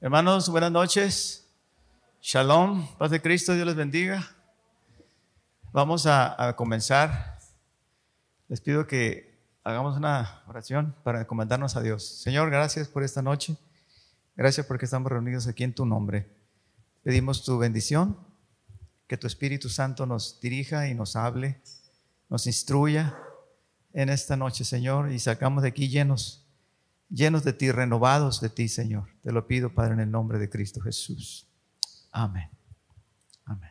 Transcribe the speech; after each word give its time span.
Hermanos, 0.00 0.48
buenas 0.48 0.70
noches. 0.70 1.44
Shalom, 2.22 2.86
paz 2.98 3.10
de 3.10 3.20
Cristo, 3.20 3.52
Dios 3.54 3.66
les 3.66 3.74
bendiga. 3.74 4.30
Vamos 5.72 6.06
a, 6.06 6.54
comenzar. 6.56 7.36
Les 8.46 8.60
pido 8.60 8.86
que 8.86 9.36
hagamos 9.64 9.96
una 9.96 10.44
oración 10.46 10.94
para 11.02 11.22
encomendarnos 11.22 11.74
a 11.74 11.82
Dios. 11.82 12.06
Señor, 12.06 12.48
gracias 12.48 12.86
por 12.86 13.02
esta 13.02 13.22
noche. 13.22 13.56
Gracias 14.36 14.66
porque 14.66 14.84
estamos 14.84 15.10
reunidos 15.10 15.48
aquí 15.48 15.64
en 15.64 15.74
tu 15.74 15.84
nombre. 15.84 16.30
Pedimos 17.02 17.44
tu 17.44 17.58
bendición, 17.58 18.16
que 19.08 19.16
tu 19.16 19.26
Espíritu 19.26 19.68
Santo 19.68 20.06
nos 20.06 20.40
dirija 20.40 20.86
y 20.86 20.94
nos 20.94 21.16
hable, 21.16 21.60
nos 22.28 22.46
instruya 22.46 23.18
en 23.92 24.10
esta 24.10 24.36
noche, 24.36 24.64
Señor, 24.64 25.10
y 25.10 25.18
sacamos 25.18 25.64
de 25.64 25.70
aquí 25.70 25.88
llenos 25.88 26.47
llenos 27.10 27.44
de 27.44 27.52
ti, 27.52 27.70
renovados 27.70 28.40
de 28.40 28.48
ti, 28.48 28.68
Señor. 28.68 29.08
Te 29.22 29.32
lo 29.32 29.46
pido, 29.46 29.74
Padre, 29.74 29.94
en 29.94 30.00
el 30.00 30.10
nombre 30.10 30.38
de 30.38 30.48
Cristo 30.48 30.80
Jesús. 30.80 31.46
Amén. 32.10 32.50
Amén. 33.44 33.70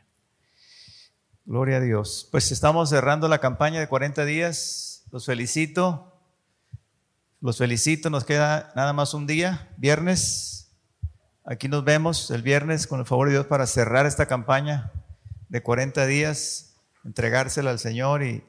Gloria 1.45 1.77
a 1.77 1.81
Dios. 1.81 2.27
Pues 2.31 2.51
estamos 2.51 2.89
cerrando 2.89 3.27
la 3.27 3.39
campaña 3.39 3.79
de 3.79 3.87
40 3.87 4.25
días. 4.25 5.03
Los 5.11 5.25
felicito. 5.25 6.13
Los 7.41 7.57
felicito. 7.57 8.09
Nos 8.09 8.25
queda 8.25 8.71
nada 8.75 8.93
más 8.93 9.13
un 9.13 9.27
día, 9.27 9.73
viernes. 9.77 10.71
Aquí 11.45 11.69
nos 11.69 11.85
vemos 11.85 12.29
el 12.31 12.41
viernes 12.41 12.87
con 12.87 12.99
el 12.99 13.05
favor 13.05 13.27
de 13.27 13.33
Dios 13.33 13.45
para 13.45 13.67
cerrar 13.67 14.05
esta 14.05 14.25
campaña 14.25 14.91
de 15.47 15.63
40 15.63 16.05
días, 16.05 16.75
entregársela 17.05 17.71
al 17.71 17.79
Señor 17.79 18.21
y, 18.21 18.43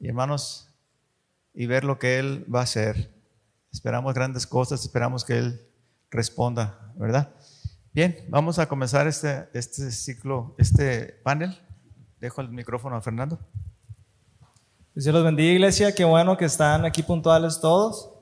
y 0.00 0.08
hermanos, 0.08 0.68
y 1.54 1.66
ver 1.66 1.84
lo 1.84 2.00
que 2.00 2.18
Él 2.18 2.44
va 2.52 2.60
a 2.60 2.64
hacer. 2.64 3.15
Esperamos 3.76 4.14
grandes 4.14 4.46
cosas, 4.46 4.80
esperamos 4.80 5.22
que 5.22 5.36
Él 5.36 5.60
responda, 6.10 6.94
¿verdad? 6.96 7.34
Bien, 7.92 8.24
vamos 8.30 8.58
a 8.58 8.66
comenzar 8.66 9.06
este, 9.06 9.50
este 9.52 9.90
ciclo, 9.90 10.54
este 10.56 11.20
panel. 11.22 11.60
Dejo 12.18 12.40
el 12.40 12.48
micrófono 12.48 12.96
a 12.96 13.02
Fernando. 13.02 13.38
Dios 14.94 15.14
los 15.14 15.22
bendiga, 15.22 15.52
iglesia. 15.52 15.94
Qué 15.94 16.06
bueno 16.06 16.38
que 16.38 16.46
están 16.46 16.86
aquí 16.86 17.02
puntuales 17.02 17.60
todos. 17.60 18.14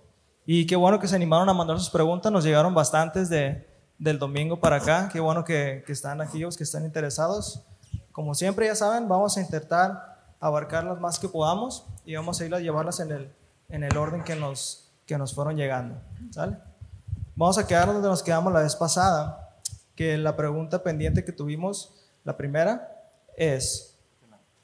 Y 0.45 0.67
qué 0.67 0.75
bueno 0.75 0.99
que 0.99 1.07
se 1.07 1.15
animaron 1.15 1.49
a 1.49 1.55
mandar 1.55 1.79
sus 1.79 1.91
preguntas. 1.91 2.33
Nos 2.33 2.43
llegaron 2.43 2.75
bastantes 2.75 3.29
de, 3.29 3.65
del 3.97 4.19
domingo 4.19 4.59
para 4.59 4.79
acá. 4.79 5.09
Qué 5.13 5.21
bueno 5.21 5.45
que, 5.45 5.85
que 5.87 5.93
están 5.93 6.21
aquellos 6.21 6.57
que 6.57 6.65
están 6.65 6.85
interesados. 6.85 7.63
Como 8.11 8.35
siempre, 8.35 8.67
ya 8.67 8.75
saben, 8.75 9.07
vamos 9.07 9.37
a 9.37 9.41
intentar 9.41 10.35
abarcarlas 10.41 10.99
más 10.99 11.21
que 11.21 11.29
podamos 11.29 11.87
y 12.05 12.17
vamos 12.17 12.41
a 12.41 12.45
ir 12.45 12.53
a 12.57 12.59
llevarlas 12.59 12.99
en 12.99 13.13
el, 13.13 13.33
en 13.69 13.85
el 13.85 13.97
orden 13.97 14.25
que 14.25 14.35
nos, 14.35 14.84
que 15.07 15.19
nos 15.19 15.35
fueron 15.35 15.57
llegando. 15.57 15.97
¿Sale? 16.31 16.57
Vamos 17.37 17.59
a 17.59 17.67
quedar 17.67 17.87
donde 17.87 18.09
nos 18.09 18.23
quedamos 18.23 18.53
la 18.53 18.63
vez 18.63 18.77
pasada, 18.77 19.59
que 19.95 20.17
la 20.17 20.37
pregunta 20.37 20.83
pendiente 20.83 21.25
que 21.25 21.33
tuvimos, 21.33 21.93
la 22.25 22.37
primera, 22.37 23.03
es, 23.37 23.99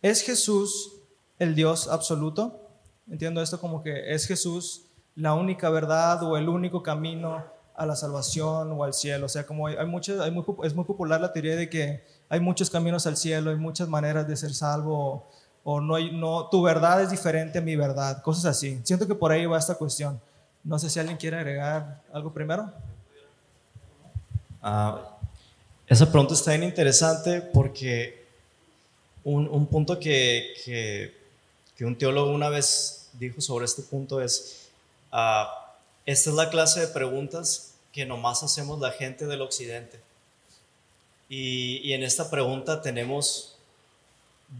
¿es 0.02 0.22
Jesús 0.22 0.92
el 1.38 1.54
Dios 1.54 1.88
absoluto? 1.88 2.68
Entiendo 3.08 3.42
esto 3.42 3.60
como 3.60 3.82
que 3.82 4.14
es 4.14 4.26
Jesús 4.26 4.86
la 5.16 5.34
única 5.34 5.68
verdad 5.68 6.22
o 6.22 6.36
el 6.36 6.48
único 6.48 6.82
camino 6.82 7.44
a 7.74 7.86
la 7.86 7.96
salvación 7.96 8.72
o 8.72 8.84
al 8.84 8.94
cielo. 8.94 9.26
O 9.26 9.28
sea, 9.28 9.46
como 9.46 9.66
hay, 9.66 9.74
hay 9.74 9.86
hay 10.20 10.30
muy, 10.30 10.44
es 10.64 10.74
muy 10.74 10.84
popular 10.84 11.20
la 11.20 11.32
teoría 11.32 11.56
de 11.56 11.68
que 11.68 12.04
hay 12.28 12.38
muchos 12.38 12.70
caminos 12.70 13.06
al 13.06 13.16
cielo, 13.16 13.50
hay 13.50 13.56
muchas 13.56 13.88
maneras 13.88 14.28
de 14.28 14.36
ser 14.36 14.54
salvo, 14.54 15.28
o, 15.64 15.80
no 15.80 15.94
hay, 15.96 16.16
no, 16.16 16.48
tu 16.48 16.62
verdad 16.62 17.02
es 17.02 17.10
diferente 17.10 17.58
a 17.58 17.62
mi 17.62 17.76
verdad, 17.76 18.22
cosas 18.22 18.44
así. 18.44 18.80
Siento 18.84 19.06
que 19.06 19.14
por 19.14 19.32
ahí 19.32 19.46
va 19.46 19.58
esta 19.58 19.74
cuestión. 19.74 20.20
No 20.62 20.78
sé 20.78 20.90
si 20.90 20.98
alguien 20.98 21.16
quiere 21.16 21.38
agregar 21.38 22.02
algo 22.12 22.32
primero. 22.32 22.70
Ah, 24.62 25.16
esa 25.86 26.10
pregunta 26.10 26.34
está 26.34 26.50
bien 26.50 26.64
interesante 26.64 27.40
porque 27.40 28.26
un, 29.24 29.48
un 29.48 29.66
punto 29.66 29.98
que, 29.98 30.54
que, 30.64 31.84
un 31.84 31.96
teólogo 31.96 32.30
una 32.30 32.50
vez 32.50 33.08
dijo 33.14 33.40
sobre 33.40 33.64
este 33.64 33.80
punto 33.82 34.20
es, 34.20 34.68
uh, 35.12 35.48
esta 36.04 36.28
es 36.28 36.36
la 36.36 36.50
clase 36.50 36.80
de 36.80 36.88
preguntas 36.88 37.72
que 37.90 38.04
nomás 38.04 38.42
hacemos 38.42 38.78
la 38.80 38.90
gente 38.90 39.26
del 39.26 39.40
occidente. 39.40 39.98
Y, 41.30 41.78
y 41.78 41.94
en 41.94 42.02
esta 42.02 42.30
pregunta 42.30 42.82
tenemos, 42.82 43.56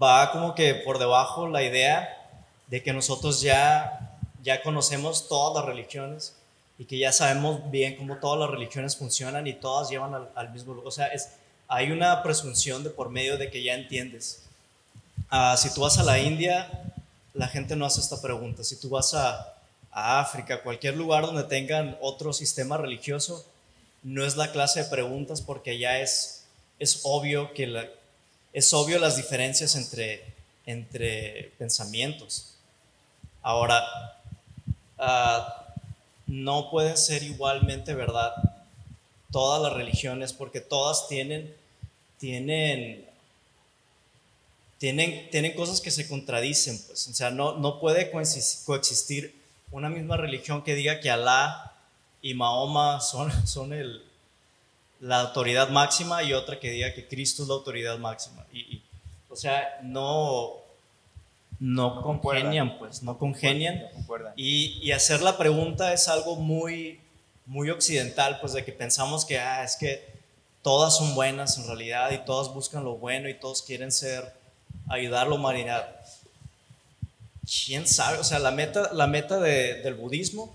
va 0.03 0.33
como 0.33 0.55
que 0.55 0.75
por 0.75 0.99
debajo 0.99 1.47
la 1.47 1.62
idea 1.62 2.16
de 2.69 2.83
que 2.83 2.94
nosotros 2.94 3.43
ya 3.43 4.00
ya 4.43 4.62
conocemos 4.62 5.28
todas 5.28 5.55
las 5.55 5.65
religiones 5.65 6.34
y 6.78 6.87
que 6.87 6.99
ya 6.99 7.12
sabemos 7.12 7.71
bien 7.71 7.97
cómo 7.97 8.17
todas 8.17 8.41
las 8.41 8.51
religiones 8.51 8.97
funcionan 8.97 9.47
y 9.47 9.53
todas 9.53 9.91
llevan 9.91 10.28
al, 10.34 10.51
mismo 10.51 10.73
lugar. 10.73 10.89
O 10.89 10.91
sea, 10.91 11.09
es, 11.09 11.28
hay 11.69 11.93
una 11.93 12.23
presunción 12.23 12.83
de 12.83 12.91
por 12.91 13.11
medio 13.11 13.37
de 13.37 13.51
que 13.51 13.62
ya 13.62 13.75
entiendes. 13.75 14.45
Uh, 15.31 15.56
si 15.56 15.73
tú 15.75 15.83
vas 15.83 15.99
a 15.99 16.03
la 16.03 16.19
India, 16.19 16.69
la 17.34 17.49
gente 17.49 17.77
no 17.77 17.84
hace 17.84 18.01
esta 18.01 18.21
pregunta. 18.23 18.65
Si 18.65 18.77
tú 18.77 18.89
vas 18.89 19.12
a, 19.15 19.56
África, 19.93 20.62
cualquier 20.62 20.97
lugar 20.97 21.27
donde 21.27 21.43
tengan 21.43 21.99
otro 22.01 22.33
sistema 22.33 22.77
religioso, 22.77 23.45
no 24.03 24.25
es 24.25 24.37
la 24.37 24.53
clase 24.53 24.84
de 24.84 24.89
preguntas 24.89 25.43
porque 25.43 25.78
ya 25.78 25.99
es, 25.99 26.45
es 26.78 27.01
obvio 27.03 27.53
que 27.55 27.91
es 28.53 28.72
obvio 28.72 29.01
las 29.01 29.17
diferencias 29.17 29.75
entre, 29.75 30.25
entre 30.65 31.53
pensamientos. 31.59 32.55
Ahora, 33.43 33.84
Ah, 35.00 35.66
no 36.27 36.71
pueden 36.71 36.97
ser 36.97 37.22
igualmente 37.22 37.94
verdad 37.94 38.34
todas 39.33 39.62
las 39.62 39.72
religiones 39.72 40.33
porque 40.33 40.61
todas 40.61 41.09
tienen, 41.09 41.55
tienen, 42.19 43.09
tienen, 44.78 45.31
tienen 45.31 45.55
cosas 45.55 45.81
que 45.81 45.91
se 45.91 46.06
contradicen. 46.06 46.78
Pues. 46.87 47.09
O 47.09 47.15
sea, 47.15 47.31
no, 47.31 47.56
no 47.56 47.81
puede 47.81 48.10
coexistir 48.10 49.34
una 49.71 49.89
misma 49.89 50.16
religión 50.19 50.62
que 50.62 50.75
diga 50.75 51.00
que 51.00 51.10
Alá 51.10 51.72
y 52.21 52.34
Mahoma 52.34 53.00
son, 53.00 53.31
son 53.47 53.72
el, 53.72 54.05
la 55.00 55.21
autoridad 55.21 55.71
máxima 55.71 56.22
y 56.22 56.34
otra 56.34 56.60
que 56.60 56.71
diga 56.71 56.93
que 56.93 57.09
Cristo 57.09 57.43
es 57.43 57.49
la 57.49 57.55
autoridad 57.55 57.99
máxima. 57.99 58.44
y 58.53 58.83
o 59.31 59.37
sea, 59.37 59.78
no, 59.84 60.59
no 61.60 62.03
congenian, 62.03 62.78
pues, 62.78 63.03
no 63.03 63.19
congenian. 63.19 63.87
y, 64.34 64.81
y, 64.82 64.93
hacer 64.93 65.21
la 65.21 65.37
pregunta 65.37 65.93
es 65.93 66.09
algo 66.09 66.37
muy, 66.37 66.98
muy 67.44 67.69
occidental, 67.69 68.38
pues, 68.41 68.54
de 68.54 68.65
que 68.65 68.72
pensamos 68.72 69.26
que, 69.26 69.38
ah, 69.38 69.62
es 69.62 69.76
que 69.76 70.03
todas 70.62 70.97
son 70.97 71.15
buenas 71.15 71.59
en 71.59 71.66
realidad 71.66 72.10
y 72.12 72.19
todas 72.25 72.53
buscan 72.53 72.82
lo 72.82 72.97
bueno 72.97 73.28
y 73.28 73.34
todos 73.34 73.62
quieren 73.62 73.93
ser, 73.93 74.32
ayudar 74.88 75.26
a 75.26 75.28
la 75.28 75.34
humanidad. 75.37 75.97
¿Quién 77.66 77.87
sabe? 77.87 78.19
O 78.19 78.25
sea, 78.25 78.38
la 78.38 78.50
meta, 78.50 78.91
la 78.94 79.06
meta 79.06 79.38
del 79.38 79.94
budismo 79.94 80.53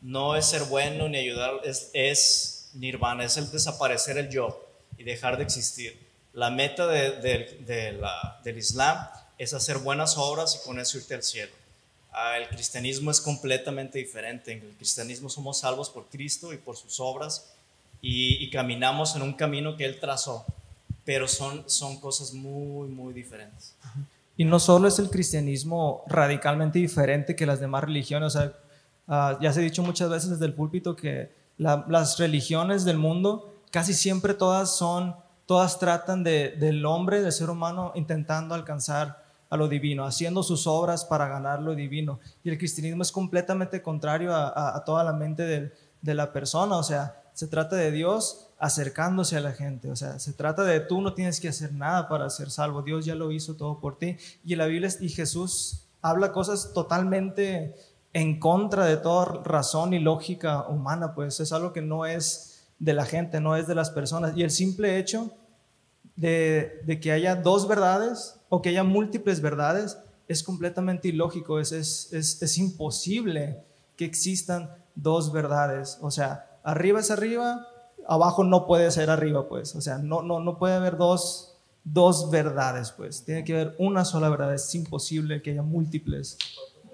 no 0.00 0.36
es 0.36 0.46
ser 0.46 0.64
bueno 0.64 1.08
ni 1.08 1.18
ayudar, 1.18 1.60
es, 1.64 1.90
es 1.92 2.70
nirvana, 2.74 3.24
es 3.24 3.36
el 3.36 3.50
desaparecer 3.50 4.16
el 4.16 4.30
yo 4.30 4.66
y 4.96 5.04
dejar 5.04 5.36
de 5.36 5.44
existir. 5.44 5.98
La 6.32 6.50
meta 6.50 6.86
de, 6.86 7.12
de, 7.66 7.92
la, 7.92 8.40
del 8.42 8.58
Islam 8.58 8.98
es 9.38 9.54
hacer 9.54 9.78
buenas 9.78 10.16
obras 10.16 10.60
y 10.60 10.66
con 10.66 10.78
eso 10.78 10.98
irte 10.98 11.14
al 11.14 11.22
cielo. 11.22 11.52
Ah, 12.12 12.38
el 12.38 12.48
cristianismo 12.48 13.10
es 13.10 13.20
completamente 13.20 13.98
diferente. 13.98 14.52
En 14.52 14.62
el 14.62 14.76
cristianismo 14.76 15.28
somos 15.28 15.58
salvos 15.58 15.90
por 15.90 16.06
Cristo 16.06 16.52
y 16.52 16.56
por 16.56 16.76
sus 16.76 17.00
obras 17.00 17.54
y, 18.00 18.50
caminamos 18.50 19.16
en 19.16 19.22
un 19.22 19.32
camino 19.32 19.76
que 19.76 19.86
Él 19.86 19.98
trazó, 19.98 20.44
pero 21.04 21.26
son, 21.26 21.64
son 21.66 21.98
cosas 21.98 22.34
muy, 22.34 22.88
muy 22.88 23.14
diferentes. 23.14 23.74
Y 24.36 24.44
no 24.44 24.60
solo 24.60 24.88
es 24.88 24.98
el 24.98 25.08
cristianismo 25.08 26.04
radicalmente 26.06 26.78
diferente 26.78 27.34
que 27.34 27.46
las 27.46 27.60
demás 27.60 27.82
religiones, 27.84 28.36
o 28.36 28.38
sea, 28.38 28.52
uh, 29.08 29.40
ya 29.40 29.52
se 29.52 29.60
ha 29.60 29.62
dicho 29.62 29.82
muchas 29.82 30.10
veces 30.10 30.30
desde 30.30 30.44
el 30.44 30.52
púlpito 30.52 30.94
que 30.94 31.32
las 31.56 32.18
religiones 32.18 32.84
del 32.84 32.98
mundo 32.98 33.54
casi 33.70 33.94
siempre 33.94 34.34
todas 34.34 34.76
son, 34.76 35.16
todas 35.46 35.78
tratan 35.78 36.24
de, 36.24 36.50
del 36.50 36.84
hombre, 36.84 37.22
del 37.22 37.32
ser 37.32 37.48
humano, 37.48 37.92
intentando 37.94 38.54
alcanzar 38.54 39.23
lo 39.56 39.68
divino, 39.68 40.04
haciendo 40.04 40.42
sus 40.42 40.66
obras 40.66 41.04
para 41.04 41.28
ganar 41.28 41.62
lo 41.62 41.74
divino. 41.74 42.20
Y 42.42 42.50
el 42.50 42.58
cristianismo 42.58 43.02
es 43.02 43.12
completamente 43.12 43.82
contrario 43.82 44.34
a, 44.34 44.82
toda 44.84 45.04
la 45.04 45.12
mente 45.12 45.72
de, 46.02 46.14
la 46.14 46.32
persona, 46.32 46.76
o 46.76 46.82
sea, 46.82 47.22
se 47.32 47.46
trata 47.46 47.76
de 47.76 47.90
Dios 47.90 48.48
acercándose 48.58 49.36
a 49.36 49.40
la 49.40 49.52
gente, 49.52 49.90
o 49.90 49.96
sea, 49.96 50.18
se 50.18 50.32
trata 50.32 50.62
de 50.62 50.80
tú 50.80 51.00
no 51.00 51.14
tienes 51.14 51.40
que 51.40 51.48
hacer 51.48 51.72
nada 51.72 52.08
para 52.08 52.30
ser 52.30 52.50
salvo, 52.50 52.82
Dios 52.82 53.04
ya 53.04 53.14
lo 53.14 53.32
hizo 53.32 53.54
todo 53.54 53.80
por 53.80 53.98
ti. 53.98 54.16
Y 54.44 54.54
la 54.56 54.66
Biblia 54.66 54.90
y 55.00 55.08
Jesús 55.08 55.86
habla 56.02 56.32
cosas 56.32 56.72
totalmente 56.72 57.74
en 58.12 58.38
contra 58.38 58.84
de 58.84 58.96
toda 58.96 59.42
razón 59.42 59.92
y 59.94 59.98
lógica 59.98 60.68
humana, 60.68 61.14
pues 61.14 61.40
es 61.40 61.52
algo 61.52 61.72
que 61.72 61.82
no 61.82 62.06
es 62.06 62.66
de 62.78 62.92
la 62.92 63.06
gente, 63.06 63.40
no 63.40 63.56
es 63.56 63.66
de 63.66 63.74
las 63.74 63.90
personas. 63.90 64.36
Y 64.36 64.42
el 64.42 64.50
simple 64.50 64.98
hecho 64.98 65.30
de 66.16 66.98
que 67.02 67.10
haya 67.10 67.34
dos 67.34 67.66
verdades 67.66 68.36
o 68.54 68.62
que 68.62 68.68
haya 68.68 68.84
múltiples 68.84 69.40
verdades 69.40 69.98
es 70.28 70.44
completamente 70.44 71.08
ilógico, 71.08 71.58
es, 71.58 71.72
es, 71.72 72.12
es, 72.12 72.58
imposible 72.58 73.58
que 73.96 74.04
existan 74.04 74.70
dos 74.94 75.32
verdades. 75.32 75.98
O 76.02 76.12
sea, 76.12 76.46
arriba 76.62 77.00
es 77.00 77.10
arriba 77.10 77.66
abajo 78.06 78.44
no 78.44 78.64
puede 78.64 78.92
ser 78.92 79.10
arriba, 79.10 79.48
pues. 79.48 79.74
O 79.74 79.80
sea, 79.80 79.98
no, 79.98 80.22
no, 80.22 80.38
no 80.38 80.56
puede 80.56 80.74
haber 80.74 80.96
dos, 80.96 81.56
dos 81.82 82.30
verdades, 82.30 82.92
pues. 82.92 83.24
Tiene 83.24 83.42
que 83.42 83.54
haber 83.54 83.74
una 83.78 84.04
sola 84.04 84.28
verdad. 84.28 84.54
Es 84.54 84.72
imposible 84.76 85.42
que 85.42 85.50
haya 85.50 85.62
múltiples 85.62 86.38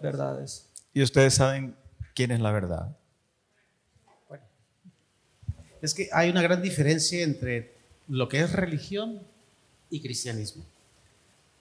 verdades. 0.02 0.66
¿Y 0.94 1.02
ustedes 1.02 1.34
saben 1.34 1.76
quién 2.14 2.30
es 2.30 2.40
la 2.40 2.52
verdad? 2.52 2.96
Es 5.82 5.92
que 5.92 6.08
hay 6.10 6.30
una 6.30 6.40
gran 6.40 6.62
diferencia 6.62 7.22
entre 7.22 7.74
lo 8.08 8.30
que 8.30 8.40
es 8.40 8.50
religión 8.50 9.20
y 9.90 10.00
cristianismo. 10.00 10.64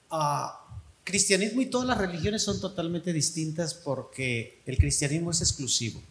Ah, 0.10 0.66
cristianismo 1.04 1.62
y 1.62 1.66
todas 1.68 1.88
las 1.88 1.98
religiones 1.98 2.44
son 2.44 2.62
totalmente 2.62 3.12
distintas 3.14 3.74
porque 3.74 4.60
el 4.66 4.78
cristianismo 4.78 5.32
es 5.32 5.42
exclusivo. 5.42 6.02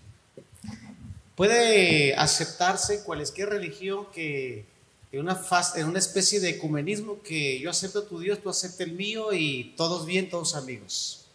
Puede 1.36 2.16
aceptarse 2.16 3.04
cualquier 3.04 3.50
religión 3.50 4.06
que 4.12 4.64
en 5.12 5.20
una, 5.20 5.40
en 5.76 5.86
una 5.86 6.00
especie 6.00 6.40
de 6.40 6.50
ecumenismo 6.50 7.22
que 7.22 7.60
yo 7.60 7.70
acepto 7.70 8.02
tu 8.02 8.18
Dios, 8.18 8.42
tú 8.42 8.50
aceptas 8.50 8.80
el 8.80 8.92
mío 8.92 9.32
y 9.32 9.72
todos 9.76 10.04
bien, 10.04 10.28
todos 10.28 10.54
amigos. 10.56 11.26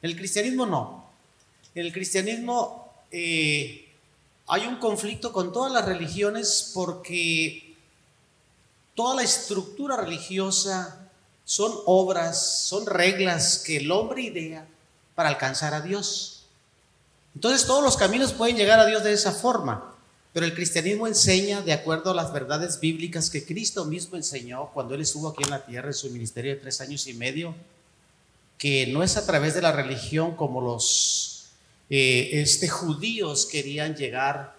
el 0.00 0.16
cristianismo 0.16 0.64
no. 0.64 1.10
En 1.74 1.86
el 1.86 1.92
cristianismo 1.92 2.94
eh, 3.10 3.88
hay 4.46 4.66
un 4.66 4.76
conflicto 4.76 5.32
con 5.32 5.52
todas 5.52 5.72
las 5.72 5.84
religiones 5.84 6.70
porque 6.72 7.74
toda 8.94 9.16
la 9.16 9.22
estructura 9.22 9.96
religiosa 9.96 11.01
son 11.44 11.72
obras, 11.86 12.64
son 12.64 12.86
reglas 12.86 13.58
que 13.58 13.78
el 13.78 13.90
hombre 13.90 14.22
idea 14.22 14.66
para 15.14 15.28
alcanzar 15.28 15.74
a 15.74 15.80
Dios. 15.80 16.44
Entonces 17.34 17.66
todos 17.66 17.82
los 17.82 17.96
caminos 17.96 18.32
pueden 18.32 18.56
llegar 18.56 18.78
a 18.78 18.86
Dios 18.86 19.02
de 19.02 19.12
esa 19.12 19.32
forma, 19.32 19.94
pero 20.32 20.46
el 20.46 20.54
cristianismo 20.54 21.06
enseña 21.06 21.62
de 21.62 21.72
acuerdo 21.72 22.10
a 22.10 22.14
las 22.14 22.32
verdades 22.32 22.80
bíblicas 22.80 23.30
que 23.30 23.44
Cristo 23.44 23.84
mismo 23.84 24.16
enseñó 24.16 24.70
cuando 24.72 24.94
Él 24.94 25.00
estuvo 25.00 25.28
aquí 25.28 25.42
en 25.42 25.50
la 25.50 25.64
tierra 25.64 25.88
en 25.88 25.94
su 25.94 26.10
ministerio 26.10 26.54
de 26.54 26.60
tres 26.60 26.80
años 26.80 27.06
y 27.06 27.14
medio, 27.14 27.54
que 28.58 28.86
no 28.86 29.02
es 29.02 29.16
a 29.16 29.26
través 29.26 29.54
de 29.54 29.62
la 29.62 29.72
religión 29.72 30.36
como 30.36 30.60
los 30.60 31.48
eh, 31.90 32.30
este, 32.40 32.68
judíos 32.68 33.46
querían 33.46 33.96
llegar 33.96 34.56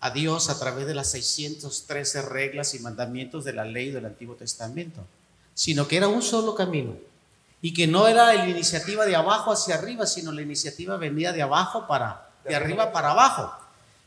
a 0.00 0.10
Dios 0.10 0.50
a 0.50 0.58
través 0.58 0.86
de 0.86 0.94
las 0.94 1.10
613 1.12 2.22
reglas 2.22 2.74
y 2.74 2.80
mandamientos 2.80 3.44
de 3.44 3.52
la 3.52 3.64
ley 3.64 3.90
del 3.90 4.06
Antiguo 4.06 4.34
Testamento 4.34 5.06
sino 5.56 5.88
que 5.88 5.96
era 5.96 6.06
un 6.06 6.20
solo 6.20 6.54
camino 6.54 6.94
y 7.62 7.72
que 7.72 7.86
no 7.86 8.06
era 8.06 8.34
la 8.34 8.46
iniciativa 8.46 9.06
de 9.06 9.16
abajo 9.16 9.50
hacia 9.50 9.74
arriba, 9.74 10.06
sino 10.06 10.30
la 10.30 10.42
iniciativa 10.42 10.98
venía 10.98 11.32
de 11.32 11.42
abajo 11.42 11.86
para, 11.88 12.28
de 12.44 12.54
arriba 12.54 12.92
para 12.92 13.12
abajo. 13.12 13.50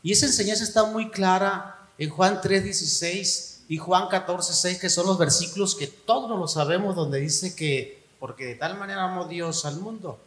Y 0.02 0.12
esa 0.12 0.26
enseñanza 0.26 0.62
está 0.62 0.84
muy 0.84 1.10
clara 1.10 1.76
en 1.98 2.08
Juan 2.08 2.40
3:16 2.40 3.64
y 3.68 3.76
Juan 3.78 4.08
14:6, 4.08 4.78
que 4.78 4.88
son 4.88 5.06
los 5.06 5.18
versículos 5.18 5.74
que 5.74 5.88
todos 5.88 6.38
lo 6.38 6.46
sabemos, 6.46 6.94
donde 6.94 7.18
dice 7.18 7.54
que, 7.54 8.02
porque 8.20 8.46
de 8.46 8.54
tal 8.54 8.78
manera 8.78 9.04
amó 9.04 9.26
Dios 9.26 9.64
al 9.64 9.80
mundo, 9.80 10.20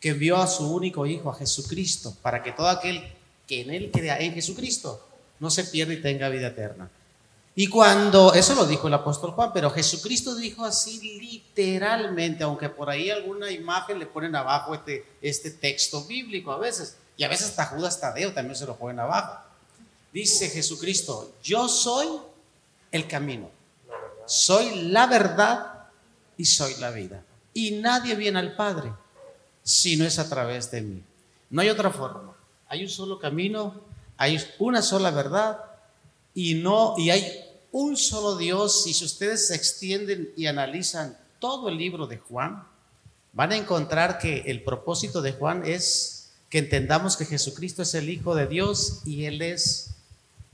que 0.00 0.08
envió 0.08 0.38
a 0.38 0.46
su 0.46 0.74
único 0.74 1.04
Hijo, 1.06 1.30
a 1.30 1.34
Jesucristo, 1.34 2.16
para 2.22 2.42
que 2.42 2.52
todo 2.52 2.68
aquel 2.68 3.04
que 3.46 3.60
en 3.60 3.70
él 3.70 3.90
crea 3.92 4.18
en 4.18 4.32
Jesucristo 4.32 5.06
no 5.38 5.50
se 5.50 5.64
pierda 5.64 5.92
y 5.92 6.00
tenga 6.00 6.30
vida 6.30 6.48
eterna. 6.48 6.90
Y 7.54 7.66
cuando, 7.66 8.32
eso 8.32 8.54
lo 8.54 8.64
dijo 8.64 8.88
el 8.88 8.94
apóstol 8.94 9.32
Juan, 9.32 9.52
pero 9.52 9.70
Jesucristo 9.70 10.34
dijo 10.34 10.64
así 10.64 11.20
literalmente, 11.20 12.44
aunque 12.44 12.70
por 12.70 12.88
ahí 12.88 13.10
alguna 13.10 13.50
imagen 13.50 13.98
le 13.98 14.06
ponen 14.06 14.34
abajo 14.34 14.74
este, 14.74 15.04
este 15.20 15.50
texto 15.50 16.04
bíblico 16.04 16.50
a 16.50 16.58
veces, 16.58 16.96
y 17.16 17.24
a 17.24 17.28
veces 17.28 17.48
hasta 17.48 17.66
Judas 17.66 18.00
Tadeo 18.00 18.32
también 18.32 18.56
se 18.56 18.64
lo 18.64 18.76
ponen 18.76 19.00
abajo. 19.00 19.38
Dice 20.14 20.48
Jesucristo, 20.48 21.32
yo 21.42 21.68
soy 21.68 22.08
el 22.90 23.06
camino, 23.06 23.50
soy 24.26 24.88
la 24.88 25.06
verdad 25.06 25.88
y 26.38 26.46
soy 26.46 26.74
la 26.76 26.90
vida. 26.90 27.22
Y 27.52 27.72
nadie 27.72 28.14
viene 28.14 28.38
al 28.38 28.56
Padre 28.56 28.92
si 29.62 29.96
no 29.96 30.06
es 30.06 30.18
a 30.18 30.28
través 30.28 30.70
de 30.70 30.80
mí. 30.80 31.02
No 31.50 31.60
hay 31.60 31.68
otra 31.68 31.90
forma. 31.90 32.34
Hay 32.68 32.82
un 32.82 32.88
solo 32.88 33.18
camino, 33.18 33.74
hay 34.16 34.42
una 34.58 34.80
sola 34.80 35.10
verdad 35.10 35.71
y 36.34 36.54
no 36.54 36.94
y 36.96 37.10
hay 37.10 37.44
un 37.72 37.96
solo 37.96 38.36
Dios 38.36 38.86
y 38.86 38.94
si 38.94 39.04
ustedes 39.04 39.48
se 39.48 39.54
extienden 39.54 40.32
y 40.36 40.46
analizan 40.46 41.16
todo 41.38 41.68
el 41.68 41.76
libro 41.76 42.06
de 42.06 42.18
Juan, 42.18 42.64
van 43.32 43.52
a 43.52 43.56
encontrar 43.56 44.18
que 44.18 44.42
el 44.46 44.62
propósito 44.62 45.22
de 45.22 45.32
Juan 45.32 45.62
es 45.64 46.30
que 46.50 46.58
entendamos 46.58 47.16
que 47.16 47.24
Jesucristo 47.24 47.82
es 47.82 47.94
el 47.94 48.10
Hijo 48.10 48.34
de 48.34 48.46
Dios 48.46 49.00
y 49.06 49.24
Él 49.24 49.40
es 49.40 49.90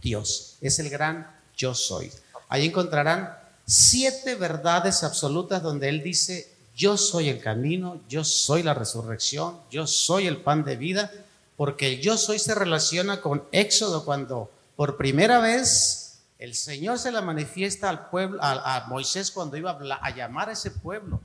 Dios, 0.00 0.56
es 0.60 0.78
el 0.78 0.88
gran 0.88 1.36
yo 1.56 1.74
soy. 1.74 2.10
Ahí 2.48 2.66
encontrarán 2.66 3.36
siete 3.66 4.36
verdades 4.36 5.02
absolutas 5.02 5.60
donde 5.60 5.88
Él 5.88 6.02
dice, 6.02 6.48
yo 6.76 6.96
soy 6.96 7.28
el 7.28 7.40
camino, 7.40 8.00
yo 8.08 8.22
soy 8.22 8.62
la 8.62 8.74
resurrección, 8.74 9.58
yo 9.70 9.88
soy 9.88 10.28
el 10.28 10.36
pan 10.36 10.64
de 10.64 10.76
vida, 10.76 11.10
porque 11.56 12.00
yo 12.00 12.16
soy 12.16 12.38
se 12.38 12.54
relaciona 12.54 13.20
con 13.20 13.42
Éxodo 13.50 14.04
cuando 14.04 14.50
por 14.78 14.96
primera 14.96 15.40
vez, 15.40 16.20
el 16.38 16.54
Señor 16.54 17.00
se 17.00 17.10
la 17.10 17.20
manifiesta 17.20 17.90
al 17.90 18.10
pueblo, 18.10 18.38
a, 18.40 18.86
Moisés 18.88 19.32
cuando 19.32 19.56
iba 19.56 19.76
a, 20.00 20.10
llamar 20.14 20.50
a 20.50 20.52
ese 20.52 20.70
pueblo, 20.70 21.20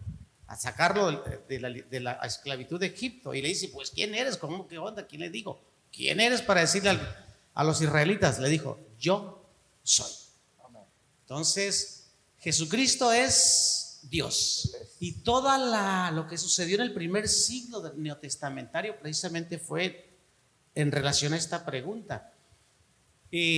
a 0.48 0.56
sacarlo 0.56 1.24
de, 1.48 2.00
la, 2.00 2.14
esclavitud 2.26 2.80
de 2.80 2.88
Egipto. 2.88 3.32
Y 3.32 3.44
le 3.44 3.50
dice, 3.50 3.68
pues, 3.68 3.92
¿quién 3.92 4.16
eres? 4.16 4.38
¿Cómo 4.38 4.68
qué 4.68 4.80
onda? 4.80 5.06
¿Quién 5.06 5.22
le 5.22 5.30
digo? 5.30 5.62
¿Quién 5.92 6.20
eres 6.20 6.42
para 6.42 6.62
decirle 6.62 7.00
a 7.54 7.64
los 7.64 7.80
israelitas? 7.80 8.40
Le 8.40 8.50
dijo, 8.50 8.80
yo 8.98 9.46
soy. 9.84 10.12
Entonces, 11.22 12.08
Jesucristo 12.40 13.14
es 13.14 14.00
Dios. 14.10 14.76
Y 15.00 15.20
toda 15.20 15.60
la, 15.60 16.10
lo 16.10 16.26
que 16.26 16.40
sucedió 16.40 16.78
en 16.78 16.82
el 16.82 16.94
primer 16.96 17.30
siglo 17.30 17.82
del 17.82 18.02
neotestamentario 18.02 18.98
precisamente 18.98 19.60
fue 19.60 20.10
en 20.74 20.92
relación 20.92 21.34
a 21.34 21.38
esta 21.38 21.64
pregunta 21.64 22.33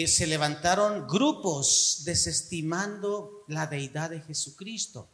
se 0.07 0.25
levantaron 0.25 1.05
grupos 1.05 2.03
desestimando 2.05 3.43
la 3.49 3.67
deidad 3.67 4.09
de 4.09 4.21
Jesucristo. 4.21 5.09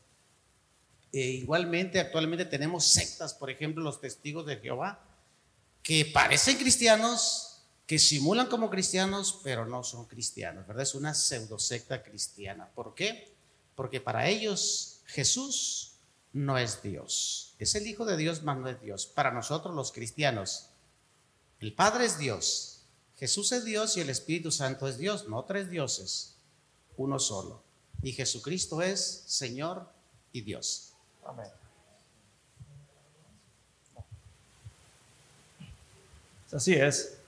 E 1.11 1.19
igualmente, 1.19 1.99
actualmente 1.99 2.45
tenemos 2.45 2.85
sectas, 2.85 3.33
por 3.33 3.49
ejemplo, 3.49 3.83
los 3.83 3.99
testigos 3.99 4.45
de 4.45 4.57
Jehová, 4.57 5.03
que 5.81 6.05
parecen 6.05 6.57
cristianos, 6.57 7.63
que 7.87 7.97
simulan 7.97 8.47
como 8.47 8.69
cristianos, 8.69 9.39
pero 9.43 9.65
no 9.65 9.83
son 9.83 10.05
cristianos, 10.05 10.67
¿verdad? 10.67 10.83
Es 10.83 10.93
una 10.93 11.15
pseudo 11.15 11.57
secta 11.57 12.03
cristiana. 12.03 12.69
¿Por 12.69 12.93
qué? 12.93 13.33
Porque 13.75 13.99
para 13.99 14.29
ellos 14.29 15.01
Jesús 15.05 15.95
no 16.33 16.59
es 16.59 16.83
Dios. 16.83 17.55
Es 17.57 17.73
el 17.73 17.87
Hijo 17.87 18.05
de 18.05 18.15
Dios, 18.15 18.43
mas 18.43 18.59
no 18.59 18.69
es 18.69 18.79
Dios. 18.79 19.07
Para 19.07 19.31
nosotros 19.31 19.75
los 19.75 19.91
cristianos, 19.91 20.69
el 21.59 21.73
Padre 21.73 22.05
es 22.05 22.19
Dios, 22.19 22.70
Jesús 23.21 23.51
es 23.51 23.63
Dios 23.63 23.95
y 23.97 24.01
el 24.01 24.09
Espíritu 24.09 24.49
Santo 24.49 24.87
es 24.87 24.97
Dios, 24.97 25.27
no 25.29 25.43
tres 25.43 25.69
dioses, 25.69 26.33
uno 26.97 27.19
solo. 27.19 27.61
Y 28.01 28.13
Jesucristo 28.13 28.81
es 28.81 29.23
Señor 29.27 29.85
y 30.33 30.41
Dios. 30.41 30.93
Amén. 31.23 31.45
Así 36.51 36.73
es. 36.73 37.19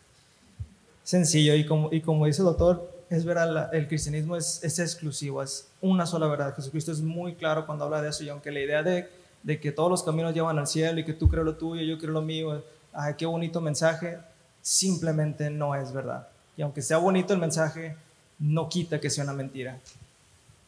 Sencillo. 1.03 1.53
Y 1.53 1.63
como, 1.63 1.93
y 1.93 2.01
como 2.01 2.25
dice 2.25 2.41
el 2.41 2.47
doctor, 2.47 2.91
es 3.11 3.23
verdad, 3.23 3.71
el 3.75 3.87
cristianismo 3.87 4.35
es, 4.35 4.63
es, 4.63 4.79
exclusivo, 4.79 5.43
es 5.43 5.67
una 5.79 6.07
sola 6.07 6.25
verdad. 6.25 6.55
Jesucristo 6.55 6.91
es 6.91 7.01
muy 7.01 7.35
claro 7.35 7.67
cuando 7.67 7.85
habla 7.85 8.01
de 8.01 8.09
eso. 8.09 8.23
Y 8.23 8.29
aunque 8.29 8.49
la 8.49 8.61
idea 8.61 8.81
de, 8.81 9.07
de 9.43 9.59
que 9.59 9.71
todos 9.71 9.91
los 9.91 10.01
caminos 10.01 10.33
llevan 10.33 10.57
al 10.57 10.65
cielo 10.65 10.99
y 10.99 11.05
que 11.05 11.13
tú 11.13 11.29
crees 11.29 11.45
lo 11.45 11.55
tuyo, 11.55 11.83
yo 11.83 11.99
creo 11.99 12.13
lo 12.13 12.23
mío, 12.23 12.63
ay, 12.93 13.13
qué 13.15 13.27
bonito 13.27 13.61
mensaje, 13.61 14.17
simplemente 14.63 15.51
no 15.51 15.75
es 15.75 15.93
verdad. 15.93 16.27
Y 16.57 16.63
aunque 16.63 16.81
sea 16.81 16.97
bonito 16.97 17.33
el 17.33 17.39
mensaje, 17.39 17.95
no 18.39 18.69
quita 18.69 18.99
que 18.99 19.11
sea 19.11 19.25
una 19.25 19.33
mentira. 19.33 19.77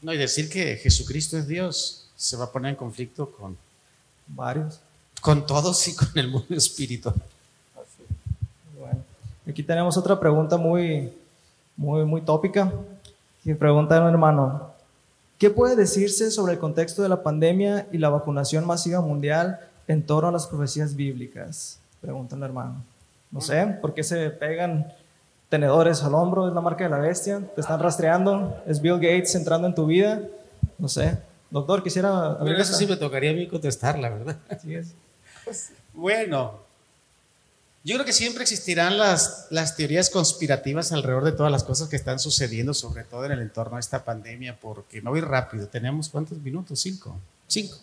No, 0.02 0.14
y 0.14 0.18
decir 0.18 0.50
que 0.50 0.76
Jesucristo 0.76 1.38
es 1.38 1.48
Dios 1.48 2.08
se 2.16 2.38
va 2.38 2.46
a 2.46 2.52
poner 2.52 2.72
en 2.72 2.76
conflicto 2.76 3.32
con 3.32 3.58
varios. 4.28 4.80
Con 5.22 5.48
todos 5.48 5.88
y 5.88 5.96
con 5.96 6.10
el 6.16 6.28
mundo 6.28 6.56
espiritual. 6.56 7.16
Bueno, 8.78 9.04
aquí 9.48 9.64
tenemos 9.64 9.98
otra 9.98 10.20
pregunta 10.20 10.58
muy, 10.58 11.12
muy, 11.76 12.06
muy 12.06 12.22
tópica. 12.22 12.72
Que 13.44 13.56
pregunta 13.56 14.02
un 14.02 14.10
hermano, 14.10 14.74
¿qué 15.38 15.50
puede 15.50 15.76
decirse 15.76 16.32
sobre 16.32 16.54
el 16.54 16.60
contexto 16.60 17.02
de 17.02 17.10
la 17.10 17.24
pandemia 17.24 17.88
y 17.92 17.98
la 17.98 18.10
vacunación 18.10 18.66
masiva 18.66 19.02
mundial 19.02 19.60
en 19.88 20.06
torno 20.06 20.30
a 20.30 20.32
las 20.32 20.48
profecías 20.48 20.96
bíblicas? 20.96 21.80
Pregunta 22.02 22.36
un 22.36 22.44
hermano. 22.44 22.95
No 23.32 23.42
sé, 23.42 23.66
¿por 23.82 23.94
qué 23.94 24.04
se 24.04 24.30
pegan 24.30 24.94
tenedores 25.50 26.04
al 26.04 26.14
hombro? 26.16 26.48
Es 26.48 26.54
la 26.54 26.62
marca 26.62 26.86
de 26.86 26.90
la 26.90 26.98
bestia. 26.98 27.42
Te 27.54 27.62
están 27.62 27.80
rastreando. 27.80 28.62
Es 28.66 28.82
Bill 28.82 28.96
Gates 28.96 29.36
entrando 29.36 29.68
en 29.68 29.76
tu 29.76 29.86
vida. 29.86 30.22
No 30.78 30.88
sé. 30.88 31.18
Doctor, 31.50 31.84
quisiera... 31.84 32.38
Pero 32.44 32.58
eso 32.58 32.74
sí 32.74 32.88
me 32.88 32.98
tocaría 32.98 33.32
a 33.32 33.34
mí 33.34 33.48
contestar, 33.48 33.98
la 34.00 34.10
verdad. 34.10 34.38
Así 34.50 34.74
es. 34.76 34.94
bueno, 35.94 36.60
Yo 37.84 37.96
creo 37.96 38.06
que 38.06 38.14
siempre 38.14 38.44
existirán 38.44 38.98
las, 38.98 39.48
las 39.52 39.76
teorías 39.76 40.10
conspirativas 40.10 40.92
alrededor 40.92 41.24
de 41.24 41.34
todas 41.34 41.52
las 41.52 41.64
cosas 41.64 41.88
que 41.88 41.96
están 41.96 42.20
sucediendo, 42.20 42.74
sobre 42.74 43.04
todo 43.04 43.26
en 43.26 43.34
el 43.34 43.42
entorno 43.42 43.76
de 43.76 43.82
esta 43.82 44.04
pandemia, 44.04 44.58
porque 44.60 45.02
no 45.02 45.12
voy 45.12 45.22
rápido. 45.22 45.68
Tenemos 45.68 46.10
cuántos 46.10 46.40
minutos? 46.40 46.80
Cinco. 46.80 47.16
Cinco. 47.48 47.78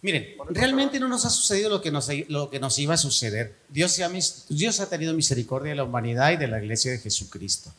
Miren, 0.00 0.28
realmente 0.50 1.00
no 1.00 1.08
nos 1.08 1.24
ha 1.24 1.30
sucedido 1.30 1.70
lo 1.70 1.82
que 1.82 1.90
nos, 1.90 2.08
lo 2.28 2.50
que 2.50 2.60
nos 2.60 2.78
iba 2.78 2.94
a 2.94 2.98
suceder. 2.98 3.56
Dios, 3.68 3.98
ha, 3.98 4.10
Dios 4.48 4.80
ha 4.80 4.88
tenido 4.88 5.12
misericordia 5.12 5.70
de 5.70 5.76
la 5.76 5.84
humanidad 5.84 6.32
y 6.32 6.36
de 6.36 6.46
la 6.46 6.62
iglesia 6.62 6.92
de 6.92 6.98
Jesucristo. 6.98 7.72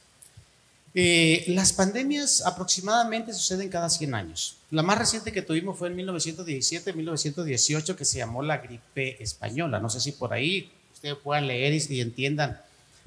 Eh, 0.96 1.46
las 1.48 1.72
pandemias 1.72 2.44
aproximadamente 2.46 3.34
suceden 3.34 3.70
cada 3.70 3.90
100 3.90 4.16
años. 4.16 4.58
La 4.72 4.84
más 4.84 4.98
reciente 4.98 5.32
que 5.32 5.42
tuvimos 5.42 5.78
fue 5.78 5.88
en 5.88 5.98
1917-1918, 5.98 7.96
que 7.96 8.06
se 8.06 8.18
llamó 8.18 8.42
la 8.42 8.58
gripe 8.58 9.22
española. 9.22 9.80
No 9.80 9.90
sé 9.90 10.02
si 10.02 10.12
por 10.12 10.34
ahí 10.34 10.72
ustedes 10.94 11.16
puedan 11.24 11.48
leer 11.48 11.74
y, 11.74 12.02
entiendan 12.02 12.60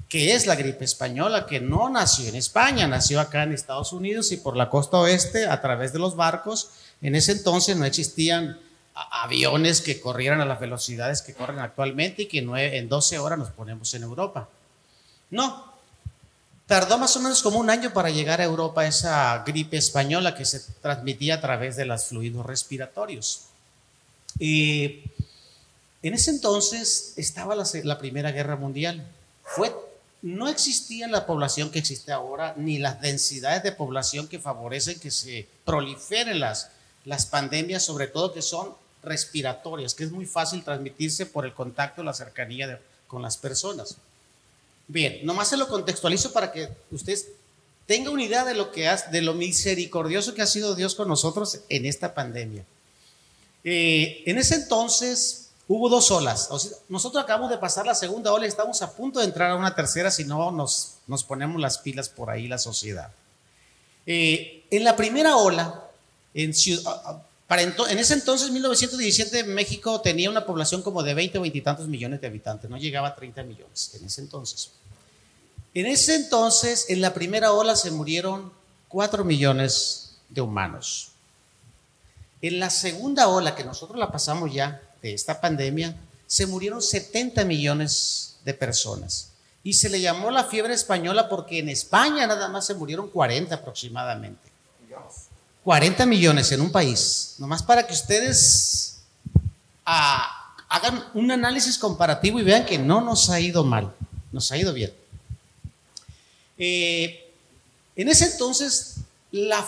qué 0.09 0.33
es 0.33 0.47
la 0.47 0.55
gripe 0.55 0.85
española, 0.85 1.45
que 1.45 1.59
no 1.59 1.89
nació 1.89 2.29
en 2.29 2.35
España, 2.35 2.87
nació 2.87 3.19
acá 3.19 3.43
en 3.43 3.51
Estados 3.51 3.93
Unidos 3.93 4.31
y 4.31 4.37
por 4.37 4.55
la 4.55 4.69
costa 4.69 4.97
oeste 4.97 5.45
a 5.45 5.61
través 5.61 5.91
de 5.93 5.99
los 5.99 6.15
barcos. 6.15 6.69
En 7.01 7.15
ese 7.15 7.33
entonces 7.33 7.75
no 7.75 7.85
existían 7.85 8.57
aviones 8.95 9.81
que 9.81 9.99
corrieran 9.99 10.41
a 10.41 10.45
las 10.45 10.59
velocidades 10.59 11.21
que 11.21 11.33
corren 11.33 11.59
actualmente 11.59 12.23
y 12.23 12.25
que 12.27 12.39
en 12.39 12.89
12 12.89 13.19
horas 13.19 13.39
nos 13.39 13.49
ponemos 13.49 13.93
en 13.93 14.03
Europa. 14.03 14.49
No, 15.31 15.73
tardó 16.67 16.97
más 16.97 17.15
o 17.15 17.19
menos 17.19 17.41
como 17.41 17.59
un 17.59 17.69
año 17.69 17.91
para 17.91 18.09
llegar 18.09 18.39
a 18.39 18.43
Europa 18.43 18.85
esa 18.85 19.43
gripe 19.45 19.77
española 19.77 20.35
que 20.35 20.45
se 20.45 20.59
transmitía 20.81 21.35
a 21.35 21.41
través 21.41 21.75
de 21.75 21.85
los 21.85 22.05
fluidos 22.05 22.45
respiratorios. 22.45 23.45
Y 24.39 25.01
en 26.03 26.13
ese 26.13 26.31
entonces 26.31 27.13
estaba 27.17 27.55
la, 27.55 27.97
Primera 27.97 28.31
Guerra 28.31 28.55
Mundial. 28.55 29.07
No 30.21 30.47
existía 30.47 31.07
la 31.07 31.25
población 31.25 31.69
que 31.69 31.79
existe 31.79 32.11
ahora, 32.11 32.53
ni 32.55 32.77
las 32.77 33.01
densidades 33.01 33.61
de 33.63 33.73
población 33.73 34.27
que 34.27 34.39
favorecen 34.39 34.99
que 34.99 35.11
se 35.11 35.47
proliferen 35.65 36.39
las 36.39 37.25
pandemias, 37.29 37.83
sobre 37.83 38.07
todo 38.07 38.33
que 38.33 38.41
son 38.41 38.82
respiratorias, 39.03 39.93
que 39.93 40.03
es 40.03 40.11
muy 40.11 40.25
fácil 40.25 40.63
transmitirse 40.63 41.25
por 41.25 41.45
el 41.45 41.53
contacto, 41.53 42.03
la 42.03 42.13
cercanía 42.13 42.79
con 43.07 43.21
las 43.21 43.37
personas. 43.37 43.97
Bien, 44.87 45.19
nomás 45.25 45.49
se 45.49 45.57
lo 45.57 45.67
contextualizo 45.67 46.33
para 46.33 46.51
que 46.51 46.69
ustedes 46.91 47.27
tengan 47.85 48.13
una 48.13 48.23
idea 48.23 48.45
de 48.45 48.53
lo 48.53 48.71
que 48.71 48.89
de 49.11 49.21
lo 49.21 49.33
misericordioso 49.33 50.33
que 50.33 50.41
ha 50.41 50.47
sido 50.47 50.75
Dios 50.75 50.95
con 50.95 51.07
nosotros 51.07 51.59
en 51.69 51.85
esta 51.85 52.13
pandemia. 52.13 52.65
Eh, 53.63 54.23
en 54.25 54.37
ese 54.37 54.55
entonces 54.55 55.43
Hubo 55.67 55.87
dos 55.87 56.11
olas. 56.11 56.49
nosotros 56.89 57.23
acabamos 57.23 57.49
de 57.49 57.57
pasar 57.57 57.85
la 57.85 57.95
segunda 57.95 58.33
ola 58.33 58.45
y 58.45 58.49
estamos 58.49 58.81
a 58.81 58.91
punto 58.91 59.19
de 59.19 59.25
entrar 59.25 59.51
a 59.51 59.55
una 59.55 59.73
tercera 59.73 60.11
si 60.11 60.25
no 60.25 60.51
nos, 60.51 60.95
nos 61.07 61.23
ponemos 61.23 61.59
las 61.61 61.77
pilas 61.77 62.09
por 62.09 62.29
ahí 62.29 62.47
la 62.47 62.57
sociedad. 62.57 63.11
Eh, 64.05 64.65
en 64.69 64.83
la 64.83 64.97
primera 64.97 65.37
ola, 65.37 65.89
en, 66.33 66.53
para 67.53 67.61
en 67.61 67.99
ese 67.99 68.15
entonces, 68.15 68.49
1917, 68.49 69.43
México 69.43 70.01
tenía 70.01 70.27
una 70.27 70.43
población 70.43 70.81
como 70.81 71.03
de 71.03 71.13
20 71.13 71.37
o 71.37 71.41
20 71.41 71.55
y 71.55 71.61
tantos 71.61 71.87
millones 71.87 72.19
de 72.19 72.25
habitantes, 72.25 72.67
no 72.67 72.77
llegaba 72.77 73.09
a 73.09 73.15
30 73.15 73.43
millones 73.43 73.91
en 73.93 74.03
ese 74.03 74.21
entonces. 74.21 74.71
En 75.75 75.85
ese 75.85 76.15
entonces, 76.15 76.87
en 76.89 76.99
la 76.99 77.13
primera 77.13 77.51
ola 77.51 77.75
se 77.75 77.91
murieron 77.91 78.51
4 78.87 79.23
millones 79.23 80.15
de 80.29 80.41
humanos. 80.41 81.11
En 82.41 82.59
la 82.59 82.71
segunda 82.71 83.27
ola, 83.27 83.53
que 83.53 83.63
nosotros 83.63 83.99
la 83.99 84.11
pasamos 84.11 84.51
ya, 84.51 84.81
de 85.03 85.13
esta 85.13 85.39
pandemia, 85.39 85.95
se 86.25 86.47
murieron 86.47 86.81
70 86.81 87.45
millones 87.45 88.39
de 88.45 88.55
personas. 88.55 89.29
Y 89.61 89.73
se 89.73 89.91
le 89.91 90.01
llamó 90.01 90.31
la 90.31 90.45
fiebre 90.45 90.73
española 90.73 91.29
porque 91.29 91.59
en 91.59 91.69
España 91.69 92.25
nada 92.25 92.47
más 92.47 92.65
se 92.65 92.73
murieron 92.73 93.11
40 93.11 93.53
aproximadamente. 93.53 94.52
40 95.63 96.05
millones 96.05 96.51
en 96.51 96.61
un 96.61 96.71
país. 96.71 97.35
Nomás 97.39 97.63
para 97.63 97.87
que 97.87 97.93
ustedes 97.93 98.97
ah, 99.85 100.55
hagan 100.69 101.05
un 101.13 101.31
análisis 101.31 101.77
comparativo 101.77 102.39
y 102.39 102.43
vean 102.43 102.65
que 102.65 102.77
no 102.77 103.01
nos 103.01 103.29
ha 103.29 103.39
ido 103.39 103.63
mal, 103.63 103.93
nos 104.31 104.51
ha 104.51 104.57
ido 104.57 104.73
bien. 104.73 104.93
Eh, 106.57 107.31
en 107.95 108.09
ese 108.09 108.25
entonces, 108.25 108.95
la, 109.31 109.65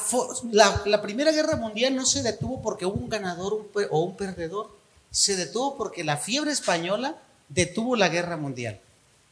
Primera 1.02 1.32
Guerra 1.32 1.56
Mundial 1.56 1.96
no 1.96 2.06
se 2.06 2.24
detuvo 2.24 2.62
porque 2.62 2.86
hubo 2.86 2.96
un 2.96 3.10
ganador 3.10 3.68
o 3.90 4.00
un 4.00 4.16
perdedor 4.16 4.76
se 5.12 5.38
detuvo 5.38 5.78
porque 5.78 6.04
la 6.04 6.18
fiebre 6.18 6.52
española 6.52 7.16
detuvo 7.48 7.96
la 7.96 8.10
guerra 8.10 8.36
mundial. 8.36 8.82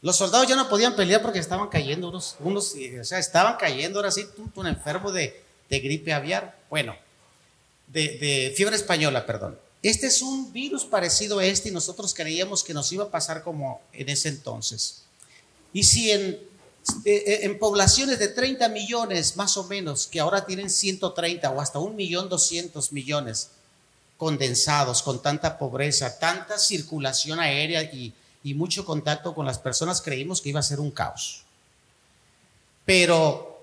Los 0.00 0.16
soldados 0.16 0.48
ya 0.48 0.56
no 0.56 0.68
podían 0.68 0.96
pelear 0.96 1.20
porque 1.20 1.38
estaban 1.38 1.68
cayendo 1.68 2.08
unos, 2.08 2.36
unos 2.40 2.74
o 3.00 3.04
sea, 3.04 3.18
estaban 3.18 3.56
cayendo 3.58 3.98
ahora 3.98 4.10
sí, 4.10 4.26
un 4.54 4.66
enfermo 4.66 5.12
de, 5.12 5.43
gripe 5.68 6.12
aviar, 6.12 6.58
bueno, 6.70 6.96
de, 7.88 8.18
de, 8.18 8.54
fiebre 8.56 8.76
española, 8.76 9.26
perdón. 9.26 9.58
Este 9.82 10.06
es 10.06 10.22
un 10.22 10.52
virus 10.52 10.84
parecido 10.84 11.38
a 11.38 11.44
este 11.44 11.68
y 11.68 11.72
nosotros 11.72 12.14
creíamos 12.14 12.64
que 12.64 12.72
nos 12.72 12.90
iba 12.92 13.04
a 13.04 13.10
pasar 13.10 13.42
como 13.42 13.82
en 13.92 14.08
ese 14.08 14.28
entonces. 14.30 15.02
Y 15.72 15.84
si 15.84 16.10
en, 16.10 16.22
eh, 17.04 17.24
eh, 17.26 17.38
en 17.42 17.58
poblaciones 17.58 18.18
de 18.18 18.28
30 18.28 18.68
millones 18.68 19.36
más 19.36 19.56
o 19.56 19.64
menos, 19.64 20.06
que 20.06 20.20
ahora 20.20 20.46
tienen 20.46 20.70
130 20.70 21.50
o 21.50 21.60
hasta 21.60 21.78
un 21.78 21.96
millón 21.96 22.28
200 22.28 22.92
millones, 22.92 23.50
condensados, 24.16 25.02
con 25.02 25.20
tanta 25.20 25.58
pobreza, 25.58 26.18
tanta 26.18 26.58
circulación 26.58 27.40
aérea 27.40 27.82
y, 27.82 28.14
mucho 28.54 28.84
contacto 28.84 29.34
con 29.34 29.46
las 29.46 29.58
personas, 29.58 30.02
creímos 30.02 30.42
que 30.42 30.50
iba 30.50 30.60
a 30.60 30.62
ser 30.62 30.78
un 30.78 30.90
caos. 30.90 31.44
Pero 32.84 33.53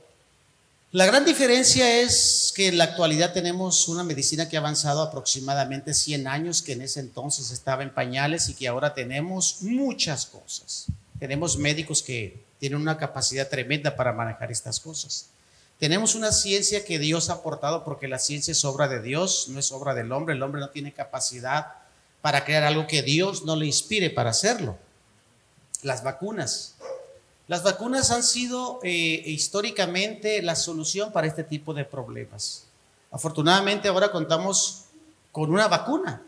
la 0.94 1.06
gran 1.06 1.24
diferencia 1.24 2.02
es 2.02 2.52
que 2.54 2.68
en 2.68 2.78
la 2.78 2.84
actualidad 2.84 3.32
tenemos 3.32 3.88
una 3.88 4.04
medicina 4.04 4.50
que 4.50 4.58
ha 4.58 4.60
avanzado 4.60 5.02
aproximadamente 5.02 5.94
100 5.94 6.28
años, 6.28 6.62
que 6.62 6.74
en 6.74 6.82
ese 6.82 7.00
entonces 7.00 7.52
estaba 7.52 7.84
en 7.84 7.94
pañales 7.94 8.50
y 8.50 8.56
que 8.56 8.68
ahora 8.68 8.94
tenemos 8.94 9.62
muchas 9.62 10.26
cosas. 10.26 10.88
Tenemos 11.18 11.58
médicos 11.58 12.04
que 12.04 12.44
tienen 12.60 12.82
una 12.82 12.98
capacidad 12.98 13.48
tremenda 13.48 13.96
para 13.96 14.12
manejar 14.12 14.52
estas 14.52 14.82
cosas. 14.82 15.28
Tenemos 15.80 16.14
una 16.14 16.34
ciencia 16.34 16.84
que 16.84 17.00
Dios 17.00 17.30
ha 17.30 17.34
aportado 17.34 17.84
porque 17.84 18.08
la 18.08 18.20
ciencia 18.20 18.52
es 18.52 18.66
obra 18.66 18.88
de 18.88 19.02
Dios, 19.02 19.48
no 19.48 19.60
es 19.60 19.72
obra 19.72 19.96
del 19.96 20.12
hombre. 20.12 20.36
El 20.36 20.44
hombre 20.44 20.60
no 20.60 20.70
tiene 20.72 20.92
capacidad 20.92 21.68
para 22.22 22.44
crear 22.44 22.64
algo 22.64 22.86
que 22.86 23.02
Dios 23.02 23.46
no 23.46 23.56
le 23.56 23.66
inspire 23.66 24.10
para 24.10 24.32
hacerlo. 24.32 24.78
Las 25.84 26.04
vacunas. 26.04 26.76
Las 27.52 27.64
vacunas 27.64 28.12
han 28.12 28.24
sido 28.24 28.80
eh, 28.82 29.24
históricamente 29.26 30.42
la 30.42 30.56
solución 30.56 31.12
para 31.12 31.28
este 31.28 31.44
tipo 31.44 31.74
de 31.74 31.84
problemas. 31.84 32.64
Afortunadamente 33.12 33.90
ahora 33.90 34.10
contamos 34.10 34.84
con 35.34 35.52
una 35.52 35.68
vacuna 35.68 36.22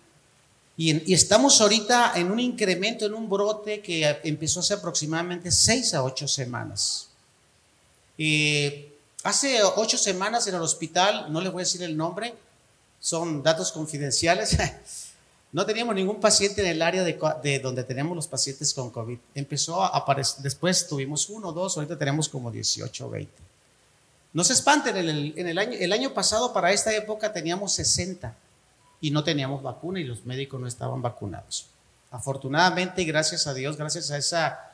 y, 0.76 1.14
estamos 1.14 1.62
ahorita 1.62 2.12
en 2.18 2.30
un 2.30 2.42
incremento, 2.42 3.06
en 3.06 3.14
un 3.14 3.30
brote 3.30 3.80
que 3.80 4.20
empezó 4.26 4.60
hace 4.60 4.74
aproximadamente 4.74 5.50
seis 5.50 5.94
a 5.94 6.04
ocho 6.04 6.28
semanas. 6.28 7.08
Eh, 8.18 8.90
Hace 9.24 9.64
ocho 9.64 9.98
semanas 9.98 10.48
en 10.48 10.56
el 10.56 10.62
hospital, 10.62 11.32
no 11.32 11.40
les 11.40 11.50
voy 11.54 11.62
a 11.62 11.64
decir 11.64 11.82
el 11.84 11.96
nombre, 11.96 12.36
son 13.00 13.42
datos 13.42 13.72
confidenciales, 13.72 14.58
no 15.54 15.66
teníamos 15.66 15.96
ningún 15.96 16.20
paciente 16.20 16.62
en 16.62 16.68
el 16.68 16.82
área 16.82 17.04
de, 17.04 17.60
donde 17.60 17.84
tenemos 17.84 18.16
los 18.16 18.28
pacientes 18.28 18.74
con 18.74 18.90
COVID. 18.90 19.18
Empezó 19.36 19.82
a 19.82 19.88
aparecer, 19.88 20.42
después 20.44 20.88
tuvimos 20.88 21.30
uno, 21.30 21.52
dos, 21.52 21.78
ahorita 21.78 21.98
tenemos 21.98 22.28
como 22.28 22.52
18 22.52 23.08
o 23.08 23.10
20. 23.10 23.32
No 24.34 24.44
se 24.44 24.54
espanten, 24.54 24.98
en 24.98 25.48
el 25.48 25.94
año 25.94 26.14
pasado 26.14 26.52
para 26.52 26.72
esta 26.72 26.94
época 26.94 27.32
teníamos 27.32 27.72
60 27.74 28.36
y 29.00 29.12
no 29.12 29.24
teníamos 29.24 29.62
vacuna 29.62 30.00
y 30.00 30.04
los 30.04 30.26
médicos 30.26 30.60
no 30.60 30.68
estaban 30.68 31.02
vacunados. 31.02 31.68
Afortunadamente, 32.10 33.04
gracias 33.04 33.48
a 33.48 33.54
Dios, 33.54 33.78
gracias 33.78 34.12
a 34.12 34.18
esa 34.18 34.74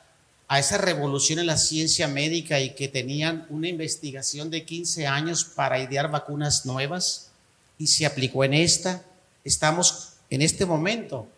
a 0.50 0.58
esa 0.58 0.78
revolución 0.78 1.38
en 1.38 1.46
la 1.46 1.56
ciencia 1.56 2.08
médica 2.08 2.58
y 2.58 2.74
que 2.74 2.88
tenían 2.88 3.46
una 3.50 3.68
investigación 3.68 4.50
de 4.50 4.64
15 4.64 5.06
años 5.06 5.44
para 5.44 5.78
idear 5.78 6.10
vacunas 6.10 6.66
nuevas 6.66 7.28
y 7.78 7.86
se 7.86 8.04
aplicó 8.04 8.42
en 8.42 8.54
esta. 8.54 9.04
Estamos 9.44 10.14
en 10.30 10.42
este 10.42 10.64
momento 10.66 11.28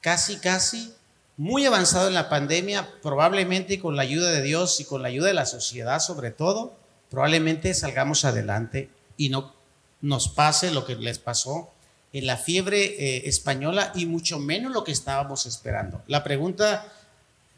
casi, 0.00 0.38
casi 0.38 0.92
muy 1.36 1.64
avanzado 1.64 2.08
en 2.08 2.14
la 2.14 2.28
pandemia, 2.28 2.88
probablemente 3.02 3.80
con 3.80 3.96
la 3.96 4.02
ayuda 4.02 4.30
de 4.30 4.42
Dios 4.42 4.80
y 4.80 4.84
con 4.84 5.02
la 5.02 5.08
ayuda 5.08 5.28
de 5.28 5.34
la 5.34 5.46
sociedad 5.46 6.00
sobre 6.00 6.30
todo, 6.30 6.74
probablemente 7.08 7.72
salgamos 7.72 8.24
adelante 8.24 8.90
y 9.16 9.30
no 9.30 9.54
nos 10.00 10.28
pase 10.28 10.70
lo 10.70 10.84
que 10.84 10.96
les 10.96 11.18
pasó 11.18 11.70
en 12.12 12.26
la 12.26 12.36
fiebre 12.36 12.84
eh, 12.84 13.28
española 13.28 13.92
y 13.94 14.06
mucho 14.06 14.38
menos 14.38 14.72
lo 14.72 14.84
que 14.84 14.92
estábamos 14.92 15.46
esperando. 15.46 16.02
La 16.06 16.24
pregunta 16.24 16.92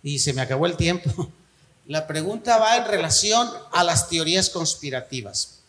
y 0.02 0.18
se 0.18 0.32
me 0.32 0.42
acabó 0.42 0.66
el 0.66 0.76
tiempo. 0.76 1.30
La 1.86 2.06
pregunta 2.06 2.58
va 2.58 2.76
en 2.76 2.84
relación 2.86 3.48
a 3.72 3.82
las 3.82 4.08
teorías 4.08 4.50
conspirativas. 4.50 5.61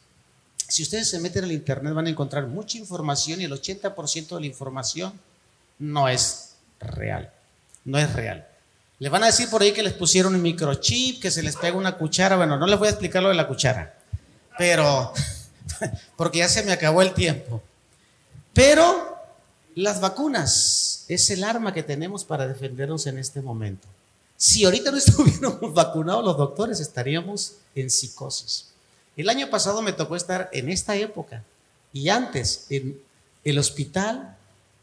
Si 0.73 0.81
ustedes 0.81 1.07
se 1.07 1.19
meten 1.19 1.43
al 1.43 1.51
Internet 1.51 1.93
van 1.93 2.07
a 2.07 2.09
encontrar 2.09 2.47
mucha 2.47 2.79
información 2.79 3.39
y 3.39 3.43
el 3.43 3.51
80% 3.51 4.29
de 4.33 4.39
la 4.39 4.47
información 4.47 5.13
no 5.77 6.09
es 6.09 6.55
real. 6.79 7.31
No 7.85 7.99
es 7.99 8.11
real. 8.11 8.47
Le 8.97 9.09
van 9.09 9.21
a 9.21 9.27
decir 9.27 9.51
por 9.51 9.61
ahí 9.61 9.71
que 9.71 9.83
les 9.83 9.93
pusieron 9.93 10.33
un 10.33 10.41
microchip, 10.41 11.21
que 11.21 11.29
se 11.29 11.43
les 11.43 11.57
pega 11.57 11.77
una 11.77 11.95
cuchara. 11.95 12.37
Bueno, 12.37 12.57
no 12.57 12.65
les 12.65 12.79
voy 12.79 12.87
a 12.87 12.89
explicar 12.89 13.21
lo 13.21 13.29
de 13.29 13.35
la 13.35 13.47
cuchara, 13.47 13.99
pero 14.57 15.13
porque 16.17 16.39
ya 16.39 16.49
se 16.49 16.63
me 16.63 16.71
acabó 16.71 17.03
el 17.03 17.13
tiempo. 17.13 17.61
Pero 18.51 19.15
las 19.75 20.01
vacunas 20.01 21.05
es 21.07 21.29
el 21.29 21.43
arma 21.43 21.71
que 21.71 21.83
tenemos 21.83 22.25
para 22.25 22.47
defendernos 22.47 23.05
en 23.05 23.19
este 23.19 23.43
momento. 23.43 23.87
Si 24.37 24.65
ahorita 24.65 24.89
no 24.89 24.97
estuviéramos 24.97 25.71
vacunados 25.75 26.25
los 26.25 26.35
doctores, 26.35 26.79
estaríamos 26.79 27.57
en 27.75 27.91
psicosis. 27.91 28.72
El 29.15 29.29
año 29.29 29.49
pasado 29.49 29.81
me 29.81 29.93
tocó 29.93 30.15
estar 30.15 30.49
en 30.53 30.69
esta 30.69 30.95
época 30.95 31.43
y 31.91 32.09
antes 32.09 32.65
en 32.69 32.99
el 33.43 33.59
hospital 33.59 34.37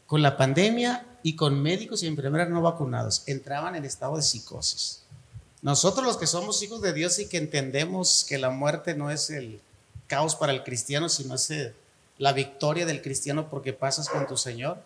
con 0.07 0.21
la 0.21 0.37
pandemia 0.37 1.05
y 1.23 1.35
con 1.35 1.61
médicos 1.61 2.03
y 2.03 2.07
enfermeras 2.07 2.49
no 2.49 2.61
vacunados. 2.61 3.23
Entraban 3.25 3.75
en 3.75 3.85
estado 3.85 4.15
de 4.15 4.21
psicosis. 4.21 5.01
Nosotros 5.61 6.05
los 6.05 6.17
que 6.17 6.27
somos 6.27 6.63
hijos 6.63 6.81
de 6.81 6.93
Dios 6.93 7.19
y 7.19 7.27
que 7.27 7.37
entendemos 7.37 8.25
que 8.27 8.37
la 8.37 8.49
muerte 8.49 8.95
no 8.95 9.11
es 9.11 9.29
el 9.29 9.61
caos 10.07 10.35
para 10.35 10.53
el 10.53 10.63
cristiano, 10.63 11.07
sino 11.07 11.35
es 11.35 11.53
la 12.17 12.33
victoria 12.33 12.85
del 12.85 13.01
cristiano 13.01 13.49
porque 13.49 13.73
pasas 13.73 14.09
con 14.09 14.27
tu 14.27 14.37
Señor, 14.37 14.79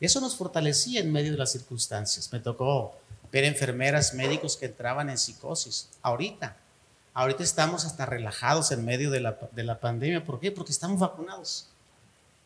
eso 0.00 0.20
nos 0.20 0.36
fortalecía 0.36 1.00
en 1.00 1.12
medio 1.12 1.32
de 1.32 1.38
las 1.38 1.52
circunstancias. 1.52 2.32
Me 2.32 2.40
tocó 2.40 2.94
ver 3.32 3.44
enfermeras, 3.44 4.14
médicos 4.14 4.56
que 4.56 4.66
entraban 4.66 5.10
en 5.10 5.18
psicosis. 5.18 5.88
Ahorita, 6.02 6.56
ahorita 7.18 7.42
estamos 7.42 7.84
hasta 7.84 8.06
relajados 8.06 8.70
en 8.70 8.84
medio 8.84 9.10
de 9.10 9.18
la, 9.18 9.36
de 9.50 9.64
la 9.64 9.80
pandemia. 9.80 10.24
¿Por 10.24 10.38
qué? 10.38 10.52
Porque 10.52 10.70
estamos 10.70 11.00
vacunados. 11.00 11.66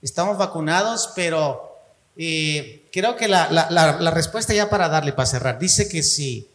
Estamos 0.00 0.38
vacunados, 0.38 1.12
pero 1.14 1.78
eh, 2.16 2.82
creo 2.90 3.14
que 3.16 3.28
la, 3.28 3.50
la, 3.50 3.68
la, 3.70 4.10
respuesta 4.10 4.54
ya 4.54 4.70
para 4.70 4.88
darle, 4.88 5.12
para 5.12 5.26
cerrar, 5.26 5.58
dice 5.58 5.90
que 5.90 6.02
sí. 6.02 6.48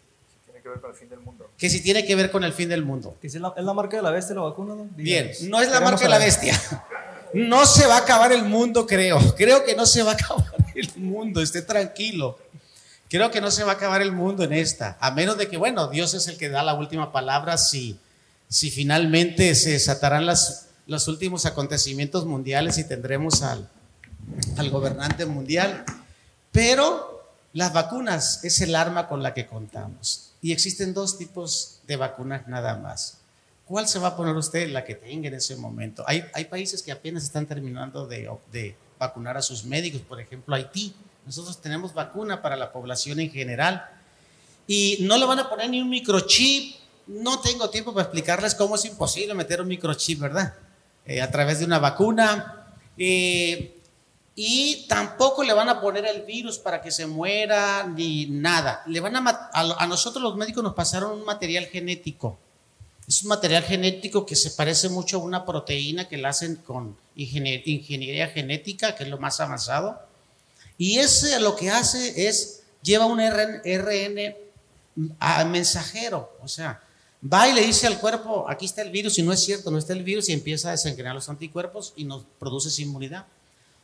Tiene 0.45 0.61
que 0.61 0.69
ver 0.69 0.79
con 0.81 0.89
el 0.89 0.97
fin 0.97 1.09
del 1.09 1.19
mundo. 1.19 1.49
Que 1.59 1.69
si 1.69 1.81
tiene 1.81 2.05
que 2.05 2.15
ver 2.15 2.31
con 2.31 2.43
el 2.43 2.53
fin 2.53 2.69
del 2.69 2.83
mundo. 2.83 3.15
¿Es 3.21 3.35
la, 3.35 3.53
es 3.55 3.63
la 3.63 3.73
marca 3.73 3.97
de 3.97 4.03
la 4.03 4.09
bestia 4.09 4.35
la 4.35 4.41
vacuna? 4.41 4.73
Bien, 4.95 5.31
no 5.43 5.61
es 5.61 5.69
la 5.69 5.79
marca 5.79 6.01
de 6.01 6.09
la 6.09 6.19
bestia. 6.19 6.59
No 7.33 7.65
se 7.65 7.85
va 7.85 7.95
a 7.95 7.99
acabar 7.99 8.31
el 8.31 8.43
mundo, 8.43 8.87
creo. 8.87 9.19
Creo 9.35 9.65
que 9.65 9.75
no 9.75 9.85
se 9.85 10.01
va 10.01 10.11
a 10.11 10.13
acabar 10.13 10.45
el 10.75 10.89
mundo, 10.95 11.41
esté 11.41 11.61
tranquilo. 11.61 12.39
Creo 13.09 13.29
que 13.31 13.41
no 13.41 13.51
se 13.51 13.65
va 13.65 13.73
a 13.73 13.75
acabar 13.75 14.01
el 14.01 14.13
mundo 14.13 14.45
en 14.45 14.53
esta, 14.53 14.97
a 15.01 15.11
menos 15.11 15.37
de 15.37 15.49
que, 15.49 15.57
bueno, 15.57 15.87
Dios 15.89 16.13
es 16.13 16.27
el 16.29 16.37
que 16.37 16.49
da 16.49 16.63
la 16.63 16.73
última 16.73 17.11
palabra 17.11 17.57
si, 17.57 17.99
si 18.49 18.71
finalmente 18.71 19.53
se 19.55 19.71
desatarán 19.71 20.25
las, 20.25 20.67
los 20.85 21.07
últimos 21.07 21.45
acontecimientos 21.45 22.25
mundiales 22.25 22.77
y 22.77 22.83
tendremos 22.83 23.41
al, 23.41 23.69
al 24.57 24.69
gobernante 24.69 25.25
mundial. 25.25 25.83
Pero 26.51 27.31
las 27.53 27.73
vacunas 27.73 28.43
es 28.43 28.61
el 28.61 28.75
arma 28.75 29.07
con 29.07 29.21
la 29.23 29.33
que 29.33 29.47
contamos. 29.47 30.31
Y 30.41 30.51
existen 30.51 30.93
dos 30.93 31.17
tipos 31.17 31.79
de 31.87 31.97
vacunas 31.97 32.47
nada 32.47 32.77
más. 32.77 33.17
¿Cuál 33.65 33.87
se 33.87 33.99
va 33.99 34.09
a 34.09 34.15
poner 34.15 34.35
usted? 34.35 34.69
La 34.69 34.85
que 34.85 34.95
tenga 34.95 35.27
en 35.27 35.33
ese 35.33 35.55
momento. 35.57 36.03
Hay, 36.07 36.23
hay 36.33 36.45
países 36.45 36.81
que 36.81 36.91
apenas 36.91 37.23
están 37.23 37.45
terminando 37.45 38.07
de, 38.07 38.29
de 38.51 38.75
vacunar 38.97 39.35
a 39.37 39.41
sus 39.41 39.65
médicos, 39.65 40.01
por 40.01 40.19
ejemplo 40.19 40.55
Haití 40.55 40.95
nosotros 41.27 41.61
tenemos 41.61 41.93
vacuna 41.93 42.41
para 42.41 42.55
la 42.55 42.71
población 42.71 43.19
en 43.19 43.29
general. 43.29 43.85
Y 44.65 44.99
no 45.01 45.17
le 45.17 45.25
van 45.25 45.39
a 45.39 45.49
poner 45.49 45.69
ni 45.69 45.81
un 45.81 45.89
microchip. 45.89 46.77
No 47.07 47.39
tengo 47.39 47.69
tiempo 47.69 47.93
para 47.93 48.03
explicarles 48.03 48.55
cómo 48.55 48.75
es 48.75 48.85
imposible 48.85 49.33
meter 49.33 49.61
un 49.61 49.67
microchip, 49.67 50.19
¿verdad? 50.19 50.53
Eh, 51.05 51.21
a 51.21 51.31
través 51.31 51.59
de 51.59 51.65
una 51.65 51.79
vacuna. 51.79 52.73
Eh, 52.97 53.77
y 54.35 54.85
tampoco 54.87 55.43
le 55.43 55.53
van 55.53 55.69
a 55.69 55.81
poner 55.81 56.05
el 56.05 56.21
virus 56.21 56.59
para 56.59 56.81
que 56.81 56.91
se 56.91 57.07
muera 57.07 57.87
ni 57.87 58.27
nada. 58.27 58.83
Le 58.85 58.99
van 58.99 59.15
a, 59.15 59.49
a, 59.51 59.87
nosotros 59.87 60.21
los 60.21 60.35
médicos 60.35 60.63
nos 60.63 60.75
pasaron 60.75 61.17
un 61.17 61.25
material 61.25 61.65
genético. 61.65 62.37
Es 63.07 63.23
un 63.23 63.29
material 63.29 63.63
genético 63.63 64.25
que 64.25 64.35
se 64.35 64.51
parece 64.51 64.89
mucho 64.89 65.17
a 65.17 65.23
una 65.23 65.45
proteína 65.45 66.07
que 66.07 66.17
la 66.17 66.29
hacen 66.29 66.57
con 66.57 66.97
ingeniería 67.15 68.27
genética, 68.27 68.95
que 68.95 69.05
es 69.05 69.09
lo 69.09 69.17
más 69.17 69.39
avanzado. 69.39 69.99
Y 70.77 70.99
ese 70.99 71.39
lo 71.39 71.55
que 71.55 71.71
hace 71.71 72.27
es, 72.27 72.63
lleva 72.83 73.05
un 73.05 73.19
RN, 73.19 74.35
a 75.19 75.45
mensajero, 75.45 76.37
o 76.41 76.47
sea, 76.47 76.81
va 77.21 77.47
y 77.47 77.53
le 77.53 77.65
dice 77.65 77.87
al 77.87 77.99
cuerpo, 77.99 78.45
aquí 78.47 78.65
está 78.65 78.81
el 78.81 78.91
virus 78.91 79.17
y 79.17 79.23
no 79.23 79.33
es 79.33 79.43
cierto, 79.43 79.71
no 79.71 79.77
está 79.77 79.93
el 79.93 80.03
virus 80.03 80.29
y 80.29 80.33
empieza 80.33 80.69
a 80.69 80.71
desencadenar 80.71 81.15
los 81.15 81.29
anticuerpos 81.29 81.93
y 81.95 82.05
nos 82.05 82.23
produce 82.39 82.81
inmunidad. 82.81 83.25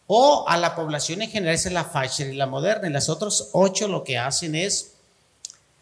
O 0.08 0.46
a 0.48 0.58
la 0.58 0.76
población 0.76 1.22
en 1.22 1.30
general 1.30 1.56
es 1.56 1.72
la 1.72 1.92
Pfizer 1.92 2.32
y 2.32 2.36
la 2.36 2.46
Moderna 2.46 2.90
y 2.90 2.92
las 2.92 3.10
otras 3.10 3.50
ocho 3.54 3.88
lo 3.88 4.04
que 4.04 4.18
hacen 4.18 4.56
es 4.56 4.92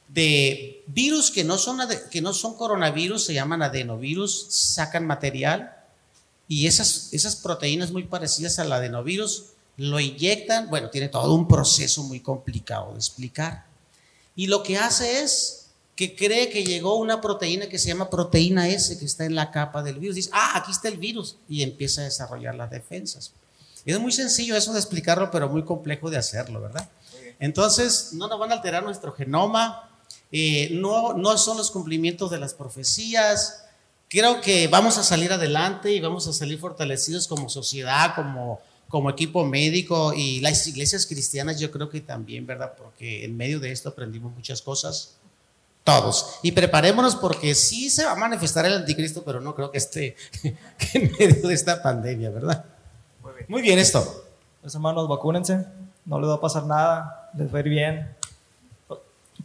de 0.08 0.84
virus 0.88 1.32
que 1.32 1.44
no 1.44 1.58
son, 1.58 1.80
que 2.12 2.22
no 2.22 2.34
son 2.34 2.56
coronavirus, 2.56 3.26
se 3.26 3.34
llaman 3.34 3.62
adenovirus, 3.62 4.48
sacan 4.50 5.06
material 5.06 5.76
y 6.48 6.68
esas, 6.68 7.10
esas 7.14 7.38
proteínas 7.38 7.92
muy 7.92 8.04
parecidas 8.04 8.60
al 8.60 8.72
adenovirus 8.72 9.46
lo 9.78 10.00
inyectan, 10.00 10.70
bueno, 10.70 10.90
tiene 10.90 11.10
todo 11.10 11.34
un 11.34 11.48
proceso 11.48 12.04
muy 12.04 12.20
complicado 12.20 12.92
de 12.92 12.98
explicar. 12.98 13.66
Y 14.36 14.48
lo 14.48 14.64
que 14.64 14.78
hace 14.78 15.24
es 15.24 15.61
que 16.02 16.16
cree 16.16 16.50
que 16.50 16.64
llegó 16.64 16.96
una 16.96 17.22
proteína 17.22 17.68
que 17.68 17.78
se 17.78 17.90
llama 17.90 18.10
proteína 18.10 18.68
S, 18.68 18.98
que 18.98 19.06
está 19.06 19.24
en 19.24 19.36
la 19.36 19.52
capa 19.52 19.84
del 19.84 20.00
virus. 20.00 20.16
Dice, 20.16 20.32
ah, 20.34 20.54
aquí 20.56 20.72
está 20.72 20.88
el 20.88 20.98
virus, 20.98 21.38
y 21.48 21.62
empieza 21.62 22.02
a 22.02 22.06
desarrollar 22.06 22.56
las 22.56 22.72
defensas. 22.72 23.34
Es 23.86 24.00
muy 24.00 24.12
sencillo 24.12 24.56
eso 24.56 24.74
de 24.74 24.80
explicarlo, 24.80 25.30
pero 25.30 25.48
muy 25.48 25.64
complejo 25.64 26.10
de 26.10 26.18
hacerlo, 26.18 26.60
¿verdad? 26.60 26.90
Entonces, 27.40 28.14
no 28.14 28.28
nos 28.28 28.40
van 28.40 28.50
a 28.50 28.56
alterar 28.56 28.84
nuestro 28.84 29.12
genoma, 29.12 29.92
eh, 30.32 30.70
no, 30.72 31.14
no 31.14 31.38
son 31.38 31.58
los 31.58 31.70
cumplimientos 31.70 32.32
de 32.32 32.40
las 32.40 32.56
profecías. 32.56 33.66
Creo 34.10 34.42
que 34.42 34.68
vamos 34.70 34.98
a 34.98 35.04
salir 35.04 35.32
adelante 35.32 35.92
y 35.92 36.00
vamos 36.00 36.28
a 36.28 36.34
salir 36.34 36.58
fortalecidos 36.58 37.28
como 37.28 37.48
sociedad, 37.48 38.16
como 38.16 38.60
como 38.92 39.10
equipo 39.10 39.46
médico 39.46 40.14
y 40.14 40.42
las 40.42 40.68
iglesias 40.68 41.08
cristianas 41.08 41.60
yo 41.60 41.72
creo 41.72 41.90
que 41.90 42.02
también, 42.02 42.46
¿verdad? 42.46 42.74
Porque 42.78 43.24
en 43.24 43.38
medio 43.38 43.62
de 43.62 43.72
esto 43.72 43.88
aprendimos 43.88 44.36
muchas 44.36 44.62
cosas, 44.62 45.16
todos. 45.84 46.40
Y 46.44 46.52
preparémonos 46.52 47.16
porque 47.16 47.56
sí 47.56 47.90
se 47.90 48.06
va 48.06 48.12
a 48.12 48.16
manifestar 48.16 48.66
el 48.66 48.74
anticristo, 48.74 49.24
pero 49.24 49.42
no 49.42 49.56
creo 49.56 49.72
que 49.72 49.78
esté 49.78 50.16
en 50.94 51.12
medio 51.20 51.48
de 51.48 51.54
esta 51.54 51.82
pandemia, 51.82 52.30
¿verdad? 52.30 52.66
Muy 53.22 53.34
bien, 53.34 53.46
Muy 53.50 53.62
bien 53.62 53.80
esto. 53.80 54.26
Los 54.64 54.76
hermanos, 54.76 55.08
vacúnense, 55.08 55.66
no 56.06 56.20
les 56.20 56.30
va 56.30 56.36
a 56.36 56.42
pasar 56.42 56.66
nada, 56.66 57.30
les 57.38 57.54
va 57.54 57.58
a 57.58 57.62
ir 57.62 57.70
bien. 57.70 58.16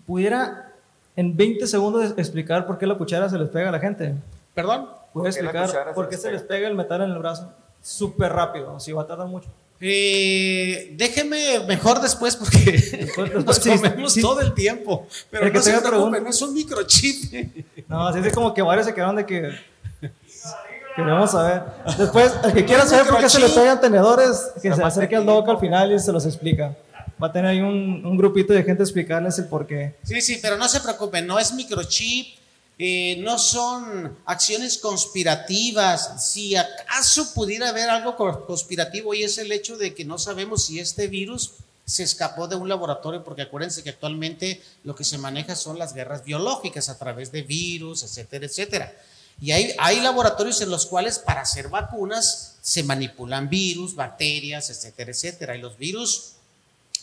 ¿Pudiera 0.07 0.73
en 1.17 1.37
20 1.37 1.67
segundos 1.67 2.15
explicar 2.17 2.67
por 2.67 2.79
qué 2.79 2.87
la 2.87 2.97
cuchara 2.97 3.29
se 3.29 3.39
les 3.39 3.49
pega 3.49 3.71
a 3.71 3.73
la 3.73 3.81
gente? 3.81 4.15
¿Perdón? 4.55 4.89
¿Puede 5.13 5.31
explicar 5.31 5.95
por 5.95 6.09
qué 6.09 6.17
se 6.17 6.31
les 6.31 6.43
pega 6.43 6.69
el 6.69 6.75
metal 6.75 7.01
en 7.03 7.11
el 7.11 7.19
brazo? 7.19 7.53
súper 7.87 8.33
rápido, 8.33 8.81
si 8.81 8.93
va 8.93 9.03
a 9.03 9.07
tardar 9.07 9.29
mucho. 9.29 9.49
Eh, 9.81 10.95
déjeme 10.97 11.61
mejor 11.67 12.01
después 12.01 12.37
porque 12.37 13.11
nos 13.45 13.59
comemos 13.61 14.15
todo 14.15 14.41
el 14.41 14.55
tiempo. 14.55 15.07
Pero 15.31 15.51
no 15.51 15.63
se 15.63 15.81
preocupe, 15.81 16.21
no 16.21 16.31
es 16.31 16.43
un 16.43 16.55
microchip. 16.55 17.65
No, 17.89 18.09
así 18.09 18.19
es 18.19 18.35
como 18.35 18.53
que 18.53 18.63
varios 18.63 18.85
se 18.85 18.93
quedaron 18.95 19.15
de 19.15 19.25
que 19.25 19.49
queremos 20.97 21.31
saber. 21.31 21.63
Después, 21.97 22.33
el 22.43 22.53
que 22.53 22.65
quiera 22.65 22.85
saber 22.85 23.07
por 23.07 23.21
qué 23.21 23.29
se 23.29 23.39
le 23.39 23.49
pegan 23.49 23.81
tenedores, 23.81 24.51
que 24.61 24.75
se 24.75 24.83
acerque 24.83 25.15
al 25.15 25.25
doc 25.25 25.49
al 25.49 25.61
final 25.61 25.93
y 25.93 25.99
se 26.01 26.11
los 26.11 26.27
explica. 26.27 26.75
Va 27.23 27.29
a 27.29 27.33
tener 27.33 27.53
ahí 27.53 27.61
un, 27.61 28.05
un 28.05 28.17
grupito 28.17 28.53
de 28.53 28.65
gente 28.65 28.83
a 28.83 28.85
explicarles 28.85 29.39
el 29.39 29.47
por 29.47 29.69
qué. 29.69 29.95
Sí, 30.03 30.21
sí, 30.21 30.41
pero 30.43 30.57
no 30.57 30.69
se 30.69 30.81
preocupen, 30.81 31.29
no 31.29 31.39
es 31.39 31.53
microchip 31.55 32.39
eh, 32.79 33.17
no 33.21 33.39
son 33.39 34.19
acciones 34.27 34.79
conspirativas. 34.79 36.31
Si 36.31 36.57
acaso 36.57 37.33
pudiera 37.33 37.71
haber 37.71 37.89
algo 37.89 38.17
conspirativo 38.47 39.15
y 39.15 39.23
es 39.23 39.39
el 39.39 39.51
hecho 39.53 39.79
de 39.79 39.95
que 39.95 40.05
no 40.05 40.19
sabemos 40.19 40.67
si 40.67 40.79
este 40.79 41.09
virus 41.09 41.53
se 41.87 42.03
escapó 42.03 42.49
de 42.49 42.57
un 42.57 42.69
laboratorio, 42.69 43.25
porque 43.25 43.43
acuérdense 43.43 43.83
que 43.83 43.91
actualmente 43.91 44.61
lo 44.85 44.95
que 44.95 45.05
se 45.05 45.19
maneja 45.19 45.55
son 45.55 45.79
las 45.79 45.95
guerras 45.95 46.25
biológicas 46.25 46.89
a 46.89 46.99
través 46.99 47.31
de 47.33 47.43
virus, 47.43 48.03
etcétera, 48.03 48.47
etcétera. 48.47 48.93
Y 49.41 49.53
hay, 49.53 50.01
laboratorios 50.01 50.61
en 50.63 50.71
los 50.71 50.87
cuales 50.87 51.19
para 51.19 51.43
hacer 51.43 51.69
vacunas 51.69 52.57
se 52.61 52.83
manipulan 52.83 53.49
virus, 53.49 53.95
bacterias, 53.95 54.71
etcétera, 54.71 55.13
etcétera. 55.13 55.57
Y 55.57 55.61
los 55.61 55.79
virus 55.79 56.33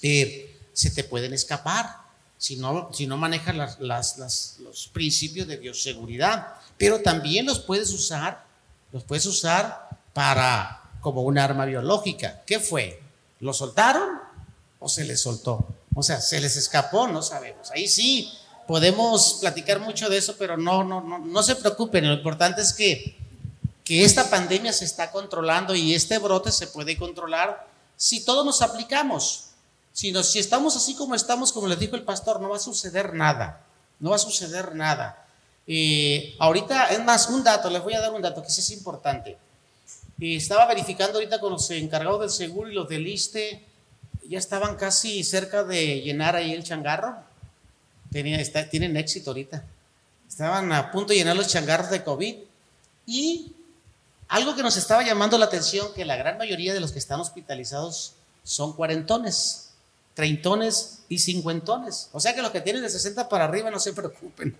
eh, 0.01 0.55
se 0.73 0.91
te 0.91 1.03
pueden 1.03 1.33
escapar 1.33 2.02
si 2.43 2.57
no, 2.57 2.89
si 2.91 3.07
manejas 3.07 3.79
los 3.79 4.89
principios 4.91 5.47
de 5.47 5.55
bioseguridad. 5.55 6.55
Pero 6.77 7.01
también 7.01 7.45
los 7.45 7.59
puedes 7.59 7.89
usar, 7.93 8.43
los 8.91 9.05
puedes 9.05 9.25
usar 9.25 9.87
para 10.11 10.81
como 10.99 11.21
un 11.21 11.37
arma 11.37 11.63
biológica. 11.63 12.41
¿Qué 12.45 12.59
fue? 12.59 13.01
¿Lo 13.39 13.53
soltaron 13.53 14.19
o 14.79 14.89
se 14.89 15.05
les 15.05 15.21
soltó? 15.21 15.65
O 15.95 16.03
sea, 16.03 16.19
se 16.19 16.41
les 16.41 16.57
escapó, 16.57 17.07
no 17.07 17.21
sabemos. 17.21 17.71
Ahí 17.71 17.87
sí 17.87 18.29
podemos 18.67 19.37
platicar 19.39 19.79
mucho 19.79 20.09
de 20.09 20.17
eso, 20.17 20.35
pero 20.37 20.57
no, 20.57 20.83
no, 20.83 20.99
no, 20.99 21.43
se 21.43 21.55
preocupen. 21.55 22.05
Lo 22.09 22.15
importante 22.15 22.61
es 22.61 22.73
que 22.73 23.15
esta 23.87 24.29
pandemia 24.29 24.73
se 24.73 24.83
está 24.83 25.11
controlando 25.11 25.75
y 25.75 25.93
este 25.93 26.17
brote 26.17 26.51
se 26.51 26.67
puede 26.67 26.97
controlar 26.97 27.65
si 27.95 28.25
todos 28.25 28.45
nos 28.45 28.61
aplicamos. 28.61 29.42
Sino 29.93 30.23
si 30.23 30.39
estamos 30.39 30.75
así 30.75 30.95
como 30.95 31.15
estamos, 31.15 31.53
como 31.53 31.67
les 31.67 31.79
dijo 31.79 31.95
el 31.95 32.03
pastor, 32.03 32.41
no 32.41 32.49
va 32.49 32.57
a 32.57 32.59
suceder 32.59 33.13
nada. 33.13 33.61
No 33.99 34.09
va 34.09 34.17
a 34.17 34.19
suceder 34.19 34.75
nada. 34.75 35.25
Eh, 35.65 36.35
ahorita, 36.39 36.87
es 36.87 37.03
más, 37.03 37.29
un 37.29 37.43
dato, 37.43 37.69
les 37.69 37.81
voy 37.81 37.93
a 37.93 38.01
dar 38.01 38.11
un 38.11 38.21
dato 38.21 38.41
que 38.41 38.49
sí 38.49 38.61
es 38.61 38.71
importante. 38.71 39.37
Eh, 40.19 40.35
estaba 40.35 40.65
verificando 40.65 41.19
ahorita 41.19 41.39
con 41.39 41.53
los 41.53 41.69
encargados 41.69 42.19
del 42.19 42.29
seguro 42.31 42.69
y 42.69 42.73
los 42.73 42.89
del 42.89 43.07
ISTE, 43.07 43.63
ya 44.27 44.39
estaban 44.39 44.75
casi 44.75 45.23
cerca 45.23 45.63
de 45.63 46.01
llenar 46.01 46.35
ahí 46.35 46.53
el 46.53 46.63
changarro. 46.63 47.15
Tienen 48.11 48.97
éxito 48.97 49.31
ahorita. 49.31 49.63
Estaban 50.27 50.71
a 50.71 50.91
punto 50.91 51.13
de 51.13 51.19
llenar 51.19 51.35
los 51.35 51.47
changarros 51.47 51.89
de 51.89 52.03
COVID. 52.03 52.35
Y 53.05 53.53
algo 54.27 54.55
que 54.55 54.63
nos 54.63 54.77
estaba 54.77 55.03
llamando 55.03 55.37
la 55.37 55.45
atención, 55.45 55.93
que 55.93 56.05
la 56.05 56.15
gran 56.15 56.37
mayoría 56.37 56.73
de 56.73 56.79
los 56.79 56.91
que 56.91 56.99
están 56.99 57.19
hospitalizados 57.19 58.13
son 58.43 58.73
cuarentones, 58.73 59.72
treintones 60.13 61.03
y 61.09 61.19
cincuentones. 61.19 62.09
O 62.11 62.19
sea 62.19 62.33
que 62.33 62.41
los 62.41 62.51
que 62.51 62.61
tienen 62.61 62.81
de 62.81 62.89
60 62.89 63.27
para 63.29 63.45
arriba 63.45 63.69
no 63.71 63.79
se 63.79 63.93
preocupen. 63.93 64.55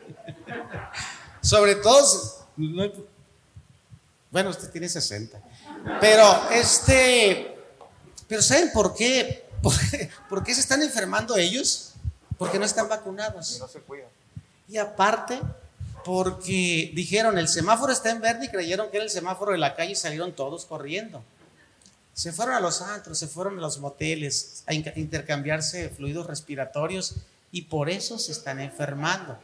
Sobre 1.42 1.76
todo, 1.76 2.48
bueno, 4.32 4.50
usted 4.50 4.72
tiene 4.72 4.89
60. 4.89 5.39
Pero 6.00 6.50
este, 6.52 7.58
pero 8.28 8.42
¿saben 8.42 8.72
por 8.74 8.96
qué? 8.96 9.46
¿Por 10.30 10.44
qué, 10.44 10.54
se 10.54 10.60
están 10.60 10.82
enfermando 10.82 11.38
ellos? 11.38 11.94
Porque 12.38 12.60
no 12.60 12.66
están 12.66 12.89
vacunados. 12.89 13.56
Y 13.56 13.60
no 13.60 13.68
se 13.68 13.80
cuidan. 13.80 14.10
Y 14.68 14.78
aparte, 14.78 15.39
porque 16.04 16.92
dijeron 16.94 17.38
el 17.38 17.48
semáforo 17.48 17.94
está 17.94 18.10
en 18.10 18.20
verde 18.20 18.46
y 18.46 18.50
creyeron 18.50 18.89
que 18.89 18.98
era 18.98 19.06
el 19.06 19.10
semáforo 19.10 19.54
de 19.54 19.58
la 19.58 19.76
calle 19.76 19.92
y 19.92 19.96
salieron 19.96 20.34
todos 20.34 20.66
corriendo. 20.66 21.24
Se 22.13 22.32
fueron 22.32 22.56
a 22.56 22.60
los 22.60 22.82
antros, 22.82 23.17
se 23.17 23.28
fueron 23.28 23.58
a 23.58 23.62
los 23.62 23.80
moteles 23.80 24.63
a 24.67 24.73
intercambiarse 24.73 25.89
fluidos 25.89 26.28
respiratorios 26.28 27.15
y 27.52 27.63
por 27.63 27.89
eso 27.89 28.19
se 28.19 28.32
están 28.32 28.60
enfermando. 28.60 29.38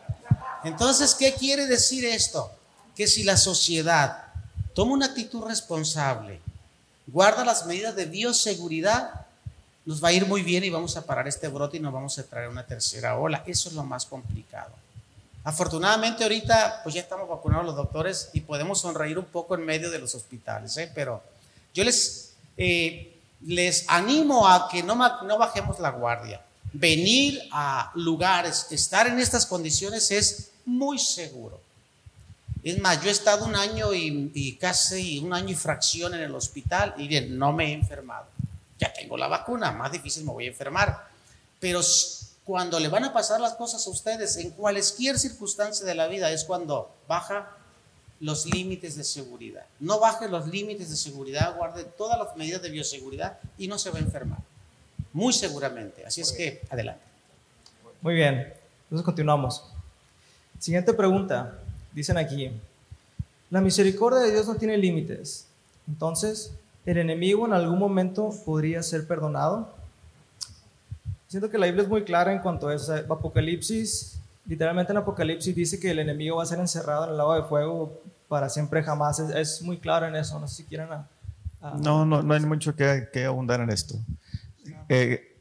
Entonces, 0.63 1.15
¿qué 1.15 1.33
quiere 1.33 1.67
decir 1.67 2.05
esto? 2.05 2.51
Que 2.95 3.07
si 3.07 3.23
la 3.23 3.37
sociedad 3.37 4.25
toma 4.73 4.93
una 4.93 5.07
actitud 5.07 5.43
responsable, 5.45 6.41
guarda 7.07 7.45
las 7.45 7.65
medidas 7.65 7.95
de 7.95 8.05
bioseguridad, 8.05 9.25
nos 9.85 10.03
va 10.03 10.09
a 10.09 10.13
ir 10.13 10.27
muy 10.27 10.43
bien 10.43 10.63
y 10.63 10.69
vamos 10.69 10.95
a 10.97 11.05
parar 11.05 11.27
este 11.27 11.47
brote 11.47 11.77
y 11.77 11.79
nos 11.79 11.93
vamos 11.93 12.19
a 12.19 12.23
traer 12.23 12.49
una 12.49 12.65
tercera 12.65 13.17
ola. 13.17 13.43
Eso 13.47 13.69
es 13.69 13.75
lo 13.75 13.83
más 13.83 14.05
complicado. 14.05 14.71
Afortunadamente 15.43 16.23
ahorita 16.23 16.81
pues 16.83 16.95
ya 16.95 17.01
estamos 17.01 17.27
vacunados 17.27 17.65
los 17.65 17.75
doctores 17.75 18.29
y 18.33 18.41
podemos 18.41 18.81
sonreír 18.81 19.17
un 19.17 19.25
poco 19.25 19.55
en 19.55 19.65
medio 19.65 19.89
de 19.89 19.99
los 19.99 20.13
hospitales, 20.13 20.75
¿eh? 20.77 20.91
pero 20.93 21.23
yo 21.73 21.83
les, 21.83 22.28
eh, 22.61 23.17
les 23.45 23.85
animo 23.87 24.45
a 24.45 24.67
que 24.67 24.83
no, 24.83 24.97
bajemos 24.97 25.79
la 25.79 25.91
guardia. 25.91 26.41
Venir 26.73 27.41
a 27.53 27.89
lugares, 27.95 28.67
estar 28.69 29.07
en 29.07 29.17
estas 29.17 29.45
condiciones 29.45 30.11
es 30.11 30.51
muy 30.65 30.99
seguro. 30.99 31.61
Es 32.61 32.77
más, 32.79 33.01
yo 33.01 33.07
he 33.07 33.13
estado 33.13 33.45
un 33.45 33.55
año 33.55 33.93
y, 33.93 34.29
y, 34.33 34.57
casi 34.57 35.19
un 35.19 35.33
año 35.33 35.51
y 35.51 35.55
fracción 35.55 36.13
en 36.13 36.19
el 36.19 36.35
hospital 36.35 36.93
y 36.97 37.07
bien, 37.07 37.39
no 37.39 37.53
me 37.53 37.69
he 37.69 37.73
enfermado. 37.73 38.25
Ya 38.77 38.91
tengo 38.91 39.15
la 39.15 39.29
vacuna, 39.29 39.71
más 39.71 39.93
difícil 39.93 40.25
me 40.25 40.33
voy 40.33 40.45
a 40.45 40.49
enfermar. 40.49 41.07
Pero 41.61 41.81
cuando 42.43 42.77
le 42.77 42.89
van 42.89 43.05
a 43.05 43.13
pasar 43.13 43.39
las 43.39 43.53
cosas 43.53 43.87
a 43.87 43.89
ustedes 43.89 44.35
en 44.35 44.51
cualquier 44.51 45.17
circunstancia 45.17 45.85
de 45.85 45.95
la 45.95 46.07
vida 46.07 46.29
es 46.29 46.43
cuando 46.43 46.93
baja 47.07 47.55
los 48.19 48.45
límites 48.45 48.95
de 48.95 49.03
seguridad. 49.03 49.65
No 49.79 49.99
baje 49.99 50.27
los 50.27 50.47
límites 50.47 50.89
de 50.89 50.95
seguridad, 50.95 51.55
guarde 51.55 51.83
todas 51.83 52.19
las 52.19 52.35
medidas 52.35 52.61
de 52.61 52.69
bioseguridad 52.69 53.39
y 53.57 53.67
no 53.67 53.77
se 53.77 53.89
va 53.89 53.97
a 53.97 54.01
enfermar. 54.01 54.39
Muy 55.13 55.33
seguramente. 55.33 56.05
Así 56.05 56.21
es 56.21 56.31
que 56.31 56.61
adelante. 56.69 57.03
Muy 58.01 58.15
bien. 58.15 58.53
Entonces 58.83 59.05
continuamos. 59.05 59.63
Siguiente 60.59 60.93
pregunta. 60.93 61.59
Dicen 61.93 62.17
aquí, 62.17 62.51
la 63.49 63.61
misericordia 63.61 64.19
de 64.19 64.31
Dios 64.31 64.47
no 64.47 64.55
tiene 64.55 64.77
límites. 64.77 65.47
Entonces, 65.87 66.51
¿el 66.85 66.97
enemigo 66.97 67.45
en 67.45 67.53
algún 67.53 67.79
momento 67.79 68.31
podría 68.45 68.83
ser 68.83 69.07
perdonado? 69.07 69.73
Siento 71.27 71.49
que 71.49 71.57
la 71.57 71.65
Biblia 71.65 71.83
es 71.83 71.89
muy 71.89 72.03
clara 72.03 72.31
en 72.33 72.39
cuanto 72.39 72.67
a 72.67 72.75
eso. 72.75 72.93
Apocalipsis, 72.93 74.18
literalmente 74.49 74.91
en 74.91 74.97
Apocalipsis 74.97 75.55
dice 75.55 75.79
que 75.79 75.91
el 75.91 75.99
enemigo 75.99 76.37
va 76.37 76.43
a 76.43 76.47
ser 76.47 76.59
encerrado 76.59 77.05
en 77.05 77.11
el 77.11 77.17
lago 77.17 77.35
de 77.35 77.43
fuego 77.43 78.01
para 78.27 78.49
siempre 78.49 78.83
jamás. 78.83 79.19
Es, 79.19 79.61
muy 79.61 79.77
claro 79.77 80.07
en 80.07 80.15
eso. 80.15 80.39
No 80.39 80.47
sé 80.47 80.55
si 80.57 80.63
quieren. 80.63 80.89
no, 81.81 82.03
no, 82.05 82.23
no 82.23 82.33
hay 82.33 82.39
mucho 82.41 82.75
que, 82.75 83.07
que 83.13 83.25
abundar 83.25 83.61
en 83.61 83.69
esto. 83.69 83.95
Eh, 84.89 85.37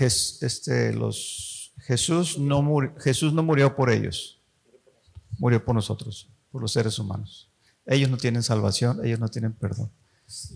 este, 0.00 0.94
los, 0.94 1.72
Jesús, 1.80 2.38
no 2.38 2.62
murió, 2.62 2.94
Jesús 2.98 3.32
no 3.34 3.42
murió 3.42 3.76
por 3.76 3.90
ellos, 3.90 4.40
murió 5.38 5.62
por 5.62 5.74
nosotros, 5.74 6.28
por 6.50 6.62
los 6.62 6.72
seres 6.72 6.98
humanos. 6.98 7.50
Ellos 7.84 8.08
no 8.08 8.16
tienen 8.16 8.42
salvación, 8.42 9.04
ellos 9.04 9.20
no 9.20 9.28
tienen 9.28 9.52
perdón. 9.52 9.90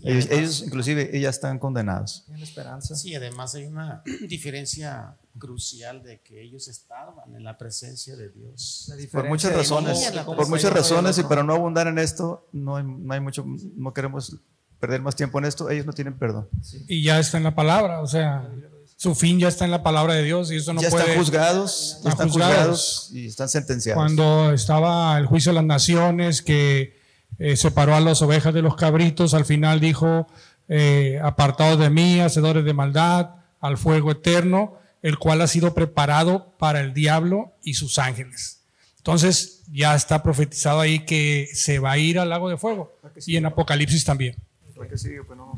Ellos, 0.03 0.63
inclusive, 0.65 1.15
ellas 1.15 1.35
están 1.35 1.59
condenados. 1.59 2.25
esperanza. 2.41 2.95
Sí, 2.95 3.13
además 3.15 3.55
hay 3.55 3.65
una 3.65 4.03
diferencia 4.27 5.15
crucial 5.37 6.03
de 6.03 6.19
que 6.21 6.41
ellos 6.41 6.67
estaban 6.67 7.35
en 7.35 7.43
la 7.43 7.57
presencia 7.57 8.15
de 8.15 8.29
Dios. 8.29 8.91
Por 9.11 9.27
muchas 9.27 9.53
razones, 9.53 10.11
por 10.25 10.49
muchas 10.49 10.73
razones, 10.73 11.17
y 11.17 11.23
para 11.23 11.43
no 11.43 11.53
abundar 11.53 11.87
en 11.87 11.99
esto, 11.99 12.47
no 12.51 12.77
hay, 12.77 12.83
no 12.83 13.13
hay, 13.13 13.19
mucho, 13.19 13.45
no 13.75 13.93
queremos 13.93 14.35
perder 14.79 15.01
más 15.01 15.15
tiempo 15.15 15.39
en 15.39 15.45
esto, 15.45 15.69
ellos 15.69 15.85
no 15.85 15.93
tienen 15.93 16.17
perdón. 16.17 16.47
Y 16.87 17.03
ya 17.03 17.19
está 17.19 17.37
en 17.37 17.43
la 17.43 17.55
palabra, 17.55 18.01
o 18.01 18.07
sea, 18.07 18.49
su 18.95 19.13
fin 19.13 19.39
ya 19.39 19.47
está 19.47 19.65
en 19.65 19.71
la 19.71 19.83
palabra 19.83 20.15
de 20.15 20.23
Dios 20.23 20.51
y 20.51 20.55
eso 20.55 20.73
no 20.73 20.81
ya 20.81 20.89
puede... 20.89 21.03
Están 21.03 21.19
juzgados, 21.19 22.01
ya 22.03 22.09
están 22.09 22.29
juzgados 22.29 23.09
y 23.13 23.27
están 23.27 23.49
sentenciados. 23.49 24.01
Cuando 24.01 24.51
estaba 24.51 25.17
el 25.17 25.27
juicio 25.27 25.51
de 25.51 25.55
las 25.55 25.65
naciones 25.65 26.41
que 26.41 26.96
eh, 27.39 27.55
separó 27.55 27.95
a 27.95 27.99
las 27.99 28.21
ovejas 28.21 28.53
de 28.53 28.61
los 28.61 28.75
cabritos, 28.75 29.33
al 29.33 29.45
final 29.45 29.79
dijo, 29.79 30.27
eh, 30.67 31.19
apartados 31.23 31.79
de 31.79 31.89
mí, 31.89 32.19
hacedores 32.19 32.65
de 32.65 32.73
maldad, 32.73 33.35
al 33.59 33.77
fuego 33.77 34.11
eterno, 34.11 34.75
el 35.01 35.17
cual 35.17 35.41
ha 35.41 35.47
sido 35.47 35.73
preparado 35.73 36.53
para 36.57 36.81
el 36.81 36.93
diablo 36.93 37.53
y 37.63 37.75
sus 37.75 37.99
ángeles. 37.99 38.61
Entonces 38.97 39.63
ya 39.71 39.95
está 39.95 40.21
profetizado 40.21 40.79
ahí 40.79 41.05
que 41.05 41.47
se 41.53 41.79
va 41.79 41.91
a 41.91 41.97
ir 41.97 42.19
al 42.19 42.29
lago 42.29 42.49
de 42.49 42.57
fuego 42.57 42.93
y 43.25 43.37
en 43.37 43.45
Apocalipsis 43.45 44.03
también. 44.03 44.35
Pues 44.75 45.07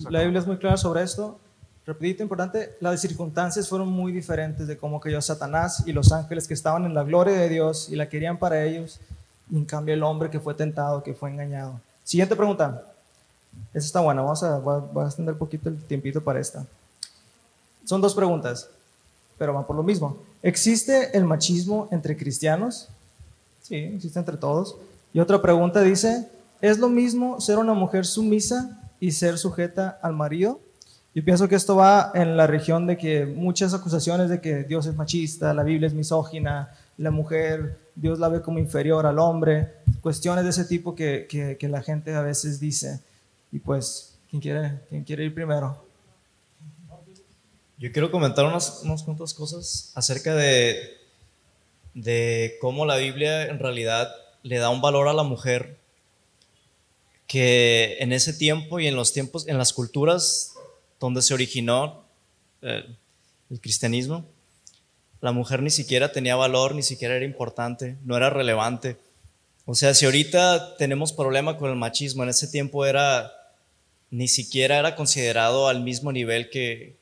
La 0.10 0.22
Biblia 0.22 0.40
es 0.40 0.48
muy 0.48 0.58
clara 0.58 0.78
sobre 0.78 1.04
esto. 1.04 1.40
Repito, 1.86 2.22
importante, 2.22 2.76
las 2.80 3.02
circunstancias 3.02 3.68
fueron 3.68 3.90
muy 3.90 4.12
diferentes 4.12 4.68
de 4.68 4.78
cómo 4.78 5.00
cayó 5.00 5.20
Satanás 5.22 5.84
y 5.88 5.94
los 5.94 6.12
ángeles 6.12 6.48
que 6.48 6.54
estaban 6.54 6.86
en 6.86 6.94
la 6.94 7.04
gloria 7.04 7.34
de 7.34 7.50
Dios 7.50 7.90
y 7.90 7.96
la 7.96 8.08
querían 8.10 8.38
para 8.38 8.64
ellos 8.64 9.00
en 9.52 9.66
cambio 9.66 9.94
el 9.94 10.04
hombre 10.04 10.30
que 10.30 10.40
fue 10.40 10.54
tentado, 10.54 11.04
que 11.04 11.14
fue 11.14 11.30
engañado. 11.30 11.80
Siguiente 12.04 12.36
pregunta. 12.36 12.84
Esa 13.74 13.88
está 13.88 14.00
buena, 14.00 14.22
vamos 14.22 14.44
a, 14.44 14.56
a 14.56 15.06
extender 15.06 15.34
un 15.34 15.40
poquito 15.40 15.70
el 15.70 15.78
tiempito 15.84 16.24
para 16.24 16.40
esta. 16.40 16.66
Son 17.84 18.00
dos 18.00 18.14
preguntas, 18.14 18.70
pero 19.38 19.54
van 19.54 19.66
por 19.66 19.76
lo 19.76 19.84
mismo. 19.84 20.18
¿Existe 20.44 21.18
el 21.18 21.26
machismo 21.26 21.88
entre 21.92 22.16
cristianos? 22.16 22.88
Sí, 23.62 23.76
existe 23.76 24.20
entre 24.20 24.38
todos. 24.38 24.76
Y 25.14 25.20
otra 25.20 25.42
pregunta 25.42 25.82
dice, 25.82 26.30
¿es 26.62 26.78
lo 26.78 26.90
mismo 26.90 27.42
ser 27.42 27.58
una 27.58 27.74
mujer 27.74 28.06
sumisa 28.06 28.80
y 29.00 29.12
ser 29.12 29.38
sujeta 29.38 29.98
al 30.02 30.14
marido? 30.14 30.60
Yo 31.16 31.26
pienso 31.26 31.48
que 31.48 31.56
esto 31.56 31.76
va 31.76 32.12
en 32.14 32.38
la 32.38 32.46
región 32.46 32.86
de 32.86 32.98
que 32.98 33.26
muchas 33.26 33.74
acusaciones 33.74 34.30
de 34.30 34.40
que 34.40 34.64
Dios 34.64 34.86
es 34.86 34.96
machista, 34.96 35.54
la 35.54 35.64
Biblia 35.64 35.88
es 35.88 35.94
misógina, 35.94 36.76
la 36.98 37.12
mujer 37.12 37.80
Dios 38.00 38.18
la 38.18 38.30
ve 38.30 38.42
como 38.42 38.60
inferior 38.60 39.06
al 39.06 39.20
hombre, 39.20 39.74
cuestiones 40.02 40.46
de 40.46 40.52
ese 40.52 40.66
tipo 40.66 40.96
que, 40.96 41.28
que, 41.28 41.68
la 41.68 41.84
gente 41.84 42.16
a 42.16 42.22
veces 42.22 42.60
dice. 42.60 43.02
Y 43.52 43.60
pues, 43.60 44.18
¿quién 44.30 44.42
quiere, 44.42 44.80
quién 44.90 45.04
quiere 45.04 45.26
ir 45.26 45.34
primero? 45.34 45.86
Yo 47.78 47.92
quiero 47.92 48.10
comentar 48.10 48.46
unas, 48.46 48.82
unas 48.84 49.04
cuantas 49.04 49.34
cosas 49.34 49.92
acerca 49.96 50.34
de, 50.34 50.98
de 51.94 52.58
cómo 52.62 52.86
la 52.86 52.96
Biblia 52.96 53.48
en 53.48 53.60
realidad 53.60 54.10
le 54.44 54.58
da 54.58 54.70
un 54.70 54.82
valor 54.82 55.10
a 55.10 55.14
la 55.14 55.24
mujer 55.24 55.78
que 57.28 57.98
en 58.00 58.14
ese 58.14 58.34
tiempo 58.34 58.80
y 58.80 58.88
en 58.88 58.96
los 58.96 59.12
tiempos, 59.12 59.48
en 59.48 59.58
las 59.58 59.74
culturas 59.74 60.54
donde 61.00 61.22
se 61.22 61.34
originó 61.34 62.04
eh, 62.62 62.86
el 63.50 63.62
cristianismo, 63.62 64.26
la 65.22 65.32
mujer 65.32 65.62
ni 65.62 65.70
siquiera 65.70 66.12
tenía 66.12 66.36
valor, 66.36 66.76
ni 66.76 66.84
siquiera 66.84 67.16
era 67.16 67.26
importante, 67.26 67.98
no 68.04 68.16
era 68.16 68.30
relevante. 68.30 68.98
O 69.66 69.76
sea, 69.76 69.94
si 69.94 70.06
ahorita 70.06 70.78
tenemos 70.78 71.12
problema 71.14 71.58
con 71.58 71.70
el 71.70 71.76
machismo, 71.76 72.24
en 72.24 72.30
ese 72.30 72.48
tiempo 72.48 72.86
era, 72.86 73.32
ni 74.10 74.28
siquiera 74.28 74.80
era 74.80 74.96
considerado 74.96 75.68
al 75.68 75.82
mismo 75.82 76.12
nivel 76.12 76.50
que, 76.50 76.96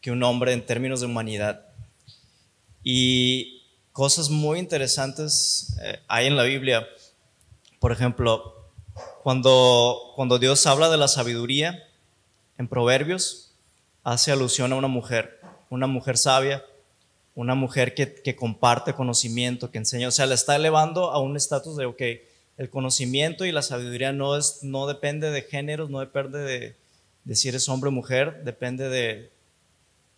que 0.00 0.10
un 0.10 0.22
hombre 0.22 0.52
en 0.52 0.64
términos 0.64 1.00
de 1.00 1.06
humanidad. 1.06 1.64
Y 2.84 3.62
cosas 3.92 4.30
muy 4.30 4.58
interesantes 4.58 5.76
eh, 5.82 5.98
hay 6.06 6.26
en 6.26 6.36
la 6.36 6.44
Biblia. 6.44 6.86
Por 7.80 7.92
ejemplo, 7.92 8.54
cuando, 9.22 10.12
cuando 10.14 10.38
Dios 10.38 10.66
habla 10.66 10.88
de 10.88 10.96
la 10.96 11.08
sabiduría 11.08 11.84
en 12.58 12.68
Proverbios, 12.68 13.52
hace 14.04 14.30
alusión 14.30 14.72
a 14.72 14.76
una 14.76 14.88
mujer 14.88 15.38
una 15.70 15.86
mujer 15.86 16.16
sabia, 16.16 16.64
una 17.38 17.54
mujer 17.54 17.94
que, 17.94 18.34
comparte 18.34 18.94
conocimiento, 18.94 19.70
que 19.70 19.78
enseña, 19.78 20.08
o 20.08 20.10
sea, 20.10 20.26
la 20.26 20.34
está 20.34 20.56
elevando 20.56 21.12
a 21.12 21.20
un 21.20 21.36
estatus 21.36 21.76
de, 21.76 21.86
ok, 21.86 22.02
el 22.56 22.68
conocimiento 22.68 23.44
y 23.44 23.52
la 23.52 23.62
sabiduría 23.62 24.12
no, 24.12 24.36
es, 24.36 24.64
no 24.64 24.88
depende 24.88 25.30
de 25.30 25.42
géneros, 25.42 25.88
no 25.88 26.00
depende 26.00 26.40
de, 26.40 26.74
de 27.22 27.36
si 27.36 27.48
eres 27.48 27.68
hombre 27.68 27.90
o 27.90 27.92
mujer, 27.92 28.42
depende 28.42 28.88
de, 28.88 29.30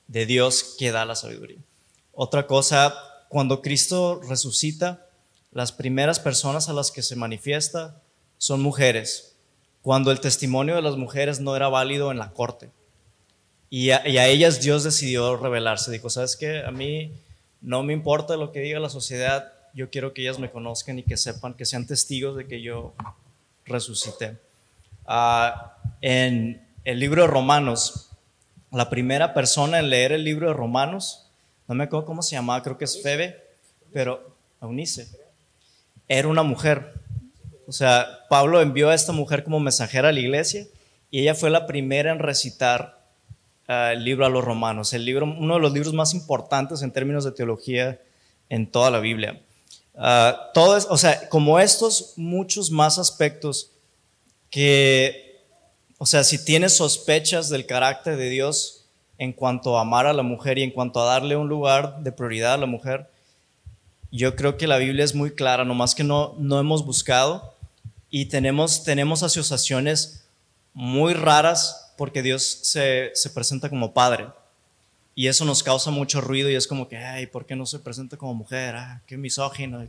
de 0.06 0.24
Dios 0.24 0.76
que 0.78 0.92
da 0.92 1.04
la 1.04 1.14
sabiduría. 1.14 1.58
Otra 2.14 2.46
cosa, 2.46 2.94
cuando 3.28 3.60
Cristo 3.60 4.22
resucita, 4.26 5.06
las 5.52 5.72
primeras 5.72 6.20
personas 6.20 6.70
a 6.70 6.72
las 6.72 6.90
que 6.90 7.02
se 7.02 7.16
manifiesta 7.16 8.00
son 8.38 8.62
mujeres, 8.62 9.36
cuando 9.82 10.10
el 10.10 10.20
testimonio 10.20 10.74
de 10.74 10.80
las 10.80 10.96
mujeres 10.96 11.38
no 11.38 11.54
era 11.54 11.68
válido 11.68 12.12
en 12.12 12.18
la 12.18 12.30
corte. 12.30 12.70
Y 13.72 13.90
a, 13.90 14.26
ellas 14.26 14.60
Dios 14.60 14.82
decidió 14.82 15.36
revelarse. 15.36 15.92
Dijo, 15.92 16.10
¿sabes 16.10 16.36
qué? 16.36 16.64
A 16.64 16.72
mí 16.72 17.12
no 17.60 17.84
me 17.84 17.92
importa 17.92 18.36
lo 18.36 18.50
que 18.50 18.60
diga 18.60 18.80
la 18.80 18.88
sociedad, 18.88 19.52
yo 19.72 19.90
quiero 19.90 20.12
que 20.12 20.22
ellas 20.22 20.40
me 20.40 20.50
conozcan 20.50 20.98
y 20.98 21.04
que 21.04 21.16
sepan, 21.16 21.54
que 21.54 21.64
sean 21.64 21.86
testigos 21.86 22.36
de 22.36 22.48
que 22.48 22.60
yo 22.60 22.94
resucité. 23.64 24.38
Ah, 25.06 25.76
en 26.00 26.66
el 26.84 26.98
libro 26.98 27.22
de 27.22 27.28
Romanos, 27.28 28.10
la 28.72 28.90
primera 28.90 29.34
persona 29.34 29.78
en 29.78 29.90
leer 29.90 30.12
el 30.12 30.24
libro 30.24 30.48
de 30.48 30.54
Romanos, 30.54 31.26
no 31.68 31.74
me 31.76 31.84
acuerdo 31.84 32.06
cómo 32.06 32.22
se 32.22 32.34
llamaba, 32.34 32.62
creo 32.64 32.76
que 32.76 32.84
es 32.84 33.00
Febe, 33.00 33.40
pero 33.92 34.34
Eunice, 34.60 35.08
era 36.08 36.26
una 36.26 36.42
mujer. 36.42 36.94
O 37.68 37.72
sea, 37.72 38.26
Pablo 38.28 38.60
envió 38.60 38.90
a 38.90 38.94
esta 38.94 39.12
mujer 39.12 39.44
como 39.44 39.60
mensajera 39.60 40.08
a 40.08 40.12
la 40.12 40.18
iglesia 40.18 40.66
y 41.10 41.20
ella 41.20 41.36
fue 41.36 41.50
la 41.50 41.68
primera 41.68 42.10
en 42.10 42.18
recitar 42.18 42.99
el 43.70 44.04
libro 44.04 44.26
a 44.26 44.28
los 44.28 44.44
romanos, 44.44 44.92
el 44.94 45.04
libro, 45.04 45.26
uno 45.26 45.54
de 45.54 45.60
los 45.60 45.72
libros 45.72 45.94
más 45.94 46.12
importantes 46.12 46.82
en 46.82 46.90
términos 46.90 47.24
de 47.24 47.30
teología 47.30 48.00
en 48.48 48.68
toda 48.68 48.90
la 48.90 48.98
Biblia. 48.98 49.40
Uh, 49.94 50.32
todo 50.54 50.76
o 50.88 50.96
sea, 50.96 51.28
como 51.28 51.60
estos, 51.60 52.14
muchos 52.16 52.70
más 52.70 52.98
aspectos 52.98 53.70
que, 54.50 55.40
o 55.98 56.06
sea, 56.06 56.24
si 56.24 56.44
tienes 56.44 56.76
sospechas 56.76 57.48
del 57.48 57.66
carácter 57.66 58.16
de 58.16 58.28
Dios 58.28 58.86
en 59.18 59.32
cuanto 59.32 59.78
a 59.78 59.82
amar 59.82 60.06
a 60.06 60.12
la 60.12 60.22
mujer 60.22 60.58
y 60.58 60.62
en 60.62 60.72
cuanto 60.72 61.00
a 61.00 61.04
darle 61.04 61.36
un 61.36 61.48
lugar 61.48 62.00
de 62.00 62.10
prioridad 62.10 62.54
a 62.54 62.58
la 62.58 62.66
mujer, 62.66 63.08
yo 64.10 64.34
creo 64.34 64.56
que 64.56 64.66
la 64.66 64.78
Biblia 64.78 65.04
es 65.04 65.14
muy 65.14 65.30
clara, 65.32 65.64
nomás 65.64 65.94
que 65.94 66.02
no, 66.02 66.34
no 66.38 66.58
hemos 66.58 66.84
buscado 66.84 67.54
y 68.08 68.26
tenemos, 68.26 68.82
tenemos 68.82 69.22
asociaciones 69.22 70.24
muy 70.72 71.14
raras 71.14 71.89
porque 72.00 72.22
Dios 72.22 72.60
se, 72.62 73.10
se, 73.12 73.28
presenta 73.28 73.68
como 73.68 73.92
padre. 73.92 74.28
Y 75.14 75.26
eso 75.26 75.44
nos 75.44 75.62
causa 75.62 75.90
mucho 75.90 76.22
ruido 76.22 76.48
y 76.48 76.54
es 76.54 76.66
como 76.66 76.88
que, 76.88 76.96
ay, 76.96 77.26
¿por 77.26 77.44
qué 77.44 77.54
no 77.54 77.66
se 77.66 77.78
presenta 77.78 78.16
como 78.16 78.32
mujer? 78.32 78.74
Ah, 78.74 79.02
qué 79.06 79.18
misógino. 79.18 79.86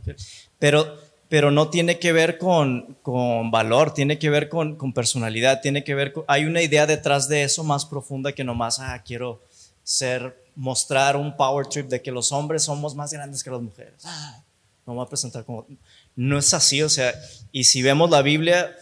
Pero, 0.58 0.94
pero 1.30 1.50
no 1.50 1.70
tiene 1.70 1.98
que 1.98 2.12
ver 2.12 2.36
con, 2.36 2.98
con 3.00 3.50
valor, 3.50 3.94
tiene 3.94 4.18
que 4.18 4.28
ver 4.28 4.50
con, 4.50 4.76
con 4.76 4.92
personalidad, 4.92 5.62
tiene 5.62 5.84
que 5.84 5.94
ver 5.94 6.12
con, 6.12 6.26
hay 6.28 6.44
una 6.44 6.60
idea 6.60 6.86
detrás 6.86 7.30
de 7.30 7.44
eso 7.44 7.64
más 7.64 7.86
profunda 7.86 8.34
que 8.34 8.44
nomás, 8.44 8.78
ah, 8.78 9.02
quiero 9.02 9.40
ser 9.82 10.36
mostrar 10.54 11.16
un 11.16 11.34
power 11.34 11.66
trip 11.66 11.88
de 11.88 12.02
que 12.02 12.12
los 12.12 12.30
hombres 12.30 12.64
somos 12.64 12.94
más 12.94 13.10
grandes 13.10 13.42
que 13.42 13.50
las 13.50 13.62
mujeres. 13.62 14.02
Ah, 14.04 14.42
no 14.84 14.92
voy 14.92 15.06
a 15.06 15.08
presentar 15.08 15.46
como... 15.46 15.66
No 16.14 16.38
es 16.38 16.52
así, 16.52 16.82
o 16.82 16.90
sea, 16.90 17.14
y 17.52 17.64
si 17.64 17.80
vemos 17.80 18.10
la 18.10 18.20
Biblia, 18.20 18.76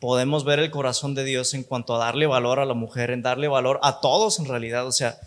podemos 0.00 0.44
ver 0.44 0.58
el 0.58 0.70
corazón 0.70 1.14
de 1.14 1.24
Dios 1.24 1.54
en 1.54 1.62
cuanto 1.62 1.94
a 1.94 1.98
darle 1.98 2.26
valor 2.26 2.58
a 2.58 2.64
la 2.64 2.74
mujer, 2.74 3.10
en 3.10 3.22
darle 3.22 3.48
valor 3.48 3.80
a 3.82 4.00
todos 4.00 4.38
en 4.38 4.46
realidad, 4.46 4.86
o 4.86 4.92
sea, 4.92 5.18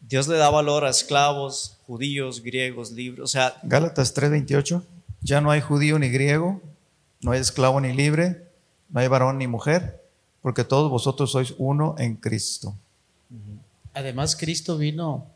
Dios 0.00 0.28
le 0.28 0.36
da 0.36 0.50
valor 0.50 0.84
a 0.84 0.90
esclavos, 0.90 1.78
judíos, 1.86 2.42
griegos, 2.42 2.92
libres, 2.92 3.24
o 3.24 3.26
sea... 3.26 3.56
Gálatas 3.62 4.14
3:28, 4.14 4.82
ya 5.22 5.40
no 5.40 5.50
hay 5.50 5.60
judío 5.60 5.98
ni 5.98 6.08
griego, 6.08 6.60
no 7.20 7.32
hay 7.32 7.40
esclavo 7.40 7.80
ni 7.80 7.92
libre, 7.92 8.46
no 8.88 9.00
hay 9.00 9.08
varón 9.08 9.38
ni 9.38 9.46
mujer, 9.46 10.02
porque 10.42 10.64
todos 10.64 10.90
vosotros 10.90 11.32
sois 11.32 11.54
uno 11.58 11.94
en 11.98 12.16
Cristo. 12.16 12.74
Además, 13.94 14.36
Cristo 14.36 14.76
vino 14.76 15.26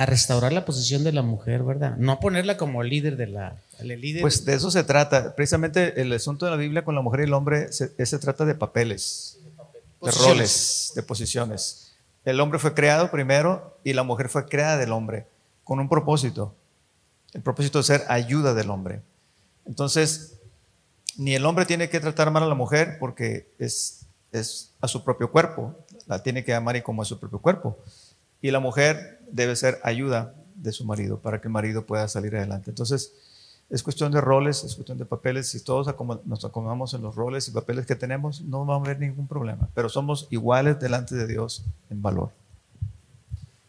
a 0.00 0.06
restaurar 0.06 0.50
la 0.54 0.64
posición 0.64 1.04
de 1.04 1.12
la 1.12 1.20
mujer, 1.20 1.62
¿verdad? 1.62 1.94
No 1.98 2.12
a 2.12 2.20
ponerla 2.20 2.56
como 2.56 2.82
líder 2.82 3.18
de 3.18 3.26
la... 3.26 3.56
Líder. 3.82 4.22
Pues 4.22 4.46
de 4.46 4.54
eso 4.54 4.70
se 4.70 4.82
trata. 4.82 5.34
Precisamente 5.34 6.00
el 6.00 6.10
asunto 6.10 6.46
de 6.46 6.52
la 6.52 6.56
Biblia 6.56 6.84
con 6.84 6.94
la 6.94 7.02
mujer 7.02 7.20
y 7.20 7.24
el 7.24 7.34
hombre 7.34 7.70
se, 7.70 8.18
trata 8.18 8.46
de 8.46 8.54
papeles, 8.54 9.38
de, 10.00 10.10
roles, 10.10 10.92
de 10.94 11.02
posiciones. 11.02 11.92
El 12.24 12.40
hombre 12.40 12.58
fue 12.58 12.72
creado 12.72 13.10
primero 13.10 13.76
y 13.84 13.92
la 13.92 14.02
mujer 14.02 14.30
fue 14.30 14.46
creada 14.46 14.78
del 14.78 14.90
hombre 14.92 15.26
con 15.64 15.78
un 15.80 15.88
propósito. 15.90 16.54
El 17.34 17.42
propósito 17.42 17.76
de 17.76 17.84
ser 17.84 18.04
ayuda 18.08 18.54
del 18.54 18.70
hombre. 18.70 19.02
Entonces, 19.66 20.36
ni 21.18 21.34
el 21.34 21.44
hombre 21.44 21.66
tiene 21.66 21.90
que 21.90 22.00
tratar 22.00 22.30
mal 22.30 22.42
a 22.42 22.46
la 22.46 22.54
mujer 22.54 22.96
porque 22.98 23.48
es, 23.58 24.06
es 24.32 24.70
a 24.80 24.88
su 24.88 25.04
propio 25.04 25.30
cuerpo 25.30 25.76
la 26.06 26.22
tiene 26.22 26.42
que 26.42 26.54
amar 26.54 26.76
y 26.76 26.82
como 26.82 27.02
a 27.02 27.04
su 27.04 27.20
propio 27.20 27.38
cuerpo. 27.38 27.78
Y 28.42 28.50
la 28.50 28.60
mujer 28.60 29.19
debe 29.32 29.56
ser 29.56 29.78
ayuda 29.82 30.34
de 30.54 30.72
su 30.72 30.84
marido 30.84 31.20
para 31.20 31.40
que 31.40 31.48
el 31.48 31.52
marido 31.52 31.86
pueda 31.86 32.06
salir 32.08 32.36
adelante. 32.36 32.70
Entonces, 32.70 33.12
es 33.70 33.82
cuestión 33.84 34.10
de 34.10 34.20
roles, 34.20 34.64
es 34.64 34.74
cuestión 34.74 34.98
de 34.98 35.04
papeles. 35.04 35.48
Si 35.48 35.62
todos 35.62 35.86
nos 36.24 36.44
acomodamos 36.44 36.92
en 36.94 37.02
los 37.02 37.14
roles 37.14 37.46
y 37.48 37.52
papeles 37.52 37.86
que 37.86 37.94
tenemos, 37.94 38.42
no 38.42 38.66
va 38.66 38.74
a 38.74 38.78
haber 38.78 38.98
ningún 38.98 39.28
problema. 39.28 39.68
Pero 39.74 39.88
somos 39.88 40.26
iguales 40.30 40.80
delante 40.80 41.14
de 41.14 41.26
Dios 41.26 41.64
en 41.88 42.02
valor. 42.02 42.30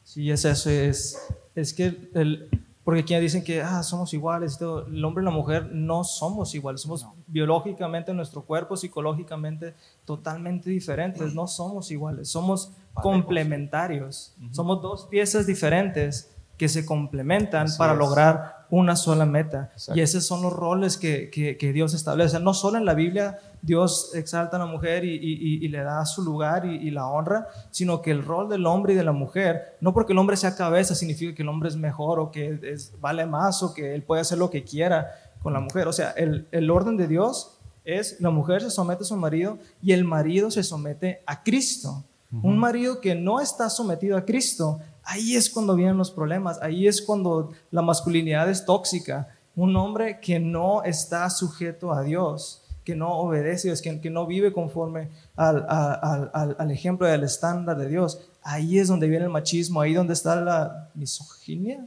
Sí, 0.04 0.32
es 0.32 0.44
eso. 0.44 0.70
Es, 0.72 1.18
es 1.56 1.74
que 1.74 2.10
el, 2.16 2.50
porque 2.84 3.02
aquí 3.02 3.16
dicen 3.20 3.44
que 3.44 3.62
ah, 3.62 3.84
somos 3.84 4.14
iguales, 4.14 4.60
el 4.60 5.06
hombre 5.06 5.22
y 5.22 5.26
la 5.26 5.32
mujer 5.32 5.70
no 5.72 6.04
somos 6.04 6.56
iguales, 6.56 6.82
somos 6.82 7.06
biológicamente, 7.28 8.14
nuestro 8.14 8.42
cuerpo, 8.42 8.76
psicológicamente, 8.76 9.76
totalmente 10.04 10.70
diferentes, 10.70 11.34
no 11.34 11.48
somos 11.48 11.92
iguales, 11.92 12.30
somos 12.30 12.72
complementarios, 12.94 14.36
somos 14.52 14.82
dos 14.82 15.06
piezas 15.06 15.46
diferentes 15.46 16.32
que 16.58 16.68
se 16.68 16.86
complementan 16.86 17.68
para 17.78 17.94
lograr 17.94 18.61
una 18.72 18.96
sola 18.96 19.26
meta. 19.26 19.70
Y 19.94 20.00
esos 20.00 20.26
son 20.26 20.42
los 20.42 20.52
roles 20.52 20.98
que, 20.98 21.30
que, 21.30 21.74
Dios 21.74 21.94
establece. 21.94 22.40
No 22.40 22.54
solo 22.54 22.78
en 22.78 22.86
la 22.86 22.94
Biblia 22.94 23.38
Dios 23.62 24.12
exalta 24.16 24.56
a 24.56 24.60
la 24.60 24.66
mujer 24.66 25.04
y, 25.04 25.14
y, 25.14 25.68
le 25.68 25.84
da 25.84 26.06
su 26.06 26.24
lugar 26.24 26.66
y, 26.66 26.90
la 26.90 27.06
honra, 27.06 27.48
sino 27.70 28.02
que 28.02 28.12
el 28.12 28.24
rol 28.24 28.50
del 28.50 28.66
hombre 28.66 28.94
y 28.94 28.96
de 28.96 29.04
la 29.04 29.12
mujer, 29.12 29.78
no 29.82 29.94
porque 29.94 30.14
el 30.14 30.20
hombre 30.20 30.38
sea 30.38 30.56
cabeza 30.56 30.96
significa 30.96 31.36
que 31.36 31.44
el 31.44 31.50
hombre 31.50 31.70
es 31.70 31.76
mejor 31.76 32.20
o 32.20 32.32
que 32.32 32.60
es, 32.64 32.94
vale 33.00 33.26
más 33.26 33.62
o 33.62 33.74
que 33.74 33.94
él 33.94 34.04
puede 34.04 34.22
hacer 34.22 34.38
lo 34.38 34.50
que 34.50 34.64
quiera 34.64 35.12
con 35.44 35.54
la 35.54 35.60
mujer. 35.60 35.88
O 35.88 35.94
sea, 35.94 36.12
el, 36.12 36.48
el 36.52 36.72
orden 36.72 36.96
de 36.96 37.08
Dios 37.08 37.60
es 37.84 38.22
la 38.22 38.30
mujer 38.30 38.62
se 38.62 38.72
somete 38.72 39.04
a 39.04 39.08
su 39.08 39.18
marido 39.18 39.58
y 39.82 39.92
el 39.92 40.06
marido 40.06 40.50
se 40.50 40.64
somete 40.64 41.22
a 41.26 41.44
Cristo. 41.44 42.06
Un 42.44 42.58
marido 42.58 43.02
que 43.02 43.14
no 43.14 43.42
está 43.42 43.70
sometido 43.70 44.16
a 44.16 44.24
Cristo 44.24 44.80
Ahí 45.12 45.36
es 45.36 45.50
cuando 45.50 45.76
vienen 45.76 45.98
los 45.98 46.10
problemas, 46.10 46.58
ahí 46.62 46.88
es 46.88 47.02
cuando 47.02 47.52
la 47.70 47.82
masculinidad 47.82 48.50
es 48.50 48.64
tóxica. 48.64 49.28
Un 49.58 49.76
hombre 49.76 50.22
que 50.22 50.40
no 50.40 50.84
está 50.84 51.30
sujeto 51.30 51.92
a 51.92 52.02
Dios, 52.02 52.64
que 52.86 52.96
no 52.96 53.18
obedece, 53.18 53.74
que, 53.82 54.00
que 54.00 54.10
no 54.10 54.26
vive 54.26 54.54
conforme 54.54 55.10
al, 55.36 55.66
al, 55.68 56.56
al, 56.58 56.72
ejemplo 56.72 57.08
del 57.08 57.26
estándar 57.26 57.78
de 57.78 57.90
Dios. 57.90 58.22
Ahí 58.42 58.80
es 58.80 58.88
donde 58.88 59.10
viene 59.10 59.26
el 59.26 59.32
machismo, 59.32 59.82
ahí 59.82 59.94
donde 59.94 60.14
está 60.14 60.40
la 60.40 60.90
misoginia. 60.96 61.86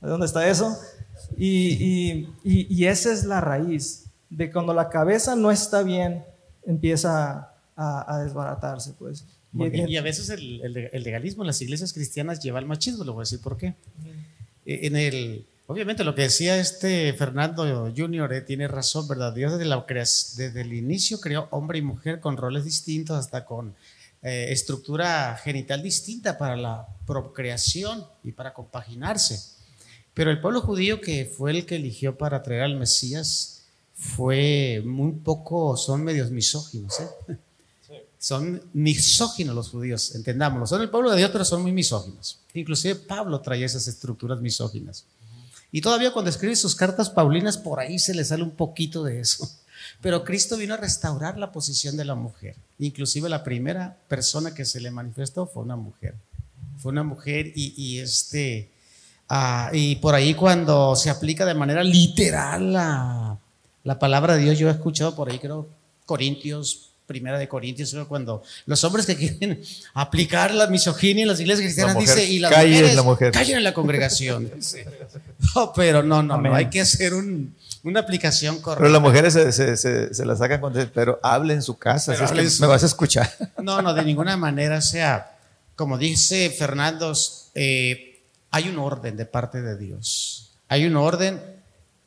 ¿Dónde 0.00 0.24
está 0.24 0.48
eso? 0.48 0.74
Y, 1.36 2.24
y, 2.42 2.66
y, 2.70 2.86
esa 2.86 3.12
es 3.12 3.26
la 3.26 3.42
raíz 3.42 4.06
de 4.30 4.50
cuando 4.50 4.72
la 4.72 4.88
cabeza 4.88 5.36
no 5.36 5.50
está 5.50 5.82
bien, 5.82 6.24
empieza 6.64 7.52
a, 7.76 8.14
a 8.14 8.22
desbaratarse. 8.22 8.94
Pues. 8.98 9.26
Y, 9.52 9.96
a 9.96 10.02
veces 10.02 10.30
el, 10.30 10.60
el, 10.92 11.02
legalismo 11.02 11.42
en 11.42 11.48
las 11.48 11.60
iglesias 11.60 11.92
cristianas 11.92 12.40
lleva 12.40 12.60
al 12.60 12.66
machismo, 12.66 13.02
le 13.02 13.10
voy 13.10 13.22
a 13.22 13.24
decir 13.24 13.40
por 13.40 13.56
qué. 13.56 13.74
Eh, 14.64 14.80
en 14.82 14.96
el, 14.96 15.44
obviamente 15.66 16.04
lo 16.04 16.14
que 16.14 16.22
decía 16.22 16.58
este 16.58 17.12
Fernando 17.14 17.92
Junior 17.96 18.32
eh, 18.32 18.42
tiene 18.42 18.68
razón, 18.68 19.08
¿verdad? 19.08 19.34
Dios 19.34 19.52
desde, 19.52 19.64
la, 19.64 19.84
desde 19.88 20.60
el 20.60 20.72
inicio 20.72 21.20
creó 21.20 21.48
hombre 21.50 21.78
y 21.78 21.82
mujer 21.82 22.20
con 22.20 22.36
roles 22.36 22.64
distintos, 22.64 23.16
hasta 23.18 23.44
con 23.44 23.74
eh, 24.22 24.48
estructura 24.50 25.36
genital 25.42 25.82
distinta 25.82 26.38
para 26.38 26.56
la 26.56 26.86
procreación 27.06 28.04
y 28.22 28.32
para 28.32 28.52
compaginarse. 28.52 29.40
Pero 30.14 30.30
el 30.30 30.40
pueblo 30.40 30.60
judío 30.60 31.00
que 31.00 31.24
fue 31.24 31.50
el 31.50 31.66
que 31.66 31.76
eligió 31.76 32.16
para 32.16 32.42
traer 32.42 32.62
al 32.62 32.78
Mesías 32.78 33.64
fue 33.94 34.82
muy 34.84 35.12
poco, 35.12 35.76
son 35.76 36.04
medios 36.04 36.30
misóginos. 36.30 37.00
¿eh? 37.00 37.36
Son 38.20 38.62
misóginos 38.74 39.54
los 39.54 39.70
judíos, 39.70 40.14
entendámoslo. 40.14 40.66
Son 40.66 40.82
el 40.82 40.90
pueblo 40.90 41.10
de 41.10 41.16
Dios, 41.16 41.30
pero 41.32 41.42
son 41.42 41.62
muy 41.62 41.72
misóginos. 41.72 42.38
Inclusive 42.52 42.94
Pablo 42.94 43.40
traía 43.40 43.64
esas 43.64 43.88
estructuras 43.88 44.42
misóginas. 44.42 45.06
Y 45.72 45.80
todavía 45.80 46.12
cuando 46.12 46.28
escribe 46.28 46.54
sus 46.54 46.74
cartas 46.74 47.08
paulinas, 47.08 47.56
por 47.56 47.80
ahí 47.80 47.98
se 47.98 48.14
le 48.14 48.22
sale 48.22 48.42
un 48.42 48.50
poquito 48.50 49.02
de 49.02 49.20
eso. 49.20 49.50
Pero 50.02 50.22
Cristo 50.22 50.58
vino 50.58 50.74
a 50.74 50.76
restaurar 50.76 51.38
la 51.38 51.50
posición 51.50 51.96
de 51.96 52.04
la 52.04 52.14
mujer. 52.14 52.56
Inclusive 52.78 53.28
la 53.30 53.42
primera 53.42 53.96
persona 54.06 54.52
que 54.52 54.66
se 54.66 54.80
le 54.80 54.90
manifestó 54.90 55.46
fue 55.46 55.62
una 55.62 55.76
mujer. 55.76 56.14
fue 56.76 56.92
una 56.92 57.02
mujer 57.02 57.52
y, 57.54 57.98
este, 58.00 58.70
ah, 59.30 59.70
y 59.72 59.96
por 59.96 60.14
ahí 60.14 60.34
cuando 60.34 60.94
se 60.94 61.08
aplica 61.08 61.46
de 61.46 61.54
manera 61.54 61.82
literal 61.82 62.72
la, 62.72 63.38
la 63.82 63.98
palabra 63.98 64.36
de 64.36 64.42
Dios, 64.42 64.58
yo 64.58 64.68
he 64.68 64.72
escuchado 64.72 65.14
por 65.14 65.30
ahí, 65.30 65.38
creo, 65.38 65.68
Corintios, 66.04 66.89
primera 67.10 67.38
de 67.40 67.48
Corintios, 67.48 67.94
cuando 68.08 68.42
los 68.66 68.84
hombres 68.84 69.04
que 69.04 69.16
quieren 69.16 69.60
aplicar 69.94 70.54
la 70.54 70.68
misoginia 70.68 71.22
en 71.22 71.28
las 71.28 71.40
iglesias 71.40 71.64
cristianas, 71.64 71.94
La 71.96 72.00
dice, 72.00 72.24
y 72.24 72.38
las 72.38 72.52
mujeres, 72.52 72.94
la 72.94 73.02
mujer. 73.02 73.32
callen 73.32 73.56
en 73.58 73.64
la 73.64 73.74
congregación. 73.74 74.48
No, 75.54 75.72
pero 75.74 76.02
no, 76.02 76.22
no, 76.22 76.34
Amén. 76.34 76.52
no, 76.52 76.56
hay 76.56 76.68
que 76.70 76.80
hacer 76.80 77.14
un- 77.14 77.54
una 77.82 78.00
aplicación 78.00 78.60
correcta. 78.60 78.82
Pero 78.82 78.92
las 78.92 79.02
mujeres 79.02 79.32
se, 79.32 79.50
se, 79.52 79.76
se, 79.76 80.14
se 80.14 80.24
la 80.26 80.36
sacan 80.36 80.60
cuando 80.60 80.86
pero 80.92 81.18
hable 81.22 81.54
en 81.54 81.62
su 81.62 81.76
casa, 81.78 82.12
Pero 82.12 82.18
si 82.18 82.24
es 82.24 82.30
que 82.30 82.32
hable 82.38 82.42
en 82.44 82.50
su- 82.50 82.62
me 82.62 82.68
vas 82.68 82.82
a 82.82 82.86
escuchar. 82.86 83.28
No, 83.62 83.82
no, 83.82 83.92
de 83.94 84.04
ninguna 84.04 84.36
manera. 84.36 84.78
O 84.78 84.82
sea, 84.82 85.32
como 85.74 85.98
dice 85.98 86.50
Fernando, 86.50 87.12
eh, 87.54 88.20
hay 88.52 88.68
un 88.68 88.78
orden 88.78 89.16
de 89.16 89.24
parte 89.26 89.60
de 89.62 89.76
Dios. 89.76 90.50
Hay 90.68 90.84
un 90.86 90.94
orden. 90.96 91.40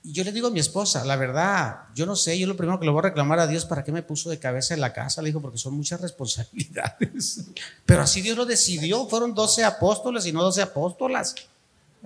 Yo 0.06 0.24
le 0.26 0.34
digo 0.34 0.48
a 0.48 0.52
mi 0.52 0.60
esposa, 0.60 1.06
la 1.06 1.16
verdad, 1.16 1.84
yo 1.96 2.06
no 2.06 2.18
sé, 2.18 2.38
yo 2.38 2.46
lo 2.46 2.58
primero 2.58 2.78
que 2.78 2.86
le 2.86 2.92
voy 2.92 3.00
a 3.00 3.04
reclamar 3.04 3.40
a 3.40 3.48
Dios, 3.48 3.64
¿para 3.64 3.86
qué 3.86 3.92
me 3.94 4.04
puso 4.04 4.30
de 4.30 4.38
cabeza 4.38 4.74
en 4.74 4.82
la 4.82 4.92
casa? 4.92 5.22
Le 5.22 5.30
digo, 5.30 5.42
porque 5.42 5.58
son 5.58 5.76
muchas 5.76 6.02
responsabilidades. 6.02 7.46
Pero 7.86 8.02
así 8.02 8.22
Dios 8.22 8.36
lo 8.38 8.46
decidió, 8.46 9.08
fueron 9.08 9.34
12 9.34 9.64
apóstoles 9.64 10.26
y 10.26 10.32
no 10.34 10.44
12 10.44 10.62
apóstolas. 10.62 11.36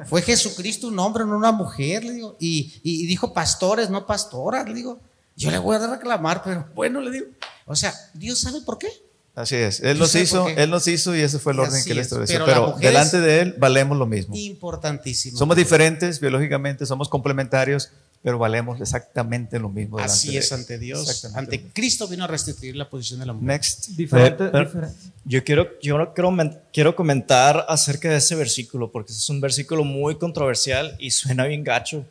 Fue 0.05 0.21
Jesucristo 0.21 0.87
un 0.89 0.99
hombre, 0.99 1.25
no 1.25 1.35
una 1.37 1.51
mujer, 1.51 2.03
le 2.03 2.11
digo. 2.13 2.35
Y- 2.39 2.71
y 2.83 3.07
dijo 3.07 3.33
pastores, 3.33 3.89
no 3.89 4.05
pastoras, 4.05 4.67
le 4.67 4.75
digo. 4.75 4.99
Yo 5.35 5.49
le 5.49 5.57
voy 5.57 5.75
a 5.75 5.87
reclamar, 5.87 6.43
pero 6.43 6.67
bueno, 6.75 7.01
le 7.01 7.09
digo. 7.09 7.25
O 7.65 7.75
sea, 7.75 7.93
Dios 8.13 8.37
sabe 8.39 8.61
por 8.61 8.77
qué. 8.77 8.89
Así 9.37 9.55
es. 9.55 9.81
Él 9.81 9.99
nos 9.99 10.15
hizo, 10.15 10.47
él 10.49 10.71
nos 10.71 10.87
hizo 10.87 11.15
y 11.15 11.21
ese 11.21 11.37
fue 11.37 11.53
el 11.53 11.59
orden 11.59 11.83
que 11.83 11.91
él 11.91 11.99
es. 11.99 12.07
estableció. 12.07 12.43
Pero 12.43 12.73
Pero, 12.75 12.77
delante 12.79 13.19
de 13.19 13.41
él 13.41 13.55
valemos 13.59 13.95
lo 13.95 14.07
mismo. 14.07 14.35
Importantísimo. 14.35 15.37
Somos 15.37 15.55
diferentes 15.55 16.19
biológicamente, 16.19 16.87
somos 16.87 17.07
complementarios, 17.07 17.91
pero 18.23 18.39
valemos 18.39 18.81
exactamente 18.81 19.59
lo 19.59 19.69
mismo. 19.69 19.99
Así 19.99 20.35
es 20.35 20.51
ante 20.51 20.79
Dios. 20.79 21.23
Ante 21.35 21.61
Cristo 21.71 22.07
vino 22.07 22.23
a 22.23 22.27
restituir 22.27 22.75
la 22.75 22.89
posición 22.89 23.19
de 23.19 23.27
la 23.27 23.33
mujer. 23.33 23.47
Next. 23.47 23.89
Diferente, 23.89 24.45
Pero- 24.51 24.65
diferente. 24.65 24.95
Yo 25.23 25.43
quiero, 25.43 25.67
yo 25.83 26.13
quiero, 26.15 26.49
quiero 26.73 26.95
comentar 26.95 27.63
acerca 27.69 28.09
de 28.09 28.15
ese 28.15 28.33
versículo, 28.33 28.91
porque 28.91 29.11
es 29.11 29.29
un 29.29 29.39
versículo 29.39 29.83
muy 29.83 30.15
controversial 30.15 30.95
y 30.97 31.11
suena 31.11 31.45
bien 31.45 31.63
gacho, 31.63 32.05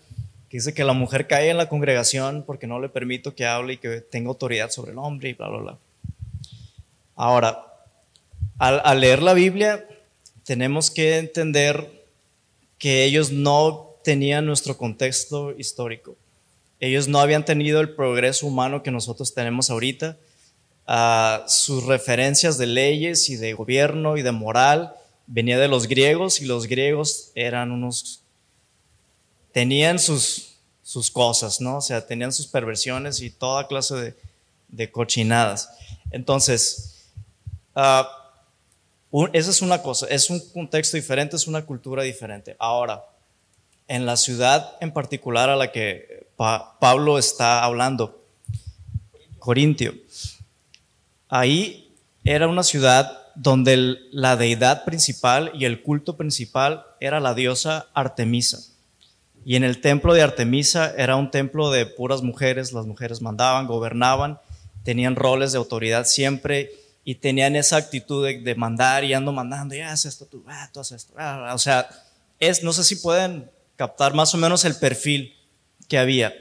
que 0.49 0.59
dice 0.59 0.73
que 0.75 0.85
la 0.85 0.93
mujer 0.93 1.27
cae 1.27 1.51
en 1.51 1.57
la 1.57 1.69
congregación 1.69 2.45
porque 2.47 2.69
no 2.69 2.79
le 2.79 2.89
permito 2.89 3.35
que 3.35 3.47
hable 3.47 3.73
y 3.73 3.77
que 3.79 4.01
tenga 4.01 4.29
autoridad 4.29 4.71
sobre 4.71 4.93
el 4.93 4.99
hombre 4.99 5.31
y 5.31 5.33
bla, 5.33 5.49
bla, 5.49 5.59
bla. 5.59 5.79
Ahora, 7.17 7.67
al, 8.59 9.01
leer 9.01 9.23
la 9.23 9.33
Biblia, 9.33 9.89
tenemos 10.45 10.91
que 10.91 11.17
entender 11.17 12.07
que 12.79 13.05
ellos 13.05 13.33
no 13.33 13.97
tenían 14.05 14.47
nuestro 14.47 14.77
contexto 14.77 15.57
histórico. 15.59 16.15
Ellos 16.79 17.09
no 17.09 17.19
habían 17.19 17.45
tenido 17.45 17.81
el 17.81 17.95
progreso 17.95 18.47
humano 18.47 18.83
que 18.83 18.91
nosotros 18.91 19.35
tenemos 19.35 19.71
ahorita. 19.71 20.17
Ah, 20.87 21.45
sus 21.49 21.85
referencias 21.85 22.59
de 22.59 22.67
leyes 22.67 23.29
y 23.31 23.37
de 23.37 23.55
gobierno 23.55 24.17
y 24.17 24.23
de 24.23 24.33
moral 24.33 24.95
venía 25.27 25.59
de 25.59 25.69
los 25.69 25.89
griegos 25.89 26.41
y 26.41 26.45
los 26.45 26.67
griegos 26.69 27.33
eran 27.35 27.73
unos 27.73 28.23
tenían 29.53 29.99
sus 29.99 30.57
sus 30.87 31.11
cosas, 31.11 31.61
¿no? 31.61 31.79
O 31.79 31.81
sea, 31.81 32.07
tenían 32.07 32.33
sus 32.33 32.47
perversiones 32.47 33.21
y 33.21 33.31
toda 33.31 33.67
clase 33.67 33.97
de, 33.97 34.15
de 34.69 34.93
cochinadas. 34.93 35.69
Entonces, 36.13 36.96
ah, 37.77 38.11
esa 39.33 39.51
es 39.51 39.62
una 39.62 39.81
cosa, 39.83 40.07
es 40.09 40.29
un 40.31 40.41
contexto 40.51 40.97
diferente, 40.97 41.37
es 41.37 41.47
una 41.47 41.65
cultura 41.65 42.03
diferente. 42.03 42.57
Ahora, 42.59 43.05
en 43.87 44.05
la 44.05 44.17
ciudad 44.17 44.77
en 44.81 44.91
particular 44.91 45.49
a 45.49 45.55
la 45.57 45.71
que 45.71 46.27
Pa- 46.37 46.77
Pablo 46.81 47.19
está 47.19 47.62
hablando, 47.62 48.21
Corintio, 49.39 49.95
ahí 51.29 51.93
era 52.25 52.49
una 52.49 52.62
ciudad 52.65 53.23
donde 53.37 53.77
la 54.11 54.37
deidad 54.37 54.85
principal 54.85 55.53
y 55.55 55.67
el 55.67 55.83
culto 55.83 56.17
principal 56.17 56.85
era 57.01 57.21
la 57.21 57.35
diosa 57.35 57.87
Artemisa. 57.95 58.59
Y 59.45 59.55
en 59.55 59.62
el 59.62 59.81
templo 59.81 60.15
de 60.15 60.23
Artemisa 60.23 60.93
era 60.97 61.15
un 61.17 61.31
templo 61.31 61.71
de 61.71 61.87
puras 61.87 62.23
mujeres, 62.23 62.73
las 62.73 62.87
mujeres 62.87 63.23
mandaban, 63.23 63.67
gobernaban, 63.69 64.41
tenían 64.83 65.15
roles 65.15 65.53
de 65.53 65.59
autoridad 65.59 66.07
siempre 66.07 66.73
y 67.09 67.14
tenían 67.14 67.55
esa 67.55 67.77
actitud 67.77 68.27
de, 68.27 68.55
mandar 68.57 69.05
y 69.05 69.14
ando 69.14 69.33
mandando, 69.33 69.77
y 69.77 69.81
haz 69.81 70.07
esto 70.07 70.27
tú, 70.27 70.42
ah, 70.49 70.69
tú 70.73 70.81
haz 70.81 70.90
esto. 70.90 71.14
ah, 71.16 71.51
ah". 71.51 71.55
O 71.55 71.59
sea, 71.59 71.88
es, 72.40 72.64
no 72.64 72.73
sé 72.73 72.83
si 72.83 72.97
pueden 72.97 73.49
captar 73.77 74.12
más 74.12 74.35
o 74.35 74.38
menos 74.38 74.64
el 74.64 74.75
perfil 74.75 75.37
que 75.88 75.99
había. 75.99 76.35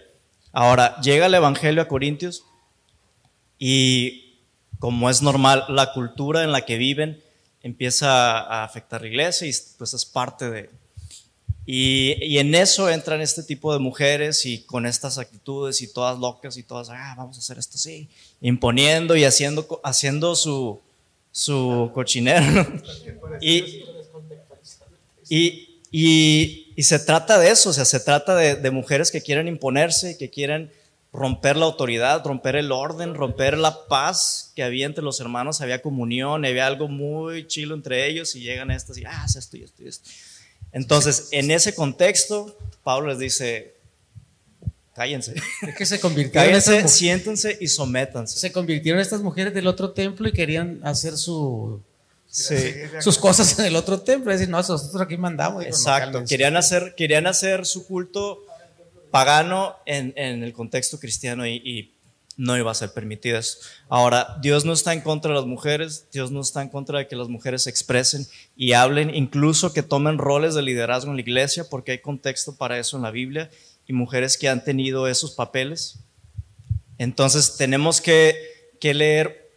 Ahora, 0.51 0.99
llega 1.01 1.27
el 1.27 1.35
Evangelio 1.35 1.83
a 1.83 1.87
Corintios 1.87 2.45
y 3.59 4.39
como 4.79 5.07
es 5.11 5.21
normal, 5.21 5.65
la 5.69 5.93
cultura 5.93 6.43
en 6.43 6.51
la 6.51 6.65
que 6.65 6.79
viven 6.79 7.21
empieza 7.61 8.39
a 8.39 8.63
afectar 8.63 9.01
la 9.01 9.07
iglesia 9.07 9.47
y 9.47 9.53
pues 9.77 9.93
es 9.93 10.03
parte 10.03 10.49
de... 10.49 10.71
Y, 11.65 12.15
y 12.23 12.37
en 12.37 12.53
eso 12.53 12.89
entran 12.89 13.21
este 13.21 13.41
tipo 13.41 13.73
de 13.73 13.79
mujeres 13.79 14.45
y 14.45 14.59
con 14.59 14.85
estas 14.85 15.17
actitudes 15.17 15.81
y 15.81 15.91
todas 15.91 16.19
locas 16.19 16.57
y 16.57 16.63
todas, 16.63 16.89
ah, 16.91 17.15
vamos 17.17 17.37
a 17.37 17.39
hacer 17.39 17.57
esto 17.57 17.77
así, 17.77 18.07
imponiendo 18.39 19.15
y 19.15 19.23
haciendo, 19.23 19.81
haciendo 19.83 20.35
su, 20.35 20.79
su 21.31 21.89
cochinero. 21.93 22.67
y, 23.41 23.83
y, 25.27 25.79
y, 25.91 26.73
y 26.75 26.83
se 26.83 26.99
trata 26.99 27.39
de 27.39 27.49
eso, 27.49 27.71
o 27.71 27.73
sea, 27.73 27.85
se 27.85 27.99
trata 27.99 28.35
de, 28.35 28.55
de 28.55 28.71
mujeres 28.71 29.09
que 29.09 29.21
quieren 29.21 29.47
imponerse, 29.47 30.17
que 30.19 30.29
quieren 30.29 30.71
romper 31.15 31.55
la 31.55 31.65
autoridad, 31.65 32.23
romper 32.25 32.57
el 32.57 32.71
orden, 32.71 33.15
romper 33.15 33.57
la 33.57 33.87
paz 33.87 34.51
que 34.55 34.63
había 34.63 34.85
entre 34.85 35.03
los 35.03 35.19
hermanos, 35.19 35.61
había 35.61 35.81
comunión, 35.81 36.45
había 36.45 36.67
algo 36.67 36.87
muy 36.87 37.47
chilo 37.47 37.73
entre 37.73 38.07
ellos 38.07 38.35
y 38.35 38.41
llegan 38.41 38.69
estas 38.69 38.97
y, 38.97 39.05
ah, 39.05 39.25
esto 39.25 39.57
y 39.57 39.63
esto 39.63 39.83
y 39.83 39.87
esto. 39.87 40.09
Entonces, 40.75 41.29
en 41.31 41.49
ese 41.51 41.73
contexto, 41.73 42.55
Pablo 42.83 43.07
les 43.09 43.17
dice, 43.19 43.73
cállense, 44.93 45.33
Es 45.67 45.75
que 45.75 45.85
se 45.85 45.99
convirtieron, 45.99 46.47
cállense, 46.49 46.87
siéntense 46.87 47.57
y 47.59 47.67
sométanse. 47.67 48.37
se 48.37 48.51
convirtieron 48.51 49.01
estas 49.01 49.21
mujeres 49.21 49.53
del 49.53 49.67
otro 49.67 49.91
templo 49.91 50.27
y 50.27 50.31
querían 50.33 50.79
hacer 50.83 51.17
su, 51.17 51.81
Sí. 52.27 52.55
sus 52.99 53.17
cosas 53.17 53.57
en 53.59 53.65
el 53.65 53.75
otro 53.77 54.01
templo. 54.01 54.29
Es 54.31 54.39
decir, 54.39 54.51
no, 54.51 54.57
nosotros 54.57 55.01
aquí 55.01 55.15
mandamos. 55.15 55.63
No, 55.63 55.67
Exacto, 55.69 56.11
cálmense. 56.11 56.29
querían 56.33 56.57
hacer, 56.57 56.93
querían 56.97 57.25
hacer 57.27 57.65
su 57.65 57.87
culto 57.87 58.43
pagano 59.11 59.77
en, 59.85 60.11
en 60.17 60.43
el 60.43 60.51
contexto 60.51 60.99
cristiano 60.99 61.47
y, 61.47 61.55
y 61.63 61.94
no 62.37 62.57
iba 62.57 62.71
a 62.71 62.75
ser 62.75 62.91
permitido 62.93 63.37
eso. 63.37 63.59
Ahora, 63.87 64.37
Dios 64.41 64.65
no 64.65 64.73
está 64.73 64.93
en 64.93 65.01
contra 65.01 65.31
de 65.31 65.37
las 65.37 65.45
mujeres, 65.45 66.07
Dios 66.11 66.31
no 66.31 66.41
está 66.41 66.61
en 66.61 66.69
contra 66.69 66.99
de 66.99 67.07
que 67.07 67.15
las 67.15 67.29
mujeres 67.29 67.63
se 67.63 67.69
expresen 67.69 68.27
y 68.55 68.73
hablen, 68.73 69.13
incluso 69.13 69.73
que 69.73 69.83
tomen 69.83 70.17
roles 70.17 70.53
de 70.53 70.61
liderazgo 70.61 71.11
en 71.11 71.17
la 71.17 71.21
iglesia, 71.21 71.65
porque 71.69 71.93
hay 71.93 71.99
contexto 71.99 72.55
para 72.55 72.77
eso 72.77 72.97
en 72.97 73.03
la 73.03 73.11
Biblia 73.11 73.49
y 73.87 73.93
mujeres 73.93 74.37
que 74.37 74.49
han 74.49 74.63
tenido 74.63 75.07
esos 75.07 75.31
papeles. 75.31 75.99
Entonces, 76.97 77.55
tenemos 77.57 78.01
que, 78.01 78.35
que 78.79 78.93
leer 78.93 79.51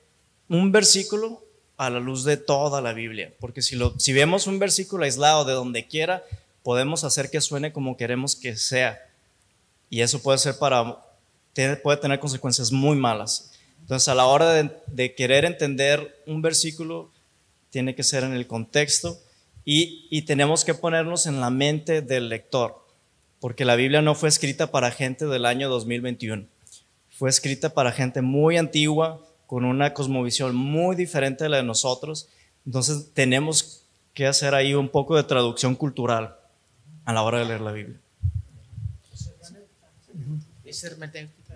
un 0.48 0.70
versículo 0.72 1.44
a 1.76 1.90
la 1.90 2.00
luz 2.00 2.24
de 2.24 2.36
toda 2.36 2.80
la 2.80 2.92
Biblia, 2.92 3.32
porque 3.38 3.62
si, 3.62 3.76
lo, 3.76 3.98
si 3.98 4.12
vemos 4.12 4.46
un 4.46 4.58
versículo 4.58 5.04
aislado 5.04 5.44
de 5.44 5.52
donde 5.52 5.86
quiera, 5.86 6.24
podemos 6.62 7.04
hacer 7.04 7.30
que 7.30 7.40
suene 7.40 7.72
como 7.72 7.96
queremos 7.96 8.36
que 8.36 8.56
sea. 8.56 9.00
Y 9.90 10.02
eso 10.02 10.20
puede 10.20 10.38
ser 10.38 10.58
para, 10.58 10.98
puede 11.82 11.98
tener 11.98 12.20
consecuencias 12.20 12.72
muy 12.72 12.96
malas. 12.96 13.52
Entonces, 13.80 14.08
a 14.08 14.14
la 14.14 14.26
hora 14.26 14.52
de, 14.52 14.70
de 14.86 15.14
querer 15.14 15.44
entender 15.44 16.22
un 16.26 16.42
versículo, 16.42 17.10
tiene 17.70 17.94
que 17.94 18.02
ser 18.02 18.24
en 18.24 18.32
el 18.32 18.46
contexto 18.46 19.18
y, 19.64 20.06
y 20.10 20.22
tenemos 20.22 20.64
que 20.64 20.74
ponernos 20.74 21.26
en 21.26 21.40
la 21.40 21.50
mente 21.50 22.02
del 22.02 22.28
lector, 22.28 22.86
porque 23.40 23.64
la 23.64 23.76
Biblia 23.76 24.02
no 24.02 24.14
fue 24.14 24.28
escrita 24.28 24.70
para 24.70 24.90
gente 24.90 25.26
del 25.26 25.46
año 25.46 25.68
2021, 25.68 26.46
fue 27.10 27.28
escrita 27.30 27.74
para 27.74 27.92
gente 27.92 28.22
muy 28.22 28.56
antigua, 28.56 29.24
con 29.48 29.64
una 29.64 29.94
cosmovisión 29.94 30.54
muy 30.54 30.94
diferente 30.94 31.44
de 31.44 31.50
la 31.50 31.56
de 31.56 31.62
nosotros. 31.62 32.28
Entonces, 32.66 33.10
tenemos 33.14 33.82
que 34.12 34.26
hacer 34.26 34.54
ahí 34.54 34.74
un 34.74 34.90
poco 34.90 35.16
de 35.16 35.22
traducción 35.22 35.74
cultural 35.74 36.36
a 37.06 37.14
la 37.14 37.22
hora 37.22 37.38
de 37.38 37.46
leer 37.46 37.62
la 37.62 37.72
Biblia. 37.72 37.98
Es 40.64 40.84
hermenéutica 40.84 41.47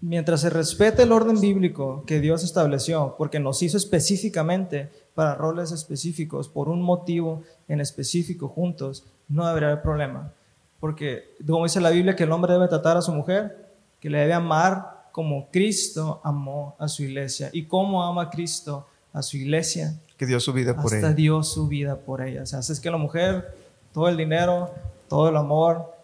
Mientras 0.00 0.42
se 0.42 0.50
respete 0.50 1.04
el 1.04 1.12
orden 1.12 1.40
bíblico 1.40 2.04
que 2.06 2.20
Dios 2.20 2.44
estableció, 2.44 3.14
porque 3.16 3.40
nos 3.40 3.62
hizo 3.62 3.76
específicamente 3.76 4.90
para 5.14 5.34
roles 5.34 5.72
específicos, 5.72 6.48
por 6.48 6.68
un 6.68 6.82
motivo 6.82 7.42
en 7.66 7.80
específico 7.80 8.48
juntos, 8.48 9.06
no 9.28 9.46
habrá 9.46 9.82
problema. 9.82 10.32
Porque, 10.80 11.34
como 11.46 11.64
dice 11.64 11.80
la 11.80 11.90
Biblia, 11.90 12.14
que 12.14 12.24
el 12.24 12.32
hombre 12.32 12.52
debe 12.52 12.68
tratar 12.68 12.96
a 12.96 13.02
su 13.02 13.12
mujer, 13.12 13.70
que 13.98 14.10
le 14.10 14.18
debe 14.18 14.34
amar 14.34 15.08
como 15.12 15.48
Cristo 15.50 16.20
amó 16.22 16.76
a 16.78 16.88
su 16.88 17.02
iglesia. 17.02 17.48
¿Y 17.52 17.64
cómo 17.64 18.04
ama 18.04 18.28
Cristo 18.28 18.86
a 19.14 19.22
su 19.22 19.38
iglesia? 19.38 19.98
Que 20.18 20.26
dio 20.26 20.38
su 20.40 20.52
vida 20.52 20.74
por 20.74 20.84
hasta 20.84 20.98
ella. 20.98 21.12
dio 21.14 21.42
su 21.42 21.68
vida 21.68 21.96
por 21.96 22.20
ella. 22.20 22.42
O 22.42 22.46
sea, 22.46 22.58
es 22.58 22.78
que 22.80 22.90
la 22.90 22.98
mujer, 22.98 23.56
todo 23.94 24.08
el 24.08 24.16
dinero, 24.18 24.70
todo 25.08 25.30
el 25.30 25.36
amor, 25.36 25.95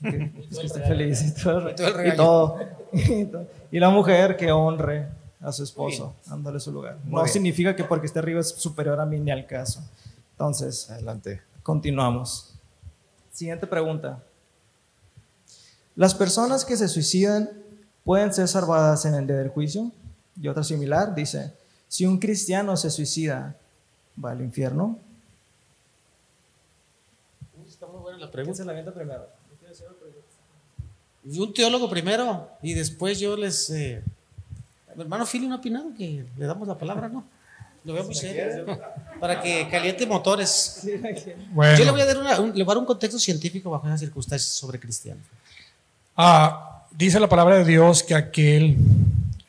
que, 0.00 0.32
es 0.50 0.58
que 0.58 0.66
esté 0.66 0.80
feliz 0.82 1.22
y 1.22 1.42
todo, 1.42 1.70
y 1.70 1.74
todo. 1.74 2.04
Y 2.92 3.24
todo. 3.26 3.46
Y 3.70 3.78
la 3.78 3.90
mujer 3.90 4.36
que 4.38 4.50
honre 4.50 5.08
a 5.40 5.52
su 5.52 5.62
esposo, 5.62 6.14
dándole 6.26 6.58
su 6.58 6.72
lugar. 6.72 6.96
Muy 7.04 7.12
no 7.12 7.22
bien. 7.22 7.32
significa 7.32 7.76
que 7.76 7.84
porque 7.84 8.06
esté 8.06 8.18
arriba 8.18 8.40
es 8.40 8.48
superior 8.48 8.98
a 8.98 9.04
mí 9.04 9.20
ni 9.20 9.30
al 9.30 9.46
caso. 9.46 9.82
Entonces, 10.32 10.88
Adelante. 10.90 11.42
continuamos. 11.62 12.54
Siguiente 13.30 13.66
pregunta. 13.66 14.22
¿Las 15.96 16.14
personas 16.14 16.64
que 16.64 16.76
se 16.76 16.88
suicidan 16.88 17.50
pueden 18.04 18.32
ser 18.32 18.48
salvadas 18.48 19.04
en 19.04 19.14
el 19.14 19.26
día 19.26 19.36
del 19.36 19.48
juicio? 19.50 19.92
Y 20.40 20.48
otra 20.48 20.64
similar 20.64 21.14
dice, 21.14 21.52
si 21.88 22.06
un 22.06 22.18
cristiano 22.18 22.76
se 22.76 22.90
suicida, 22.90 23.56
¿va 24.24 24.30
al 24.30 24.40
infierno? 24.40 24.98
Está 27.66 27.86
muy 27.86 28.00
buena 28.00 28.18
la 28.18 28.24
¿Quién 28.26 28.32
pregunta. 28.32 28.56
se 28.56 28.64
la 28.64 28.70
avienta 28.72 28.94
primero? 28.94 29.26
Un 31.36 31.52
teólogo 31.52 31.90
primero 31.90 32.48
y 32.62 32.74
después 32.74 33.18
yo 33.20 33.36
les... 33.36 33.68
eh, 33.70 34.02
mi 34.96 35.02
hermano 35.02 35.24
no 35.42 35.54
ha 35.54 35.58
opinado 35.58 35.90
que 35.96 36.24
le 36.36 36.46
damos 36.46 36.66
la 36.66 36.76
palabra, 36.78 37.08
¿no? 37.08 37.24
Lo 37.84 37.92
veo 37.94 38.04
muy 38.04 38.14
serio. 38.14 38.66
Para 39.20 39.40
que 39.40 39.68
caliente 39.70 40.06
motores. 40.06 40.80
Bueno, 41.52 41.78
Yo 41.78 41.84
le 41.84 41.90
voy 41.90 42.00
a 42.00 42.06
dar, 42.06 42.18
una- 42.18 42.40
un, 42.40 42.48
le 42.56 42.64
voy 42.64 42.72
a 42.72 42.74
dar 42.74 42.78
un 42.78 42.84
contexto 42.86 43.18
científico 43.18 43.70
bajo 43.70 43.86
esas 43.86 44.00
circunstancias 44.00 44.50
sobre 44.52 44.78
cristiano. 44.80 45.20
ah, 46.16 46.82
dice 46.90 47.20
la 47.20 47.28
palabra 47.28 47.58
de 47.58 47.64
Dios 47.64 48.02
que 48.02 48.14
aquel 48.14 48.76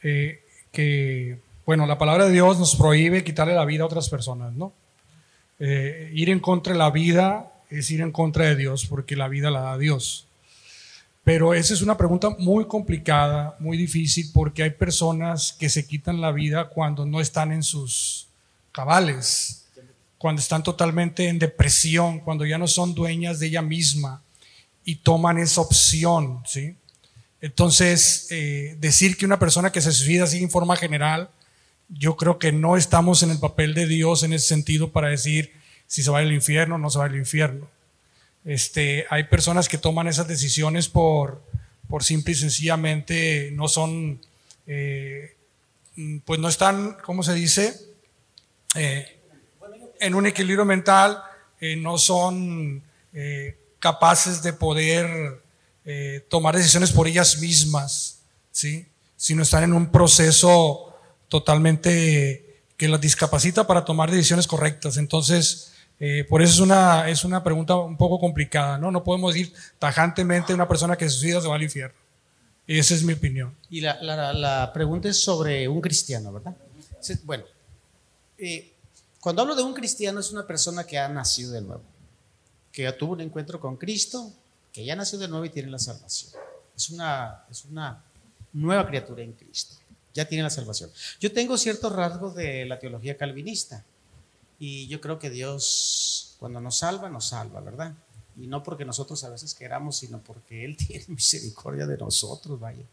eh, 0.03 0.41
que, 0.71 1.39
bueno, 1.65 1.85
la 1.87 1.97
palabra 1.97 2.25
de 2.25 2.31
Dios 2.31 2.59
nos 2.59 2.75
prohíbe 2.75 3.23
quitarle 3.23 3.53
la 3.55 3.65
vida 3.65 3.83
a 3.83 3.87
otras 3.87 4.09
personas, 4.09 4.53
¿no? 4.53 4.71
Eh, 5.59 6.11
ir 6.13 6.29
en 6.29 6.39
contra 6.39 6.73
de 6.73 6.79
la 6.79 6.91
vida 6.91 7.51
es 7.69 7.89
ir 7.91 8.01
en 8.01 8.11
contra 8.11 8.45
de 8.45 8.55
Dios, 8.55 8.85
porque 8.85 9.15
la 9.15 9.27
vida 9.27 9.49
la 9.51 9.61
da 9.61 9.77
Dios. 9.77 10.25
Pero 11.29 11.53
esa 11.53 11.75
es 11.75 11.83
una 11.83 11.95
pregunta 11.95 12.31
muy 12.39 12.65
complicada, 12.65 13.55
muy 13.59 13.77
difícil, 13.77 14.31
porque 14.33 14.63
hay 14.63 14.71
personas 14.71 15.53
que 15.53 15.69
se 15.69 15.85
quitan 15.85 16.21
la 16.21 16.31
vida 16.31 16.69
cuando 16.69 17.05
no 17.05 17.21
están 17.21 17.51
en 17.51 17.61
sus 17.61 18.25
cabales, 18.71 19.67
cuando 20.17 20.41
están 20.41 20.63
totalmente 20.63 21.27
en 21.27 21.37
depresión, 21.37 22.19
cuando 22.21 22.47
ya 22.47 22.57
no 22.57 22.67
son 22.67 22.95
dueñas 22.95 23.37
de 23.37 23.45
ella 23.45 23.61
misma 23.61 24.23
y 24.83 24.95
toman 24.95 25.37
esa 25.37 25.61
opción, 25.61 26.41
¿sí? 26.47 26.75
Entonces, 27.41 28.25
eh, 28.31 28.75
decir 28.79 29.15
que 29.15 29.27
una 29.27 29.37
persona 29.37 29.71
que 29.71 29.81
se 29.81 29.91
suicida 29.91 30.23
así 30.23 30.41
en 30.41 30.49
forma 30.49 30.77
general, 30.77 31.29
yo 31.89 32.15
creo 32.15 32.39
que 32.39 32.51
no 32.51 32.75
estamos 32.75 33.21
en 33.21 33.29
el 33.29 33.37
papel 33.37 33.75
de 33.75 33.85
Dios 33.85 34.23
en 34.23 34.33
ese 34.33 34.47
sentido 34.47 34.91
para 34.91 35.09
decir 35.09 35.53
si 35.85 36.01
se 36.01 36.09
va 36.09 36.17
al 36.17 36.33
infierno 36.33 36.73
o 36.73 36.79
no 36.79 36.89
se 36.89 36.97
va 36.97 37.05
al 37.05 37.15
infierno. 37.15 37.67
Este, 38.45 39.05
hay 39.09 39.25
personas 39.25 39.67
que 39.67 39.77
toman 39.77 40.07
esas 40.07 40.27
decisiones 40.27 40.87
por, 40.87 41.43
por 41.87 42.03
simple 42.03 42.33
y 42.33 42.35
sencillamente 42.35 43.51
no 43.53 43.67
son, 43.67 44.21
eh, 44.67 45.35
mm, 45.95 46.19
pues 46.19 46.39
no 46.39 46.49
están, 46.49 46.97
¿cómo 47.03 47.23
se 47.23 47.33
dice? 47.33 47.73
Eh, 48.75 49.19
en 49.99 50.15
un 50.15 50.25
equilibrio 50.25 50.65
mental, 50.65 51.21
eh, 51.59 51.75
no 51.75 51.97
son 51.97 52.81
eh, 53.13 53.57
capaces 53.79 54.41
de 54.41 54.53
poder 54.53 55.41
eh, 55.85 56.25
tomar 56.29 56.55
decisiones 56.55 56.91
por 56.91 57.07
ellas 57.07 57.39
mismas, 57.39 58.19
¿sí? 58.51 58.87
sino 59.17 59.43
están 59.43 59.63
en 59.63 59.73
un 59.73 59.91
proceso 59.91 60.95
totalmente 61.27 62.63
que 62.77 62.87
las 62.87 63.01
discapacita 63.01 63.67
para 63.67 63.83
tomar 63.83 64.09
decisiones 64.09 64.47
correctas. 64.47 64.97
Entonces, 64.97 65.73
eh, 65.99 66.25
por 66.29 66.41
eso 66.41 66.53
es 66.53 66.59
una, 66.59 67.09
es 67.09 67.23
una 67.25 67.43
pregunta 67.43 67.75
un 67.75 67.97
poco 67.97 68.19
complicada, 68.19 68.77
¿no? 68.77 68.89
No 68.91 69.03
podemos 69.03 69.33
decir 69.33 69.53
tajantemente 69.77 70.53
una 70.53 70.67
persona 70.67 70.95
que 70.95 71.09
se 71.09 71.15
suicida 71.17 71.41
se 71.41 71.47
va 71.47 71.55
al 71.55 71.63
infierno. 71.63 71.95
Esa 72.65 72.93
es 72.93 73.03
mi 73.03 73.13
opinión. 73.13 73.55
Y 73.69 73.81
la, 73.81 74.01
la- 74.33 74.71
pregunta 74.73 75.09
es 75.09 75.21
sobre 75.21 75.67
un 75.67 75.81
cristiano, 75.81 76.31
¿verdad? 76.31 76.55
Bueno, 77.23 77.43
eh, 78.37 78.71
cuando 79.19 79.41
hablo 79.41 79.55
de 79.55 79.63
un 79.63 79.73
cristiano 79.73 80.19
es 80.19 80.31
una 80.31 80.45
persona 80.45 80.85
que 80.85 80.97
ha 80.97 81.09
nacido 81.09 81.51
de 81.51 81.61
nuevo, 81.61 81.81
que 82.71 82.83
ya 82.83 82.95
tuvo 82.97 83.13
un 83.13 83.21
encuentro 83.21 83.59
con 83.59 83.75
Cristo, 83.75 84.31
que 84.71 84.85
ya 84.85 84.95
nació 84.95 85.17
de 85.17 85.27
nuevo 85.27 85.45
y 85.45 85.49
tiene 85.49 85.69
la 85.71 85.79
salvación. 85.79 86.31
Es 86.77 86.89
una, 86.91 87.43
es 87.49 87.65
una 87.65 88.01
nueva 88.53 88.85
criatura 88.87 89.23
en 89.23 89.33
Cristo, 89.33 89.75
ya 90.13 90.25
tiene 90.25 90.43
la 90.43 90.49
salvación. 90.49 90.91
Yo 91.19 91.31
tengo 91.33 91.57
ciertos 91.57 91.91
rasgos 91.91 92.35
de 92.35 92.65
la 92.65 92.77
teología 92.79 93.17
calvinista 93.17 93.83
y 94.59 94.87
yo 94.87 94.99
creo 95.01 95.19
que 95.19 95.29
Dios 95.29 96.35
cuando 96.39 96.61
nos 96.61 96.77
salva, 96.77 97.09
nos 97.09 97.29
salva, 97.29 97.61
¿verdad? 97.61 97.93
Y 98.37 98.47
no 98.47 98.63
porque 98.63 98.85
nosotros 98.85 99.23
a 99.23 99.29
veces 99.29 99.53
queramos, 99.53 99.97
sino 99.97 100.21
porque 100.21 100.65
Él 100.65 100.77
tiene 100.87 101.05
misericordia 101.07 101.85
de 101.85 101.97
nosotros, 101.97 102.59
vaya. 102.59 102.83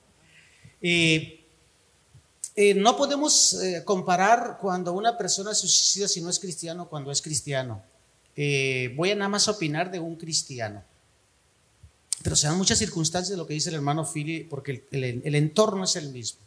Eh, 0.81 1.47
eh, 2.59 2.73
no 2.73 2.97
podemos 2.97 3.53
eh, 3.53 3.83
comparar 3.85 4.57
cuando 4.59 4.95
una 4.95 5.19
persona 5.19 5.55
se 5.55 5.69
suicida 5.69 6.09
si 6.09 6.23
no 6.23 6.31
es 6.31 6.39
cristiano 6.39 6.89
cuando 6.89 7.11
es 7.11 7.21
cristiano. 7.21 7.83
Eh, 8.35 8.95
voy 8.97 9.11
a 9.11 9.15
nada 9.15 9.29
más 9.29 9.47
opinar 9.47 9.91
de 9.91 10.01
un 10.01 10.17
cristiano. 10.17 10.83
Pero 12.23 12.35
se 12.35 12.47
dan 12.47 12.57
muchas 12.57 12.79
circunstancias 12.79 13.31
de 13.31 13.37
lo 13.37 13.47
que 13.47 13.53
dice 13.53 13.69
el 13.69 13.75
hermano 13.75 14.07
Philly, 14.11 14.45
porque 14.45 14.87
el, 14.91 15.35
entorno 15.35 15.85
es 15.85 15.97
el 15.97 16.09
mismo. 16.09 16.41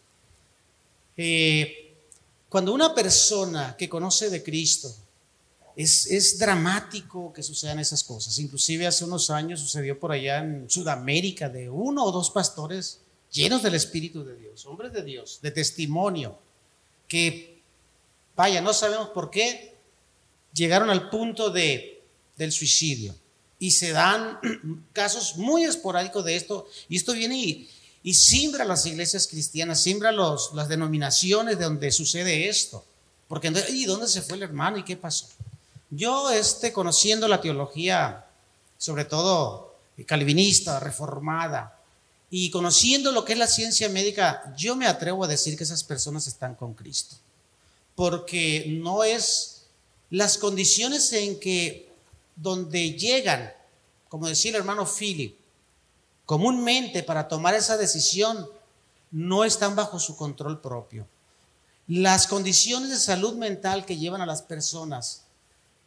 Cuando 2.50 2.74
una 2.74 2.96
persona 2.96 3.76
que 3.78 3.88
conoce 3.88 4.32
de 4.32 4.42
Cristo, 4.42 4.94
es, 5.76 6.08
es 6.08 6.38
dramático 6.38 7.32
que 7.34 7.44
sucedan 7.44 7.80
esas 7.80 8.04
cosas. 8.04 8.38
Inclusive 8.40 8.88
hace 8.88 9.06
unos 9.06 9.30
años 9.30 9.60
sucedió 9.60 10.00
por 10.00 10.12
allá 10.12 10.40
en 10.40 10.70
Sudamérica 10.70 11.50
de 11.50 11.70
uno 11.70 12.04
o 12.04 12.12
dos 12.12 12.32
pastores 12.32 13.02
llenos 13.32 13.64
del 13.64 13.76
Espíritu 13.76 14.24
de 14.24 14.36
Dios, 14.36 14.66
hombres 14.66 14.92
de 14.92 15.04
Dios, 15.04 15.40
de 15.42 15.52
testimonio, 15.52 16.40
que, 17.08 17.62
vaya, 18.36 18.62
no 18.62 18.74
sabemos 18.74 19.10
por 19.10 19.30
qué, 19.30 19.76
llegaron 20.54 20.90
al 20.90 21.10
punto 21.10 21.50
de, 21.50 22.04
del 22.36 22.52
suicidio. 22.52 23.16
Y 23.60 23.72
se 23.72 23.92
dan 23.92 24.40
casos 24.94 25.38
muy 25.38 25.64
esporádicos 25.64 26.26
de 26.26 26.36
esto, 26.36 26.68
y 26.88 26.98
esto 26.98 27.14
viene 27.14 27.38
y, 27.38 27.70
y 28.04 28.14
simbra 28.14 28.66
las 28.66 28.86
iglesias 28.86 29.28
cristianas, 29.28 29.82
simbra 29.82 30.12
las 30.12 30.68
denominaciones 30.70 31.58
de 31.58 31.66
donde 31.66 31.92
sucede 31.92 32.48
esto. 32.48 32.86
Porque, 33.28 33.54
¿y 33.70 33.86
dónde 33.86 34.08
se 34.08 34.22
fue 34.22 34.38
el 34.38 34.44
hermano 34.44 34.78
y 34.78 34.84
qué 34.84 34.98
pasó? 34.98 35.28
Yo, 35.92 36.30
este, 36.30 36.72
conociendo 36.72 37.28
la 37.28 37.42
teología, 37.42 38.26
sobre 38.78 39.06
todo 39.06 39.76
calvinista, 40.06 40.80
reformada, 40.80 41.80
y 42.32 42.52
conociendo 42.52 43.12
lo 43.12 43.26
que 43.26 43.34
es 43.34 43.40
la 43.40 43.48
ciencia 43.48 43.90
médica, 43.90 44.54
yo 44.56 44.76
me 44.76 44.86
atrevo 44.86 45.24
a 45.24 45.28
decir 45.28 45.58
que 45.58 45.64
esas 45.64 45.84
personas 45.84 46.28
están 46.28 46.56
con 46.56 46.74
Cristo. 46.74 47.16
Porque 47.96 48.66
no 48.68 49.04
es 49.04 49.64
las 50.12 50.38
condiciones 50.38 51.12
en 51.14 51.40
que 51.40 51.92
donde 52.36 52.94
llegan, 52.94 53.52
como 54.08 54.28
decía 54.28 54.52
el 54.52 54.58
hermano 54.58 54.86
Philip, 54.86 55.36
comúnmente 56.26 57.02
para 57.02 57.28
tomar 57.28 57.56
esa 57.56 57.78
decisión, 57.78 58.48
no 59.12 59.44
están 59.44 59.76
bajo 59.76 60.00
su 60.00 60.16
control 60.16 60.62
propio. 60.62 61.08
Las 61.88 62.28
condiciones 62.28 62.92
de 62.92 63.00
salud 63.00 63.34
mental 63.34 63.86
que 63.86 63.98
llevan 63.98 64.22
a 64.22 64.28
las 64.28 64.44
personas 64.44 65.24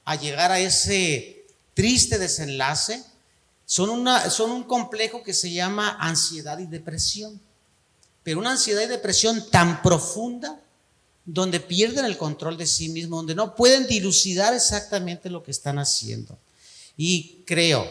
a 0.04 0.16
llegar 0.16 0.50
a 0.50 0.60
ese 0.60 1.44
triste 1.74 2.18
desenlace 2.18 3.02
son, 3.64 3.90
una, 3.90 4.28
son 4.30 4.50
un 4.50 4.64
complejo 4.64 5.22
que 5.22 5.32
se 5.32 5.50
llama 5.50 5.96
ansiedad 5.98 6.58
y 6.58 6.66
depresión. 6.66 7.40
Pero 8.22 8.38
una 8.38 8.52
ansiedad 8.52 8.82
y 8.82 8.86
depresión 8.86 9.48
tan 9.50 9.82
profunda 9.82 10.60
donde 11.24 11.60
pierden 11.60 12.04
el 12.04 12.18
control 12.18 12.56
de 12.56 12.66
sí 12.66 12.88
mismos, 12.88 13.20
donde 13.20 13.34
no 13.34 13.54
pueden 13.54 13.86
dilucidar 13.86 14.54
exactamente 14.54 15.30
lo 15.30 15.42
que 15.42 15.50
están 15.50 15.78
haciendo. 15.78 16.36
Y 16.96 17.42
creo, 17.46 17.86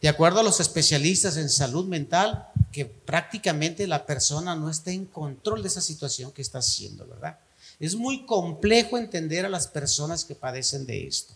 de 0.00 0.08
acuerdo 0.08 0.40
a 0.40 0.44
los 0.44 0.60
especialistas 0.60 1.36
en 1.36 1.48
salud 1.48 1.86
mental, 1.86 2.48
que 2.72 2.84
prácticamente 2.84 3.86
la 3.86 4.06
persona 4.06 4.54
no 4.54 4.70
está 4.70 4.90
en 4.90 5.06
control 5.06 5.62
de 5.62 5.68
esa 5.68 5.80
situación 5.80 6.32
que 6.32 6.42
está 6.42 6.58
haciendo, 6.58 7.06
¿verdad? 7.06 7.38
Es 7.78 7.94
muy 7.94 8.24
complejo 8.24 8.96
entender 8.96 9.44
a 9.44 9.50
las 9.50 9.66
personas 9.66 10.24
que 10.24 10.34
padecen 10.34 10.86
de 10.86 11.06
esto. 11.06 11.34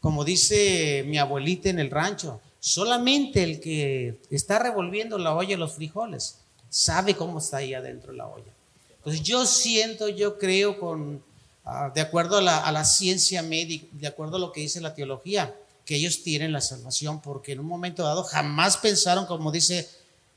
Como 0.00 0.24
dice 0.24 1.04
mi 1.06 1.18
abuelita 1.18 1.68
en 1.68 1.78
el 1.78 1.90
rancho, 1.90 2.40
solamente 2.58 3.42
el 3.42 3.60
que 3.60 4.20
está 4.30 4.58
revolviendo 4.58 5.18
la 5.18 5.34
olla 5.34 5.56
los 5.56 5.74
frijoles 5.74 6.36
sabe 6.70 7.16
cómo 7.16 7.38
está 7.38 7.58
ahí 7.58 7.74
adentro 7.74 8.12
la 8.12 8.26
olla. 8.26 8.52
Entonces 8.96 9.22
yo 9.22 9.44
siento, 9.44 10.08
yo 10.08 10.38
creo 10.38 10.78
con, 10.78 11.22
ah, 11.64 11.90
de 11.94 12.00
acuerdo 12.00 12.38
a 12.38 12.42
la, 12.42 12.58
a 12.58 12.72
la 12.72 12.84
ciencia 12.84 13.42
médica, 13.42 13.86
de 13.92 14.06
acuerdo 14.06 14.36
a 14.36 14.40
lo 14.40 14.52
que 14.52 14.60
dice 14.60 14.80
la 14.80 14.94
teología, 14.94 15.54
que 15.84 15.96
ellos 15.96 16.22
tienen 16.22 16.52
la 16.52 16.60
salvación, 16.60 17.20
porque 17.20 17.52
en 17.52 17.60
un 17.60 17.66
momento 17.66 18.04
dado 18.04 18.22
jamás 18.22 18.76
pensaron, 18.76 19.26
como 19.26 19.50
dice, 19.50 19.88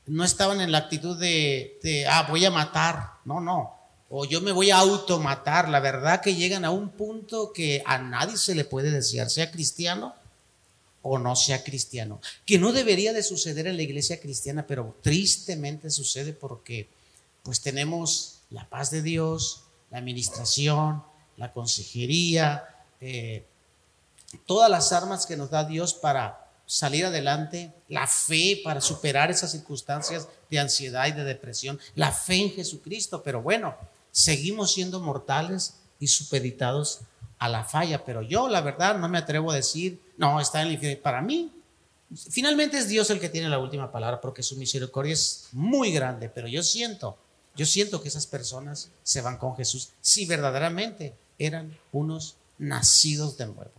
no 0.06 0.24
estaban 0.24 0.60
en 0.60 0.72
la 0.72 0.78
actitud 0.78 1.16
de, 1.18 1.78
de, 1.82 2.06
ah, 2.06 2.26
voy 2.28 2.44
a 2.44 2.50
matar, 2.50 3.12
no, 3.24 3.40
no, 3.40 3.73
o 4.16 4.24
yo 4.24 4.40
me 4.40 4.52
voy 4.52 4.70
a 4.70 4.78
automatar. 4.78 5.68
La 5.68 5.80
verdad 5.80 6.20
que 6.20 6.36
llegan 6.36 6.64
a 6.64 6.70
un 6.70 6.90
punto 6.90 7.52
que 7.52 7.82
a 7.84 7.98
nadie 7.98 8.36
se 8.36 8.54
le 8.54 8.64
puede 8.64 8.92
desear, 8.92 9.28
sea 9.28 9.50
cristiano 9.50 10.14
o 11.02 11.18
no 11.18 11.34
sea 11.34 11.64
cristiano, 11.64 12.20
que 12.46 12.60
no 12.60 12.72
debería 12.72 13.12
de 13.12 13.24
suceder 13.24 13.66
en 13.66 13.76
la 13.76 13.82
iglesia 13.82 14.20
cristiana, 14.20 14.66
pero 14.68 14.96
tristemente 15.02 15.90
sucede 15.90 16.32
porque 16.32 16.88
pues 17.42 17.60
tenemos 17.60 18.36
la 18.50 18.68
paz 18.68 18.92
de 18.92 19.02
Dios, 19.02 19.64
la 19.90 19.98
administración, 19.98 21.02
la 21.36 21.52
consejería, 21.52 22.64
eh, 23.00 23.44
todas 24.46 24.70
las 24.70 24.92
armas 24.92 25.26
que 25.26 25.36
nos 25.36 25.50
da 25.50 25.64
Dios 25.64 25.92
para 25.92 26.52
salir 26.66 27.04
adelante, 27.04 27.72
la 27.88 28.06
fe 28.06 28.60
para 28.62 28.80
superar 28.80 29.32
esas 29.32 29.50
circunstancias 29.50 30.28
de 30.48 30.60
ansiedad 30.60 31.08
y 31.08 31.12
de 31.12 31.24
depresión, 31.24 31.80
la 31.96 32.12
fe 32.12 32.36
en 32.36 32.52
Jesucristo, 32.52 33.20
pero 33.20 33.42
bueno, 33.42 33.76
seguimos 34.14 34.72
siendo 34.72 35.00
mortales 35.00 35.74
y 35.98 36.06
supeditados 36.06 37.00
a 37.38 37.48
la 37.48 37.64
falla, 37.64 38.04
pero 38.04 38.22
yo 38.22 38.48
la 38.48 38.60
verdad 38.60 38.96
no 38.96 39.08
me 39.08 39.18
atrevo 39.18 39.50
a 39.50 39.56
decir, 39.56 40.00
no, 40.16 40.40
está 40.40 40.62
en 40.62 40.68
el 40.68 40.74
infierno. 40.74 41.02
Para 41.02 41.20
mí, 41.20 41.52
finalmente 42.30 42.78
es 42.78 42.86
Dios 42.86 43.10
el 43.10 43.18
que 43.18 43.28
tiene 43.28 43.48
la 43.48 43.58
última 43.58 43.90
palabra 43.90 44.20
porque 44.20 44.44
su 44.44 44.56
misericordia 44.56 45.12
es 45.12 45.48
muy 45.50 45.90
grande, 45.92 46.28
pero 46.28 46.46
yo 46.46 46.62
siento, 46.62 47.18
yo 47.56 47.66
siento 47.66 48.00
que 48.00 48.08
esas 48.08 48.28
personas 48.28 48.92
se 49.02 49.20
van 49.20 49.36
con 49.36 49.56
Jesús 49.56 49.90
si 50.00 50.26
verdaderamente 50.26 51.16
eran 51.36 51.76
unos 51.90 52.36
nacidos 52.56 53.36
de 53.36 53.46
nuevo. 53.46 53.72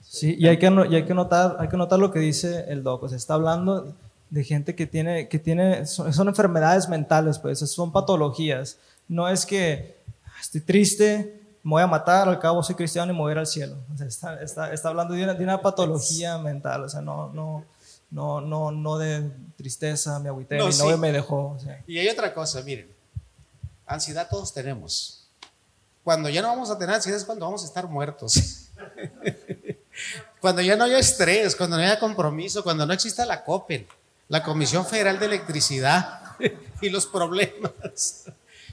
Sí, 0.00 0.34
y 0.38 0.48
hay 0.48 0.58
que, 0.58 0.72
y 0.90 0.94
hay 0.94 1.04
que, 1.04 1.12
notar, 1.12 1.58
hay 1.60 1.68
que 1.68 1.76
notar 1.76 1.98
lo 1.98 2.10
que 2.10 2.20
dice 2.20 2.64
el 2.68 2.82
doc, 2.82 3.06
se 3.06 3.16
está 3.16 3.34
hablando 3.34 3.94
de 4.30 4.44
gente 4.44 4.74
que 4.74 4.86
tiene, 4.86 5.28
que 5.28 5.38
tiene 5.38 5.84
son, 5.84 6.12
son 6.14 6.28
enfermedades 6.28 6.88
mentales, 6.88 7.38
pues, 7.38 7.58
son 7.58 7.92
patologías. 7.92 8.78
No 9.08 9.28
es 9.28 9.46
que 9.46 9.96
ah, 10.24 10.32
estoy 10.40 10.60
triste, 10.60 11.40
me 11.62 11.70
voy 11.70 11.82
a 11.82 11.86
matar, 11.86 12.28
al 12.28 12.38
cabo 12.38 12.62
soy 12.62 12.74
cristiano 12.74 13.12
y 13.12 13.14
me 13.14 13.20
voy 13.20 13.30
a 13.30 13.32
ir 13.32 13.38
al 13.38 13.46
cielo. 13.46 13.76
está, 14.06 14.40
está, 14.42 14.72
está, 14.72 14.88
hablando 14.88 15.14
de 15.14 15.24
una, 15.24 15.34
de 15.34 15.44
una, 15.44 15.60
patología 15.60 16.38
mental, 16.38 16.84
o 16.84 16.88
sea, 16.88 17.00
no, 17.00 17.32
no, 17.32 17.64
no, 18.10 18.40
no, 18.40 18.70
no 18.70 18.98
de 18.98 19.30
tristeza, 19.56 20.18
me 20.20 20.28
agüité, 20.28 20.58
no, 20.58 20.68
mi 20.68 20.76
novio 20.76 20.98
me 20.98 21.12
dejó. 21.12 21.56
O 21.56 21.58
sea. 21.58 21.82
Y 21.86 21.98
hay 21.98 22.08
otra 22.08 22.32
cosa, 22.32 22.62
miren, 22.62 22.88
ansiedad 23.86 24.28
todos 24.30 24.52
tenemos. 24.52 25.28
Cuando 26.04 26.28
ya 26.28 26.40
no 26.40 26.48
vamos 26.48 26.70
a 26.70 26.78
tener 26.78 26.94
ansiedad 26.94 27.18
es 27.18 27.24
cuando 27.24 27.46
vamos 27.46 27.64
a 27.64 27.66
estar 27.66 27.88
muertos. 27.88 28.68
cuando 30.40 30.62
ya 30.62 30.76
no 30.76 30.84
haya 30.84 31.00
estrés, 31.00 31.56
cuando 31.56 31.76
no 31.76 31.82
haya 31.82 31.98
compromiso, 31.98 32.62
cuando 32.62 32.86
no 32.86 32.92
exista 32.92 33.26
la 33.26 33.42
COPEL, 33.42 33.88
la 34.28 34.44
Comisión 34.44 34.86
Federal 34.86 35.18
de 35.18 35.26
Electricidad 35.26 36.20
y 36.80 36.90
los 36.90 37.06
problemas. 37.06 38.26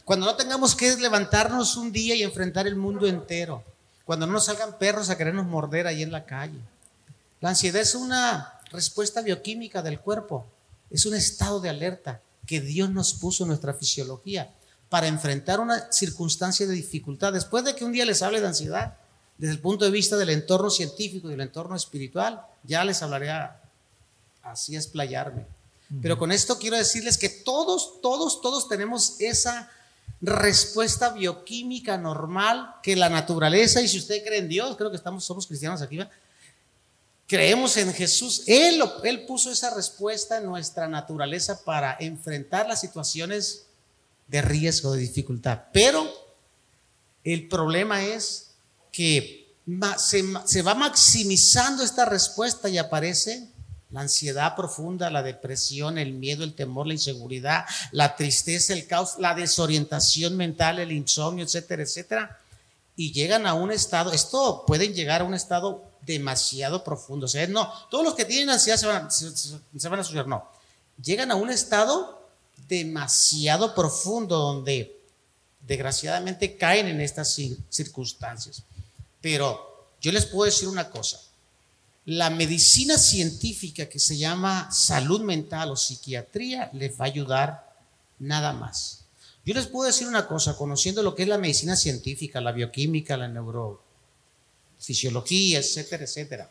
Cuando 0.06 0.26
no 0.26 0.36
tengamos 0.36 0.76
que 0.76 0.95
levantarnos 0.97 1.78
un 1.78 1.91
día 1.91 2.16
y 2.16 2.24
enfrentar 2.24 2.68
el 2.68 2.76
mundo 2.76 3.08
entero. 3.08 3.64
Cuando 4.06 4.28
no 4.28 4.34
nos 4.34 4.45
salgan 4.45 4.78
perros 4.78 5.10
a 5.10 5.18
querernos 5.18 5.45
morder 5.45 5.88
ahí 5.88 6.04
en 6.04 6.12
la 6.12 6.26
calle. 6.26 6.60
La 7.39 7.49
ansiedad 7.49 7.82
es 7.82 7.95
una 7.95 8.60
respuesta 8.72 9.22
bioquímica 9.22 9.82
del 9.82 9.99
cuerpo. 9.99 10.45
Es 10.89 11.06
un 11.06 11.16
estado 11.16 11.60
de 11.62 11.70
alerta 11.70 12.22
que 12.45 12.60
Dios 12.60 12.89
nos 12.89 13.14
puso 13.14 13.43
en 13.43 13.49
nuestra 13.49 13.74
fisiología 13.74 14.51
para 14.89 15.08
enfrentar 15.08 15.60
una 15.60 15.91
circunstancia 15.91 16.68
de 16.68 16.74
dificultad. 16.74 17.32
Después 17.32 17.64
de 17.64 17.74
que 17.74 17.86
un 17.86 17.93
día 17.93 18.06
les 18.06 18.22
hable 18.22 18.41
de 18.41 18.47
ansiedad, 18.47 18.97
desde 19.38 19.54
el 19.54 19.60
punto 19.60 19.86
de 19.86 19.91
vista 19.91 20.18
del 20.18 20.30
entorno 20.30 20.70
científico 20.70 21.28
y 21.28 21.32
del 21.32 21.41
entorno 21.41 21.76
espiritual, 21.76 22.45
ya 22.64 22.84
les 22.84 23.01
hablaré 23.01 23.32
a, 23.32 23.62
así 24.43 24.76
explayarme. 24.76 25.45
Pero 26.01 26.18
con 26.18 26.32
esto 26.32 26.58
quiero 26.58 26.78
decirles 26.78 27.18
que 27.18 27.30
todos, 27.30 28.01
todos, 28.01 28.41
todos 28.41 28.68
tenemos 28.68 29.16
esa 29.20 29.72
respuesta 30.24 31.10
bioquímica 31.10 31.98
normal 31.98 32.76
que 32.82 32.96
la 32.96 33.10
naturaleza, 33.10 33.82
y 33.82 33.90
si 33.90 33.98
usted 33.98 34.24
cree 34.24 34.40
en 34.40 34.48
Dios, 34.48 34.78
creo 34.78 34.90
que 34.90 34.96
estamos, 34.96 35.26
somos 35.26 35.46
cristianos 35.46 35.82
aquí, 35.82 36.00
creemos 37.28 37.76
en 37.76 37.94
Jesús, 37.94 38.44
él, 38.48 38.82
él 39.04 39.26
puso 39.26 39.52
esa 39.52 39.76
respuesta 39.76 40.38
en 40.38 40.46
nuestra 40.46 40.88
naturaleza 40.88 41.64
para 41.66 41.98
enfrentar 42.00 42.68
las 42.68 42.80
situaciones 42.80 43.66
de 44.28 44.42
riesgo, 44.42 44.94
de 44.94 45.02
dificultad. 45.02 45.64
Pero 45.74 46.10
el 47.24 47.50
problema 47.50 48.04
es 48.04 48.52
que 48.94 49.54
se, 49.98 50.24
se 50.46 50.62
va 50.62 50.74
maximizando 50.74 51.84
esta 51.84 52.06
respuesta 52.06 52.70
y 52.70 52.78
aparece 52.78 53.50
la 53.94 54.02
ansiedad 54.02 54.56
profunda, 54.56 55.12
la 55.12 55.22
depresión, 55.22 56.00
el 56.00 56.14
miedo, 56.14 56.44
el 56.44 56.56
temor, 56.56 56.88
la 56.88 56.94
inseguridad, 56.94 57.66
la 57.91 58.16
tristeza, 58.16 58.74
el 58.74 58.88
caos, 58.88 59.18
la 59.20 59.36
desorientación 59.36 60.36
mental, 60.36 60.80
el 60.80 60.91
insomnio, 60.91 61.46
etcétera, 61.46 61.84
etcétera. 61.84 62.39
Y 62.96 63.12
llegan 63.12 63.46
a 63.46 63.54
un 63.54 63.72
estado, 63.72 64.12
esto 64.12 64.64
pueden 64.66 64.96
llegar 64.96 65.22
a 65.22 65.26
un 65.26 65.36
estado 65.36 65.84
demasiado 66.02 66.84
profundo. 66.84 67.28
O 67.28 67.30
sea, 67.30 67.46
no, 67.46 67.72
todos 67.91 68.04
los 68.04 68.16
que 68.16 68.26
tienen 68.26 68.50
ansiedad 68.50 68.78
se 68.78 68.88
van, 68.88 69.12
se, 69.12 69.89
van 69.89 70.00
a 70.00 70.02
asociar, 70.02 70.28
no. 70.28 70.44
Llegan 71.02 71.30
a 71.30 71.36
un 71.36 71.52
estado 71.52 72.20
demasiado 72.68 73.76
profundo 73.76 74.38
donde 74.38 75.00
desgraciadamente 75.62 76.58
caen 76.58 76.88
en 76.88 77.00
estas 77.00 77.39
circunstancias. 77.70 78.64
Pero 79.22 79.88
yo 80.02 80.12
les 80.12 80.26
puedo 80.26 80.46
decir 80.46 80.68
una 80.68 80.89
cosa, 80.89 81.22
la 82.06 82.30
medicina 82.30 82.97
científica 82.97 83.88
que 83.88 83.99
se 83.99 84.18
llama 84.18 84.70
salud 84.72 85.22
mental 85.22 85.72
o 85.72 85.76
psiquiatría 85.76 86.70
les 86.74 86.99
va 86.99 87.06
a 87.06 87.08
ayudar 87.08 87.74
nada 88.20 88.51
más. 88.54 89.06
Yo 89.45 89.54
les 89.54 89.68
puedo 89.68 89.88
decir 89.88 90.08
una 90.08 90.28
cosa, 90.28 90.58
conociendo 90.58 91.04
lo 91.04 91.16
que 91.16 91.24
es 91.24 91.30
la 91.30 91.38
medicina 91.38 91.76
científica, 91.76 92.39
la 92.41 92.54
bioquímica, 92.54 93.18
la 93.18 93.28
neurofisiología, 93.28 95.60
etcétera, 95.60 96.06
etcétera, 96.06 96.49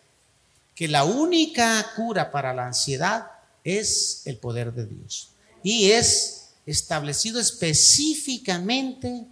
que 0.75 0.89
la 0.89 1.05
única 1.05 1.93
cura 1.97 2.31
para 2.31 2.53
la 2.55 2.67
ansiedad 2.67 3.31
es 3.65 4.27
el 4.27 4.37
poder 4.39 4.75
de 4.75 4.87
Dios. 4.87 5.31
Y 5.63 5.91
es 5.91 6.55
establecido 6.67 7.41
específicamente 7.41 9.27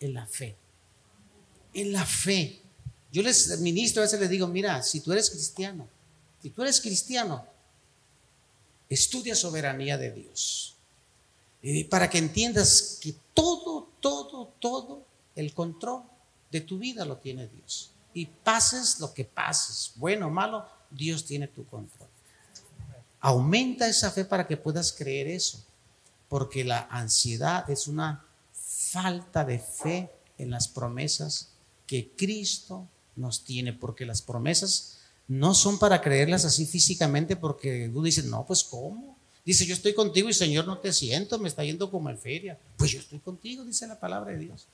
en 0.00 0.14
la 0.14 0.26
fe. 0.26 0.56
En 1.72 1.92
la 1.92 2.04
fe. 2.06 2.63
Yo 3.14 3.22
les 3.22 3.60
ministro, 3.60 4.02
a 4.02 4.06
veces 4.06 4.18
les 4.18 4.28
digo, 4.28 4.48
mira, 4.48 4.82
si 4.82 4.98
tú 4.98 5.12
eres 5.12 5.30
cristiano, 5.30 5.86
si 6.42 6.50
tú 6.50 6.62
eres 6.62 6.80
cristiano, 6.80 7.46
estudia 8.88 9.36
soberanía 9.36 9.96
de 9.96 10.10
Dios. 10.10 10.76
para 11.88 12.10
que 12.10 12.18
entiendas 12.18 12.98
que 13.00 13.14
todo, 13.32 13.88
todo, 14.00 14.52
todo 14.58 15.06
el 15.36 15.54
control 15.54 16.02
de 16.50 16.60
tu 16.62 16.78
vida 16.78 17.04
lo 17.04 17.18
tiene 17.18 17.46
Dios. 17.46 17.92
Y 18.14 18.26
pases 18.26 18.98
lo 18.98 19.14
que 19.14 19.24
pases, 19.24 19.92
bueno 19.94 20.26
o 20.26 20.30
malo, 20.30 20.66
Dios 20.90 21.24
tiene 21.24 21.46
tu 21.46 21.64
control. 21.66 22.08
Aumenta 23.20 23.86
esa 23.86 24.10
fe 24.10 24.24
para 24.24 24.44
que 24.44 24.56
puedas 24.56 24.92
creer 24.92 25.28
eso, 25.28 25.64
porque 26.28 26.64
la 26.64 26.88
ansiedad 26.90 27.70
es 27.70 27.86
una 27.86 28.26
falta 28.52 29.44
de 29.44 29.60
fe 29.60 30.10
en 30.36 30.50
las 30.50 30.66
promesas 30.66 31.50
que 31.86 32.10
Cristo 32.16 32.88
nos 33.16 33.44
tiene, 33.44 33.72
porque 33.72 34.06
las 34.06 34.22
promesas 34.22 34.98
no 35.26 35.54
son 35.54 35.78
para 35.78 36.00
creerlas 36.00 36.44
así 36.44 36.66
físicamente, 36.66 37.36
porque 37.36 37.90
tú 37.92 38.02
dices, 38.02 38.24
no, 38.26 38.44
pues 38.46 38.64
¿cómo? 38.64 39.16
Dice, 39.44 39.66
yo 39.66 39.74
estoy 39.74 39.94
contigo 39.94 40.28
y 40.28 40.34
Señor, 40.34 40.66
no 40.66 40.78
te 40.78 40.92
siento, 40.92 41.38
me 41.38 41.48
está 41.48 41.64
yendo 41.64 41.90
como 41.90 42.08
en 42.10 42.18
feria. 42.18 42.58
Pues 42.76 42.92
yo 42.92 42.98
estoy 42.98 43.18
contigo, 43.18 43.64
dice 43.64 43.86
la 43.86 44.00
palabra 44.00 44.32
de 44.32 44.38
Dios. 44.38 44.66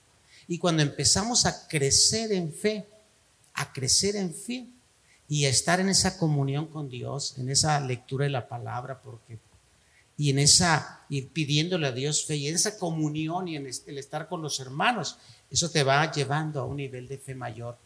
Y 0.46 0.58
cuando 0.58 0.82
empezamos 0.82 1.46
a 1.46 1.66
crecer 1.68 2.32
en 2.32 2.52
fe, 2.52 2.86
a 3.54 3.72
crecer 3.72 4.16
en 4.16 4.32
fe 4.32 4.66
y 5.28 5.44
a 5.44 5.48
estar 5.48 5.80
en 5.80 5.88
esa 5.88 6.18
comunión 6.18 6.66
con 6.66 6.88
Dios, 6.88 7.34
en 7.38 7.50
esa 7.50 7.80
lectura 7.80 8.24
de 8.24 8.30
la 8.30 8.48
palabra, 8.48 9.00
porque 9.02 9.38
y 10.16 10.28
en 10.28 10.38
esa 10.38 11.00
ir 11.08 11.28
pidiéndole 11.28 11.86
a 11.86 11.92
Dios 11.92 12.26
fe 12.26 12.36
y 12.36 12.48
en 12.48 12.54
esa 12.54 12.76
comunión 12.76 13.48
y 13.48 13.56
en 13.56 13.66
el 13.66 13.98
estar 13.98 14.28
con 14.28 14.42
los 14.42 14.60
hermanos, 14.60 15.16
eso 15.50 15.70
te 15.70 15.82
va 15.82 16.12
llevando 16.12 16.60
a 16.60 16.66
un 16.66 16.76
nivel 16.76 17.08
de 17.08 17.16
fe 17.16 17.34
mayor 17.34 17.78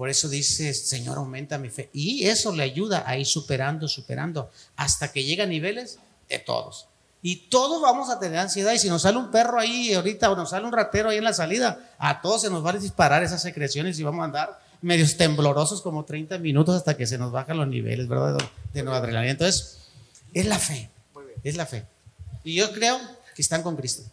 por 0.00 0.08
eso 0.08 0.30
dice, 0.30 0.72
Señor, 0.72 1.18
aumenta 1.18 1.58
mi 1.58 1.68
fe. 1.68 1.90
Y 1.92 2.26
eso 2.26 2.56
le 2.56 2.62
ayuda 2.62 3.04
a 3.06 3.18
ir 3.18 3.26
superando, 3.26 3.86
superando, 3.86 4.50
hasta 4.74 5.12
que 5.12 5.24
llega 5.24 5.44
a 5.44 5.46
niveles 5.46 5.98
de 6.26 6.38
todos. 6.38 6.86
Y 7.20 7.50
todos 7.50 7.82
vamos 7.82 8.08
a 8.08 8.18
tener 8.18 8.38
ansiedad. 8.38 8.72
Y 8.72 8.78
si 8.78 8.88
nos 8.88 9.02
sale 9.02 9.18
un 9.18 9.30
perro 9.30 9.60
ahí 9.60 9.92
ahorita 9.92 10.30
o 10.30 10.36
nos 10.36 10.48
sale 10.48 10.64
un 10.64 10.72
ratero 10.72 11.10
ahí 11.10 11.18
en 11.18 11.24
la 11.24 11.34
salida, 11.34 11.90
a 11.98 12.22
todos 12.22 12.40
se 12.40 12.48
nos 12.48 12.62
van 12.62 12.76
a 12.76 12.78
disparar 12.78 13.22
esas 13.22 13.42
secreciones 13.42 13.98
y 13.98 14.02
vamos 14.02 14.22
a 14.22 14.24
andar 14.24 14.58
medios 14.80 15.18
temblorosos 15.18 15.82
como 15.82 16.02
30 16.06 16.38
minutos 16.38 16.76
hasta 16.76 16.96
que 16.96 17.06
se 17.06 17.18
nos 17.18 17.30
bajan 17.30 17.58
los 17.58 17.68
niveles, 17.68 18.08
¿verdad? 18.08 18.38
De 18.72 18.82
nueva 18.82 19.00
adrenalina. 19.00 19.32
Entonces, 19.32 19.80
es 20.32 20.46
la 20.46 20.58
fe. 20.58 20.88
Es 21.44 21.56
la 21.58 21.66
fe. 21.66 21.84
Y 22.42 22.54
yo 22.54 22.72
creo 22.72 22.98
que 23.34 23.42
están 23.42 23.62
con 23.62 23.76
Cristo. 23.76 24.10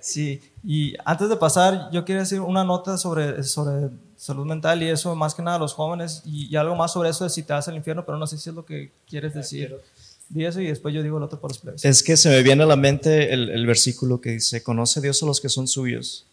Sí, 0.00 0.40
y 0.64 0.94
antes 1.04 1.28
de 1.28 1.36
pasar, 1.36 1.90
yo 1.92 2.04
quiero 2.04 2.20
decir 2.20 2.40
una 2.40 2.64
nota 2.64 2.96
sobre, 2.96 3.42
sobre 3.44 3.90
salud 4.16 4.46
mental 4.46 4.82
y 4.82 4.88
eso, 4.88 5.14
más 5.14 5.34
que 5.34 5.42
nada 5.42 5.58
los 5.58 5.72
jóvenes, 5.72 6.22
y, 6.24 6.54
algo 6.56 6.76
más 6.76 6.92
sobre 6.92 7.10
eso 7.10 7.24
de 7.24 7.30
si 7.30 7.42
te 7.42 7.52
vas 7.52 7.68
al 7.68 7.76
infierno, 7.76 8.04
pero 8.04 8.18
no 8.18 8.26
sé 8.26 8.38
si 8.38 8.48
es 8.48 8.54
lo 8.54 8.64
que 8.64 8.92
quieres 9.08 9.34
decir. 9.34 9.76
Di 10.28 10.44
eso 10.44 10.60
y 10.60 10.66
después 10.66 10.94
yo 10.94 11.02
digo 11.02 11.18
el 11.18 11.24
otro 11.24 11.40
por 11.40 11.50
los 11.50 11.58
plebes. 11.58 11.84
Es 11.84 12.02
que 12.02 12.16
se 12.16 12.28
me 12.28 12.42
viene 12.42 12.62
a 12.62 12.66
la 12.66 12.76
mente 12.76 13.32
el, 13.32 13.50
el 13.50 13.66
versículo 13.66 14.20
que 14.20 14.30
dice, 14.30 14.62
conoce 14.62 15.00
Dios 15.00 15.22
a 15.22 15.26
los 15.26 15.40
que 15.40 15.48
son 15.48 15.66
suyos. 15.66 16.26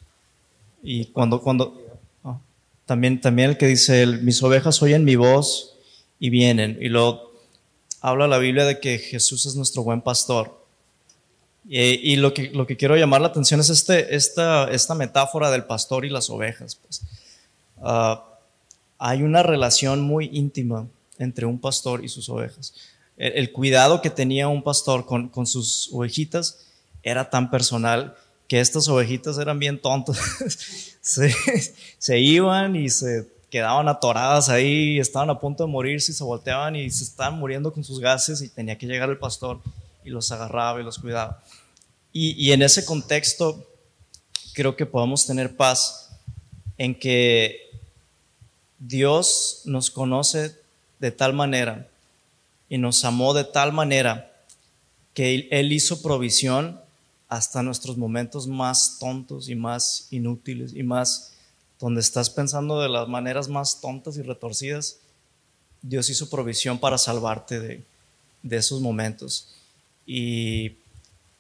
Y 0.83 1.05
cuando, 1.07 1.41
cuando, 1.41 1.81
ah, 2.23 2.39
también, 2.85 3.19
también 3.19 3.51
el 3.51 3.57
que 3.57 3.67
dice, 3.67 4.03
el, 4.03 4.21
mis 4.21 4.41
ovejas 4.43 4.81
oyen 4.81 5.03
mi 5.03 5.15
voz 5.15 5.75
y 6.19 6.29
vienen. 6.29 6.77
Y 6.79 6.89
luego 6.89 7.31
habla 8.01 8.27
la 8.27 8.37
Biblia 8.37 8.65
de 8.65 8.79
que 8.79 8.99
Jesús 8.99 9.45
es 9.45 9.55
nuestro 9.55 9.83
buen 9.83 10.01
pastor. 10.01 10.66
Y, 11.67 12.13
y 12.13 12.15
lo, 12.15 12.33
que, 12.33 12.49
lo 12.51 12.65
que 12.65 12.77
quiero 12.77 12.95
llamar 12.95 13.21
la 13.21 13.27
atención 13.27 13.59
es 13.59 13.69
este, 13.69 14.15
esta, 14.15 14.71
esta 14.71 14.95
metáfora 14.95 15.51
del 15.51 15.65
pastor 15.65 16.05
y 16.05 16.09
las 16.09 16.29
ovejas. 16.29 16.75
Pues. 16.75 17.01
Ah, 17.81 18.23
hay 18.97 19.21
una 19.21 19.43
relación 19.43 20.01
muy 20.01 20.29
íntima 20.31 20.87
entre 21.19 21.45
un 21.45 21.59
pastor 21.59 22.05
y 22.05 22.09
sus 22.09 22.29
ovejas. 22.29 22.73
El, 23.17 23.33
el 23.33 23.51
cuidado 23.51 24.01
que 24.01 24.09
tenía 24.09 24.47
un 24.47 24.63
pastor 24.63 25.05
con, 25.05 25.27
con 25.29 25.45
sus 25.45 25.89
ovejitas 25.91 26.67
era 27.03 27.29
tan 27.29 27.49
personal 27.49 28.15
que 28.47 28.59
estas 28.59 28.87
ovejitas 28.87 29.37
eran 29.37 29.59
bien 29.59 29.81
tontas. 29.81 30.17
se, 31.01 31.33
se, 31.97 32.19
iban 32.19 32.75
y 32.75 32.89
se 32.89 33.27
quedaban 33.49 33.87
atoradas 33.87 34.49
ahí, 34.49 34.99
estaban 34.99 35.29
a 35.29 35.39
punto 35.39 35.65
de 35.65 35.71
morirse 35.71 36.11
y 36.11 36.15
se 36.15 36.23
volteaban 36.23 36.75
y 36.75 36.89
se 36.89 37.03
estaban 37.03 37.37
muriendo 37.39 37.71
con 37.73 37.83
sus 37.83 37.99
gases 37.99 38.41
y 38.41 38.49
tenía 38.49 38.77
que 38.77 38.85
llegar 38.85 39.09
el 39.09 39.17
pastor 39.17 39.59
y 40.03 40.09
los 40.09 40.31
agarraba 40.31 40.79
y 40.79 40.83
los 40.83 40.97
cuidaba. 40.97 41.41
Y, 42.13 42.51
en 42.51 42.61
ese 42.61 42.85
contexto 42.85 43.67
creo 44.53 44.75
que 44.75 44.85
podemos 44.85 45.25
tener 45.27 45.55
paz 45.55 46.09
en 46.77 46.97
que 46.97 47.69
Dios 48.79 49.61
nos 49.65 49.91
conoce 49.91 50.55
de 50.99 51.11
tal 51.11 51.33
manera 51.33 51.87
y 52.69 52.77
nos 52.77 53.05
amó 53.05 53.33
de 53.33 53.43
tal 53.43 53.71
manera 53.71 54.33
que 55.13 55.47
Él 55.51 55.71
hizo 55.71 56.01
provisión 56.01 56.79
hasta 57.29 57.61
nuestros 57.61 57.97
momentos 57.97 58.47
más 58.47 58.97
tontos 58.99 59.49
y 59.49 59.55
más 59.55 60.07
inútiles 60.09 60.73
y 60.73 60.81
más 60.83 61.33
donde 61.79 62.01
estás 62.01 62.29
pensando 62.29 62.81
de 62.81 62.89
las 62.89 63.07
maneras 63.07 63.49
más 63.49 63.79
tontas 63.79 64.17
y 64.17 64.23
retorcidas, 64.23 64.97
Dios 65.83 66.09
hizo 66.09 66.29
provisión 66.29 66.79
para 66.79 66.97
salvarte 66.97 67.59
de 68.41 68.57
esos 68.57 68.81
momentos. 68.81 69.49
Y 70.07 70.77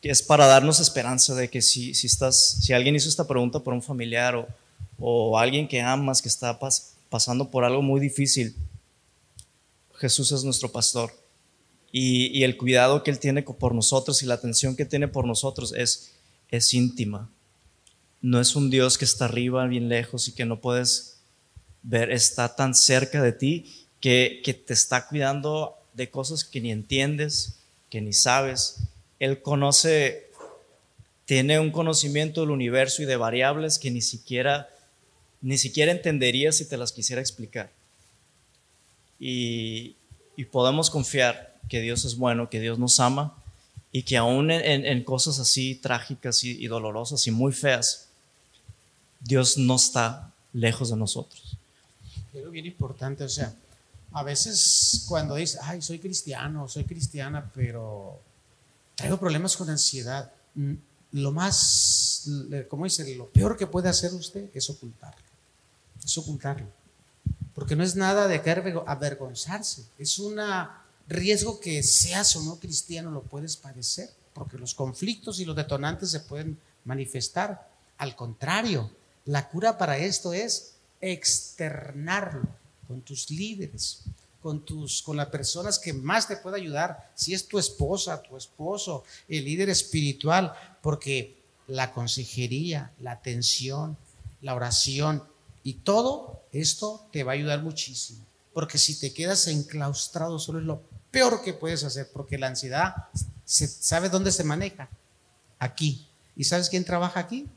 es 0.09 0.21
para 0.21 0.47
darnos 0.47 0.79
esperanza 0.79 1.35
de 1.35 1.49
que 1.49 1.61
si, 1.61 1.93
si, 1.93 2.07
estás, 2.07 2.57
si 2.61 2.73
alguien 2.73 2.95
hizo 2.95 3.09
esta 3.09 3.27
pregunta 3.27 3.59
por 3.59 3.73
un 3.73 3.81
familiar 3.81 4.35
o, 4.35 4.47
o 4.99 5.37
alguien 5.37 5.67
que 5.67 5.81
amas 5.81 6.21
que 6.21 6.29
está 6.29 6.59
pas, 6.59 6.95
pasando 7.09 7.49
por 7.49 7.63
algo 7.63 7.81
muy 7.81 7.99
difícil, 7.99 8.55
Jesús 9.95 10.31
es 10.31 10.43
nuestro 10.43 10.71
pastor. 10.71 11.11
Y, 11.91 12.27
y, 12.37 12.43
el 12.43 12.57
cuidado 12.57 13.01
que 13.01 13.11
Él 13.11 13.19
tiene 13.19 13.43
por 13.43 13.73
nosotros 13.73 14.21
y 14.21 14.25
la 14.25 14.35
atención 14.35 14.75
que 14.75 14.85
tiene 14.85 15.07
por 15.07 15.25
nosotros 15.25 15.73
es, 15.75 16.11
es 16.49 16.73
íntima. 16.73 17.29
No 18.21 18.39
es 18.39 18.55
un 18.55 18.69
Dios 18.69 18.97
que 18.97 19.05
está 19.05 19.25
arriba, 19.25 19.65
bien 19.67 19.89
lejos 19.89 20.27
y 20.27 20.33
que 20.33 20.45
no 20.45 20.59
puedes 20.59 21.17
ver, 21.83 22.11
está 22.11 22.55
tan 22.55 22.75
cerca 22.75 23.21
de 23.21 23.31
ti 23.31 23.85
que, 24.01 24.41
que 24.43 24.53
te 24.53 24.73
está 24.73 25.07
cuidando 25.07 25.75
de 25.93 26.09
cosas 26.09 26.43
que 26.43 26.61
ni 26.61 26.71
entiendes, 26.71 27.59
que 27.89 28.01
ni 28.01 28.13
sabes. 28.13 28.81
Él 29.19 29.41
conoce, 29.41 30.29
tiene 31.25 31.59
un 31.59 31.71
conocimiento 31.71 32.41
del 32.41 32.51
universo 32.51 33.01
y 33.01 33.05
de 33.05 33.17
variables 33.17 33.79
que 33.79 33.91
ni 33.91 34.01
siquiera, 34.01 34.69
ni 35.41 35.57
siquiera 35.57 35.91
entenderías 35.91 36.57
si 36.57 36.65
te 36.65 36.77
las 36.77 36.91
quisiera 36.91 37.21
explicar. 37.21 37.69
Y, 39.19 39.95
y 40.35 40.45
podemos 40.45 40.89
confiar 40.89 41.57
que 41.67 41.81
Dios 41.81 42.05
es 42.05 42.15
bueno, 42.15 42.49
que 42.49 42.59
Dios 42.59 42.79
nos 42.79 42.99
ama 42.99 43.35
y 43.91 44.03
que 44.03 44.17
aún 44.17 44.51
en, 44.51 45.03
cosas 45.03 45.39
así 45.39 45.75
trágicas 45.75 46.43
y, 46.43 46.51
y, 46.63 46.67
dolorosas 46.67 47.25
y 47.25 47.31
muy 47.31 47.51
feas, 47.51 48.07
Dios 49.19 49.57
no 49.57 49.75
está 49.75 50.31
lejos 50.53 50.91
de 50.91 50.97
nosotros. 50.97 51.57
Algo 52.35 52.51
bien 52.51 52.67
importante, 52.67 53.23
o 53.23 53.29
sea, 53.29 53.53
a 54.11 54.23
veces 54.23 55.05
cuando 55.07 55.35
dices, 55.35 55.59
ay, 55.63 55.81
soy 55.81 55.99
cristiano, 55.99 56.67
soy 56.67 56.83
cristiana, 56.83 57.49
pero 57.55 58.19
traigo 58.97 59.17
problemas 59.17 59.55
con 59.55 59.69
ansiedad, 59.69 60.33
lo 61.13 61.31
más, 61.31 62.29
¿cómo 62.67 62.83
dice? 62.83 63.15
Lo 63.15 63.27
peor 63.27 63.55
que 63.55 63.67
puede 63.67 63.87
hacer 63.87 64.13
usted 64.13 64.49
es 64.53 64.69
ocultarlo, 64.69 65.23
es 66.03 66.17
ocultarlo. 66.17 66.67
Porque 67.55 67.77
no 67.77 67.83
es 67.83 67.95
nada 67.95 68.27
de 68.27 68.41
avergonzarse, 68.85 69.85
es 69.97 70.19
una 70.19 70.83
riesgo 71.07 71.59
que 71.59 71.81
seas 71.83 72.35
o 72.35 72.43
no 72.43 72.59
cristiano 72.59 73.11
lo 73.11 73.21
puedes 73.21 73.55
padecer, 73.55 74.09
porque 74.33 74.57
los 74.57 74.73
conflictos 74.73 75.39
y 75.39 75.45
los 75.45 75.55
detonantes 75.55 76.11
se 76.11 76.19
pueden 76.19 76.57
manifestar. 76.83 77.69
Al 77.97 78.15
contrario, 78.15 78.91
la 79.25 79.47
cura 79.47 79.77
para 79.77 79.97
esto 79.97 80.33
es 80.33 80.73
externarlo 81.01 82.47
con 82.87 83.01
tus 83.01 83.29
líderes, 83.29 84.01
con, 84.41 84.63
tus, 84.63 85.01
con 85.01 85.17
las 85.17 85.27
personas 85.27 85.79
que 85.79 85.93
más 85.93 86.27
te 86.27 86.37
puede 86.37 86.57
ayudar, 86.57 87.11
si 87.15 87.33
es 87.33 87.47
tu 87.47 87.59
esposa, 87.59 88.21
tu 88.21 88.37
esposo, 88.37 89.03
el 89.27 89.45
líder 89.45 89.69
espiritual, 89.69 90.53
porque 90.81 91.37
la 91.67 91.91
consejería, 91.91 92.91
la 92.99 93.11
atención, 93.11 93.97
la 94.41 94.55
oración 94.55 95.23
y 95.63 95.73
todo 95.73 96.43
esto 96.51 97.07
te 97.11 97.23
va 97.23 97.33
a 97.33 97.35
ayudar 97.35 97.61
muchísimo. 97.61 98.25
Porque 98.53 98.77
si 98.77 98.99
te 98.99 99.13
quedas 99.13 99.47
enclaustrado, 99.47 100.39
solo 100.39 100.59
es 100.59 100.65
lo 100.65 100.81
peor 101.11 101.43
que 101.43 101.53
puedes 101.53 101.83
hacer, 101.83 102.09
porque 102.11 102.37
la 102.37 102.47
ansiedad, 102.47 102.95
se, 103.45 103.67
¿sabe 103.67 104.09
dónde 104.09 104.31
se 104.31 104.43
maneja? 104.43 104.89
Aquí. 105.59 106.07
¿Y 106.35 106.43
sabes 106.43 106.69
quién 106.69 106.85
trabaja 106.85 107.19
aquí? 107.19 107.47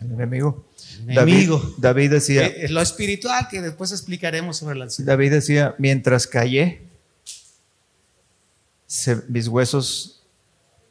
El 0.00 0.12
enemigo. 0.12 0.66
El 1.06 1.18
enemigo. 1.18 1.58
David, 1.58 1.74
David 1.78 2.10
decía. 2.10 2.46
Eh, 2.46 2.68
lo 2.68 2.80
espiritual 2.80 3.48
que 3.48 3.60
después 3.60 3.90
explicaremos 3.92 4.56
sobre 4.58 4.76
la 4.76 4.84
ansiedad. 4.84 5.12
David 5.12 5.32
decía: 5.32 5.74
mientras 5.78 6.26
callé, 6.26 6.82
se, 8.86 9.16
mis 9.28 9.48
huesos 9.48 10.22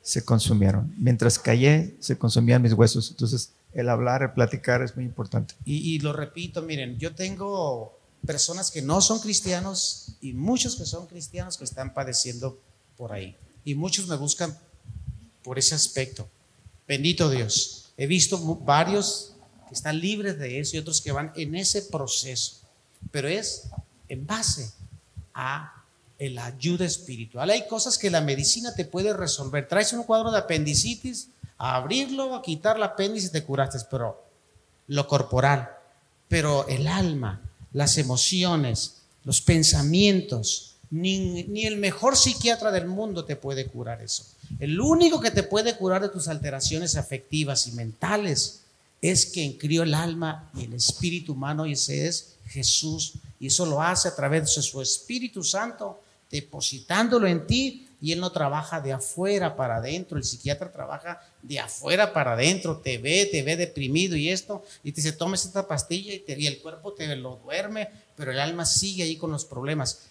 se 0.01 0.23
consumieron. 0.23 0.93
Mientras 0.97 1.39
callé, 1.39 1.95
se 1.99 2.17
consumían 2.17 2.61
mis 2.61 2.73
huesos. 2.73 3.11
Entonces, 3.11 3.51
el 3.73 3.89
hablar, 3.89 4.23
el 4.23 4.31
platicar 4.31 4.81
es 4.81 4.95
muy 4.95 5.05
importante. 5.05 5.55
Y, 5.65 5.95
y 5.95 5.99
lo 5.99 6.13
repito, 6.13 6.61
miren, 6.61 6.97
yo 6.97 7.13
tengo 7.15 7.97
personas 8.25 8.69
que 8.69 8.81
no 8.81 9.01
son 9.01 9.19
cristianos 9.19 10.09
y 10.21 10.33
muchos 10.33 10.75
que 10.75 10.85
son 10.85 11.07
cristianos 11.07 11.57
que 11.57 11.63
están 11.63 11.93
padeciendo 11.93 12.59
por 12.97 13.13
ahí. 13.13 13.35
Y 13.63 13.75
muchos 13.75 14.07
me 14.07 14.15
buscan 14.17 14.57
por 15.43 15.57
ese 15.57 15.75
aspecto. 15.75 16.27
Bendito 16.87 17.29
Dios. 17.29 17.88
He 18.01 18.07
visto 18.07 18.37
varios 18.63 19.33
que 19.67 19.75
están 19.75 19.99
libres 19.99 20.39
de 20.39 20.61
eso 20.61 20.77
y 20.77 20.79
otros 20.79 21.01
que 21.01 21.11
van 21.11 21.33
en 21.35 21.53
ese 21.53 21.81
proceso. 21.81 22.61
Pero 23.11 23.27
es 23.27 23.67
en 24.07 24.25
base 24.25 24.71
a 25.33 25.83
la 26.17 26.45
ayuda 26.45 26.85
espiritual. 26.85 27.49
Hay 27.49 27.67
cosas 27.67 27.97
que 27.97 28.09
la 28.09 28.21
medicina 28.21 28.73
te 28.73 28.85
puede 28.85 29.11
resolver. 29.11 29.67
Traes 29.67 29.91
un 29.91 30.03
cuadro 30.03 30.31
de 30.31 30.37
apendicitis, 30.37 31.27
a 31.57 31.75
abrirlo, 31.75 32.35
a 32.35 32.41
quitar 32.41 32.79
la 32.79 32.85
apéndice 32.85 33.31
te 33.31 33.43
curaste, 33.43 33.79
pero 33.91 34.23
lo 34.87 35.05
corporal. 35.05 35.69
Pero 36.29 36.69
el 36.69 36.87
alma, 36.87 37.41
las 37.73 37.97
emociones, 37.97 39.01
los 39.25 39.41
pensamientos. 39.41 40.77
Ni, 40.89 41.43
ni, 41.43 41.65
el 41.65 41.75
mejor 41.75 42.15
psiquiatra 42.15 42.71
del 42.71 42.87
mundo 42.87 43.25
te 43.25 43.35
puede 43.35 43.67
curar 43.67 44.01
eso. 44.01 44.23
El 44.57 44.79
único 44.79 45.19
que 45.19 45.31
te 45.31 45.43
puede 45.43 45.75
curar 45.77 46.01
de 46.01 46.09
tus 46.09 46.27
alteraciones 46.27 46.95
afectivas 46.95 47.67
y 47.67 47.73
mentales 47.73 48.61
es 49.01 49.25
quien 49.27 49.53
crió 49.53 49.83
el 49.83 49.93
alma 49.93 50.49
y 50.55 50.65
el 50.65 50.73
espíritu 50.73 51.33
humano 51.33 51.65
y 51.65 51.73
ese 51.73 52.07
es 52.07 52.35
Jesús. 52.47 53.13
Y 53.39 53.47
eso 53.47 53.65
lo 53.65 53.81
hace 53.81 54.07
a 54.07 54.15
través 54.15 54.55
de 54.55 54.61
su 54.61 54.81
Espíritu 54.81 55.43
Santo, 55.43 56.01
depositándolo 56.29 57.27
en 57.27 57.47
ti 57.47 57.87
y 58.01 58.13
él 58.13 58.19
no 58.19 58.31
trabaja 58.31 58.79
de 58.79 58.93
afuera 58.93 59.55
para 59.55 59.77
adentro, 59.77 60.17
el 60.17 60.23
psiquiatra 60.23 60.71
trabaja 60.71 61.21
de 61.41 61.59
afuera 61.59 62.13
para 62.13 62.33
adentro, 62.33 62.77
te 62.77 62.97
ve, 62.97 63.27
te 63.29 63.43
ve 63.43 63.57
deprimido 63.57 64.15
y 64.15 64.29
esto, 64.29 64.63
y 64.83 64.91
te 64.91 65.01
dice, 65.01 65.11
tomes 65.11 65.45
esta 65.45 65.67
pastilla 65.67 66.13
y, 66.13 66.19
te, 66.19 66.39
y 66.39 66.47
el 66.47 66.59
cuerpo 66.59 66.93
te 66.93 67.13
lo 67.15 67.37
duerme, 67.43 67.89
pero 68.15 68.31
el 68.31 68.39
alma 68.39 68.65
sigue 68.65 69.03
ahí 69.03 69.17
con 69.17 69.31
los 69.31 69.43
problemas. 69.43 70.03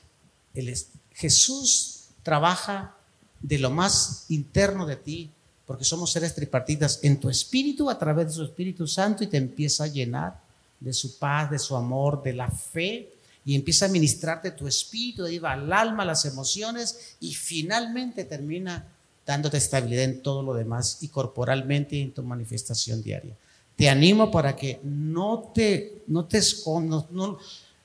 El, 0.55 0.74
Jesús 1.12 2.09
trabaja 2.22 2.98
de 3.41 3.59
lo 3.59 3.70
más 3.70 4.24
interno 4.28 4.86
de 4.86 4.97
ti, 4.97 5.30
porque 5.66 5.84
somos 5.84 6.12
seres 6.12 6.34
tripartitas, 6.34 7.01
en 7.03 7.20
tu 7.20 7.28
espíritu, 7.28 7.91
a 7.91 7.99
través 7.99 8.28
de 8.28 8.32
su 8.32 8.45
Espíritu 8.45 8.86
Santo, 8.86 9.22
y 9.22 9.26
te 9.26 9.36
empieza 9.36 9.84
a 9.84 9.89
llenar 9.89 10.41
de 10.80 10.93
su 10.93 11.18
paz, 11.18 11.51
de 11.51 11.59
su 11.59 11.76
amor, 11.76 12.22
de 12.22 12.32
la 12.32 12.51
fe, 12.51 13.12
y 13.45 13.55
empieza 13.55 13.86
a 13.86 13.89
ministrarte 13.89 14.51
tu 14.51 14.66
espíritu, 14.66 15.22
de 15.22 15.41
va 15.41 15.53
al 15.53 15.72
alma, 15.72 16.05
las 16.05 16.26
emociones 16.26 17.16
y 17.20 17.32
finalmente 17.32 18.24
termina 18.24 18.86
dándote 19.24 19.57
estabilidad 19.57 20.05
en 20.05 20.22
todo 20.22 20.43
lo 20.43 20.53
demás 20.53 20.99
y 21.01 21.09
corporalmente 21.09 22.01
en 22.01 22.12
tu 22.12 22.22
manifestación 22.22 23.03
diaria. 23.03 23.34
Te 23.74 23.89
animo 23.89 24.30
para 24.30 24.55
que 24.55 24.80
no 24.82 25.51
te, 25.55 26.03
no 26.09 26.26
te 26.26 26.39
escondas. 26.39 27.05
No, 27.11 27.39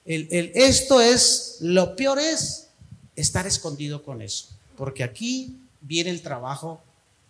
el, 0.06 0.28
el, 0.32 0.52
esto 0.54 1.00
es, 1.00 1.60
lo 1.62 1.96
peor 1.96 2.20
es 2.20 2.68
estar 3.16 3.48
escondido 3.48 4.04
con 4.04 4.22
eso, 4.22 4.48
porque 4.76 5.04
aquí 5.04 5.58
viene 5.82 6.10
el 6.10 6.22
trabajo 6.22 6.82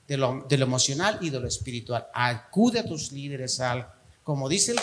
de 0.07 0.17
lo, 0.17 0.45
de 0.47 0.57
lo 0.57 0.65
emocional 0.65 1.17
y 1.21 1.29
de 1.29 1.39
lo 1.39 1.47
espiritual. 1.47 2.07
Acude 2.13 2.79
a 2.79 2.85
tus 2.85 3.11
líderes, 3.11 3.59
al, 3.59 3.87
como 4.23 4.49
dice 4.49 4.73
el, 4.73 4.79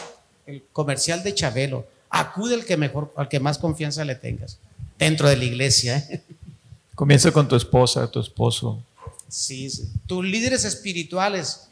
el 0.46 0.64
comercial 0.72 1.22
de 1.22 1.34
Chabelo, 1.34 1.86
acude 2.08 2.54
al 2.54 2.64
que 2.64 2.76
mejor, 2.76 3.12
al 3.16 3.28
que 3.28 3.40
más 3.40 3.58
confianza 3.58 4.04
le 4.04 4.14
tengas 4.14 4.58
dentro 4.98 5.28
de 5.28 5.36
la 5.36 5.44
iglesia. 5.44 5.98
¿eh? 5.98 6.22
Comienza 6.94 7.32
con 7.32 7.48
tu 7.48 7.56
esposa, 7.56 8.10
tu 8.10 8.20
esposo. 8.20 8.82
Sí, 9.28 9.70
sí. 9.70 9.88
Tus 10.06 10.24
líderes 10.24 10.64
espirituales. 10.64 11.68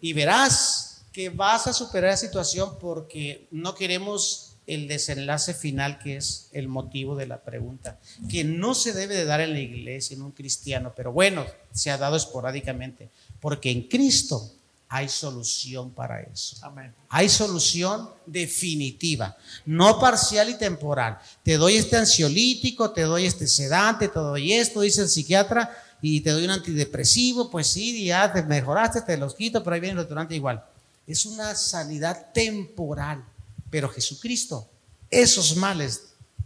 Y 0.00 0.12
verás 0.12 1.02
que 1.12 1.30
vas 1.30 1.66
a 1.66 1.72
superar 1.72 2.10
la 2.12 2.16
situación 2.16 2.78
porque 2.80 3.46
no 3.50 3.74
queremos 3.74 4.47
el 4.68 4.86
desenlace 4.86 5.54
final 5.54 5.98
que 5.98 6.16
es 6.16 6.48
el 6.52 6.68
motivo 6.68 7.16
de 7.16 7.26
la 7.26 7.42
pregunta, 7.42 7.98
que 8.30 8.44
no 8.44 8.74
se 8.74 8.92
debe 8.92 9.16
de 9.16 9.24
dar 9.24 9.40
en 9.40 9.54
la 9.54 9.60
iglesia, 9.60 10.14
en 10.14 10.22
un 10.22 10.32
cristiano, 10.32 10.92
pero 10.94 11.10
bueno, 11.10 11.44
se 11.72 11.90
ha 11.90 11.98
dado 11.98 12.16
esporádicamente, 12.16 13.08
porque 13.40 13.70
en 13.70 13.88
Cristo 13.88 14.52
hay 14.90 15.08
solución 15.08 15.90
para 15.90 16.20
eso. 16.20 16.56
Amén. 16.62 16.94
Hay 17.08 17.28
solución 17.28 18.10
definitiva, 18.26 19.36
no 19.66 19.98
parcial 19.98 20.48
y 20.48 20.58
temporal. 20.58 21.18
Te 21.42 21.56
doy 21.56 21.76
este 21.76 21.96
ansiolítico, 21.96 22.90
te 22.90 23.02
doy 23.02 23.26
este 23.26 23.46
sedante, 23.46 24.08
te 24.08 24.18
doy 24.18 24.52
esto, 24.52 24.80
dice 24.80 25.02
el 25.02 25.08
psiquiatra, 25.08 25.70
y 26.00 26.20
te 26.20 26.30
doy 26.30 26.44
un 26.44 26.50
antidepresivo, 26.50 27.50
pues 27.50 27.66
sí, 27.66 28.04
ya 28.04 28.32
te 28.32 28.42
mejoraste, 28.42 29.02
te 29.02 29.16
los 29.16 29.34
quito, 29.34 29.62
pero 29.62 29.74
ahí 29.74 29.80
viene 29.80 29.94
el 29.94 29.98
restaurante 29.98 30.34
igual. 30.34 30.64
Es 31.06 31.26
una 31.26 31.54
sanidad 31.54 32.32
temporal, 32.32 33.24
pero 33.70 33.88
Jesucristo, 33.88 34.68
esos 35.10 35.56
males 35.56 36.02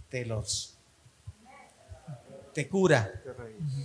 te 0.09 0.25
los 0.27 0.69
te 2.55 2.69
cura. 2.69 3.11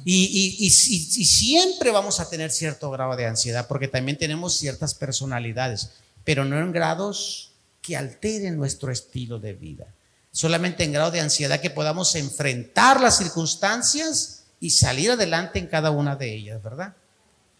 Y, 0.03 0.25
y- 0.59 0.65
y- 0.65 0.69
siempre 0.69 1.89
vamos 1.91 2.19
a 2.19 2.29
tener 2.29 2.51
cierto 2.51 2.91
grado 2.91 3.15
de 3.15 3.25
ansiedad, 3.25 3.65
porque 3.67 3.87
también 3.87 4.17
tenemos 4.17 4.55
ciertas 4.57 4.93
personalidades, 4.93 5.91
pero 6.25 6.43
no 6.43 6.59
en 6.59 6.71
grados 6.73 7.51
que 7.81 7.95
alteren 7.95 8.57
nuestro 8.57 8.91
estilo 8.91 9.39
de 9.39 9.53
vida. 9.53 9.85
Solamente 10.31 10.83
en 10.83 10.91
grado 10.91 11.11
de 11.11 11.21
ansiedad 11.21 11.61
que 11.61 11.69
podamos 11.69 12.13
enfrentar 12.15 12.99
las 12.99 13.17
circunstancias 13.17 14.43
y 14.59 14.71
salir 14.71 15.11
adelante 15.11 15.59
en 15.59 15.67
cada 15.67 15.91
una 15.91 16.15
de 16.17 16.33
ellas, 16.33 16.61
¿verdad? 16.61 16.93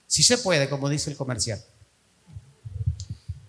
Sí 0.07 0.23
se 0.23 0.37
puede, 0.37 0.67
como 0.69 0.89
dice 0.89 1.09
el 1.09 1.15
comercial. 1.15 1.63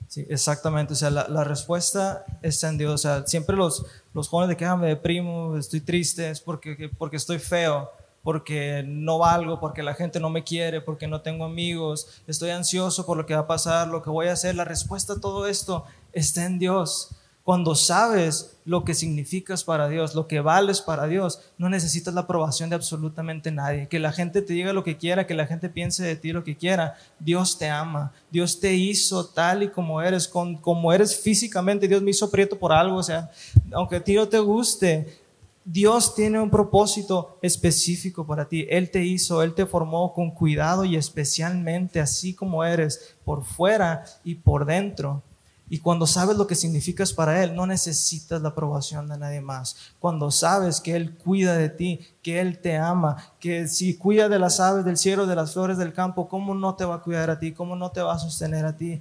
Sí, 0.09 0.27
exactamente. 0.31 0.95
O 0.95 0.97
sea, 0.97 1.11
la, 1.11 1.45
respuesta 1.45 2.25
está 2.43 2.69
en 2.71 2.79
Dios. 2.79 2.93
O 2.95 2.99
sea, 2.99 3.27
siempre 3.27 3.55
los, 3.55 3.85
los 4.15 4.29
jóvenes 4.29 4.49
de 4.51 4.57
que 4.57 4.65
ah, 4.65 4.77
me 4.77 4.89
deprimo, 4.89 5.57
estoy 5.57 5.81
triste, 5.83 6.31
es 6.31 6.41
porque, 6.41 6.77
que- 6.77 6.89
porque 6.89 7.17
estoy 7.19 7.39
feo, 7.39 7.91
porque 8.23 8.83
no 8.87 9.19
valgo, 9.19 9.61
porque 9.61 9.83
la 9.83 9.95
gente 9.95 10.19
no 10.19 10.31
me 10.31 10.45
quiere, 10.45 10.81
porque 10.81 11.07
no 11.07 11.21
tengo 11.21 11.45
amigos, 11.45 12.23
estoy 12.27 12.51
ansioso 12.51 13.05
por 13.05 13.19
lo 13.19 13.27
que 13.27 13.35
va 13.35 13.41
a 13.41 13.47
pasar, 13.47 13.89
lo 13.89 14.03
que 14.03 14.09
voy 14.11 14.29
a 14.29 14.33
hacer. 14.33 14.55
La 14.55 14.65
respuesta 14.65 15.13
a 15.15 15.21
todo 15.21 15.47
esto 15.47 15.85
está 16.15 16.47
en 16.47 16.59
Dios. 16.59 17.11
Cuando 17.49 17.75
sabes 17.75 18.59
lo 18.67 18.85
que 18.85 18.93
significas 18.93 19.65
para 19.65 19.89
Dios, 19.89 20.15
lo 20.15 20.27
que 20.27 20.41
vales 20.41 20.83
para 20.83 21.07
Dios, 21.07 21.41
no 21.57 21.71
necesitas 21.71 22.13
la 22.13 22.21
aprobación 22.21 22.69
de 22.69 22.77
absolutamente 22.77 23.51
nadie. 23.51 23.89
Que 23.89 23.99
la 23.99 24.13
gente 24.13 24.43
te 24.43 24.53
diga 24.53 24.75
lo 24.75 24.85
que 24.85 24.99
quiera, 24.99 25.27
que 25.27 25.33
la 25.33 25.47
gente 25.47 25.71
piense 25.71 26.05
de 26.05 26.15
ti 26.15 26.33
lo 26.33 26.45
que 26.45 26.59
quiera. 26.59 26.99
Dios 27.19 27.57
te 27.57 27.71
ama. 27.71 28.13
Dios 28.31 28.61
te 28.61 28.75
hizo 28.75 29.25
tal 29.25 29.63
y 29.63 29.69
como 29.71 30.03
eres, 30.03 30.29
con, 30.29 30.59
como 30.59 30.93
eres 30.93 31.19
físicamente. 31.19 31.89
Dios 31.89 32.03
me 32.03 32.11
hizo 32.11 32.31
prieto 32.31 32.59
por 32.59 32.71
algo. 32.71 32.99
O 32.99 33.03
sea, 33.03 33.31
aunque 33.73 33.97
a 33.97 34.05
ti 34.05 34.13
no 34.13 34.29
te 34.29 34.41
guste, 34.41 35.19
Dios 35.65 36.15
tiene 36.15 36.39
un 36.41 36.51
propósito 36.51 37.39
específico 37.41 38.27
para 38.27 38.47
ti. 38.47 38.67
Él 38.69 38.91
te 38.91 39.03
hizo, 39.03 39.43
Él 39.43 39.55
te 39.55 39.65
formó 39.65 40.13
con 40.13 40.33
cuidado 40.33 40.85
y 40.85 40.97
especialmente 40.97 41.99
así 41.99 42.35
como 42.35 42.63
eres, 42.63 43.17
por 43.25 43.43
fuera 43.43 44.05
y 44.23 44.35
por 44.35 44.67
dentro. 44.67 45.23
Y 45.71 45.79
cuando 45.79 46.07
sabes 46.07 46.37
lo 46.37 46.47
que 46.47 46.55
significas 46.55 47.13
para 47.13 47.43
Él, 47.43 47.55
no 47.55 47.67
necesitas 47.67 48.41
la 48.41 48.51
aprobación 48.51 49.09
de 49.09 49.19
nadie 49.19 49.41
más. 49.41 49.77
Cuando 49.99 50.31
sabes 50.31 50.81
que 50.81 50.97
Él 50.97 51.15
cuida 51.15 51.57
de 51.57 51.69
ti, 51.69 52.01
que 52.23 52.41
Él 52.41 52.59
te 52.59 52.77
ama, 52.77 53.17
que 53.39 53.69
si 53.69 53.97
cuida 53.97 54.29
de 54.29 54.39
las 54.39 54.61
aves 54.61 54.85
del 54.85 54.97
cielo, 54.97 55.27
de 55.27 55.37
las 55.37 55.53
flores 55.53 55.79
del 55.79 55.93
campo, 55.93 56.29
¿cómo 56.29 56.55
no 56.55 56.75
te 56.75 56.85
va 56.85 56.97
a 56.97 57.03
cuidar 57.03 57.31
a 57.31 57.39
ti? 57.39 57.53
¿Cómo 57.53 57.77
no 57.77 57.91
te 57.91 58.01
va 58.01 58.15
a 58.15 58.19
sostener 58.19 58.65
a 58.65 58.77
ti? 58.77 59.01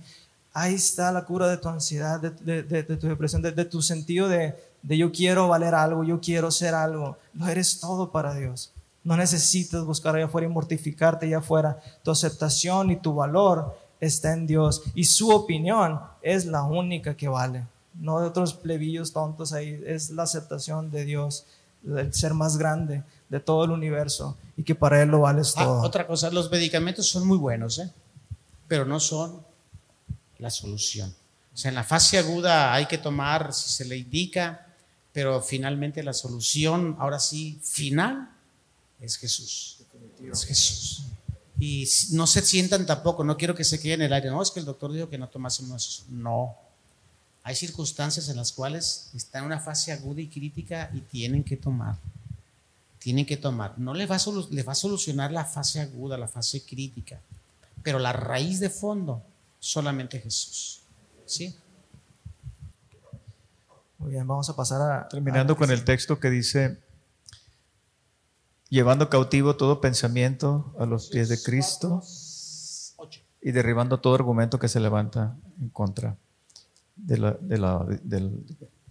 Ahí 0.53 0.75
está 0.75 1.11
la 1.11 1.23
cura 1.23 1.47
de 1.47 1.57
tu 1.57 1.69
ansiedad, 1.69 2.19
de, 2.19 2.83
tu 2.83 3.07
depresión, 3.07 3.41
de, 3.41 3.51
de 3.51 3.65
tu 3.65 3.81
sentido 3.81 4.27
de, 4.27 4.55
de 4.81 4.97
yo 4.97 5.11
quiero 5.11 5.47
valer 5.47 5.75
algo, 5.75 6.03
yo 6.03 6.19
quiero 6.19 6.51
ser 6.51 6.73
algo. 6.73 7.17
Lo 7.33 7.47
eres 7.47 7.79
todo 7.79 8.11
para 8.11 8.33
Dios. 8.33 8.71
No 9.03 9.15
necesitas 9.15 9.85
buscar 9.85 10.15
allá 10.15 10.25
afuera 10.25 10.47
y 10.47 10.49
mortificarte 10.49 11.27
allá 11.27 11.37
afuera. 11.37 11.79
Tu 12.03 12.11
aceptación 12.11 12.91
y 12.91 12.97
tu 12.97 13.13
valor 13.13 13.77
está 13.99 14.33
en 14.33 14.47
Dios 14.47 14.83
y 14.95 15.05
su 15.05 15.29
opinión 15.31 15.99
es 16.21 16.45
la 16.45 16.63
única 16.63 17.15
que 17.15 17.27
vale. 17.27 17.65
No 17.95 18.19
de 18.19 18.27
otros 18.27 18.53
plebillos 18.53 19.11
tontos 19.11 19.53
ahí. 19.53 19.81
Es 19.85 20.09
la 20.11 20.23
aceptación 20.23 20.91
de 20.91 21.03
Dios, 21.05 21.45
el 21.85 22.13
ser 22.13 22.33
más 22.33 22.57
grande 22.57 23.03
de 23.29 23.39
todo 23.39 23.65
el 23.65 23.71
universo 23.71 24.37
y 24.55 24.63
que 24.63 24.75
para 24.75 25.01
Él 25.01 25.09
lo 25.09 25.21
vales 25.21 25.53
Ah, 25.57 25.63
todo. 25.63 25.81
otra 25.81 26.05
cosa, 26.07 26.29
los 26.29 26.49
medicamentos 26.51 27.07
son 27.07 27.27
muy 27.27 27.37
buenos, 27.37 27.79
¿eh? 27.79 27.91
pero 28.67 28.85
no 28.85 28.99
son 28.99 29.41
la 30.39 30.49
solución. 30.49 31.13
O 31.53 31.57
sea, 31.57 31.69
en 31.69 31.75
la 31.75 31.83
fase 31.83 32.19
aguda 32.19 32.73
hay 32.73 32.85
que 32.85 32.99
tomar 32.99 33.51
si 33.51 33.69
se 33.69 33.85
le 33.85 33.97
indica, 33.97 34.67
pero 35.11 35.41
finalmente 35.41 36.03
la 36.03 36.13
solución, 36.13 36.95
ahora 36.99 37.19
sí, 37.19 37.59
final, 37.63 38.29
es 39.01 39.17
Jesús. 39.17 39.79
Es 40.31 40.45
Jesús. 40.45 41.03
Y 41.59 41.87
no 42.11 42.27
se 42.27 42.41
sientan 42.41 42.85
tampoco, 42.85 43.23
no 43.23 43.35
quiero 43.37 43.55
que 43.55 43.63
se 43.63 43.79
quede 43.79 43.93
en 43.95 44.01
el 44.03 44.13
aire. 44.13 44.29
No, 44.29 44.41
es 44.41 44.51
que 44.51 44.59
el 44.59 44.65
doctor 44.65 44.91
dijo 44.93 45.09
que 45.09 45.17
no 45.17 45.27
tomásemos 45.27 45.85
eso. 45.87 46.03
No. 46.09 46.55
Hay 47.43 47.55
circunstancias 47.55 48.29
en 48.29 48.35
las 48.37 48.51
cuales 48.51 49.09
están 49.15 49.41
en 49.41 49.47
una 49.47 49.59
fase 49.59 49.91
aguda 49.91 50.21
y 50.21 50.27
crítica 50.27 50.91
y 50.93 50.99
tienen 51.01 51.43
que 51.43 51.57
tomar 51.57 51.95
tienen 52.99 53.25
que 53.25 53.37
tomar. 53.37 53.77
No 53.79 53.93
les 53.93 54.09
va, 54.11 54.15
a 54.15 54.19
solu- 54.19 54.49
les 54.49 54.67
va 54.67 54.73
a 54.73 54.75
solucionar 54.75 55.31
la 55.31 55.45
fase 55.45 55.79
aguda, 55.79 56.17
la 56.17 56.27
fase 56.27 56.63
crítica, 56.63 57.21
pero 57.81 57.99
la 57.99 58.11
raíz 58.11 58.59
de 58.59 58.69
fondo, 58.69 59.21
solamente 59.61 60.19
Jesús. 60.19 60.81
¿Sí? 61.25 61.55
Muy 63.99 64.11
bien, 64.11 64.27
vamos 64.27 64.49
a 64.49 64.55
pasar 64.55 64.81
a... 64.81 65.07
Terminando 65.07 65.53
a- 65.53 65.57
con 65.57 65.71
el 65.71 65.85
texto 65.85 66.19
que 66.19 66.29
dice, 66.29 66.77
llevando 68.69 69.09
cautivo 69.09 69.55
todo 69.55 69.81
pensamiento 69.81 70.73
a 70.79 70.85
los 70.85 71.07
pies 71.07 71.29
de 71.29 71.41
Cristo 71.41 72.03
y 73.41 73.51
derribando 73.51 73.99
todo 73.99 74.15
argumento 74.15 74.59
que 74.59 74.67
se 74.67 74.79
levanta 74.79 75.37
en 75.61 75.69
contra 75.69 76.17
de 76.95 77.17
la, 77.17 77.37
de 77.39 77.57
la- 77.57 77.85
del, 78.03 78.43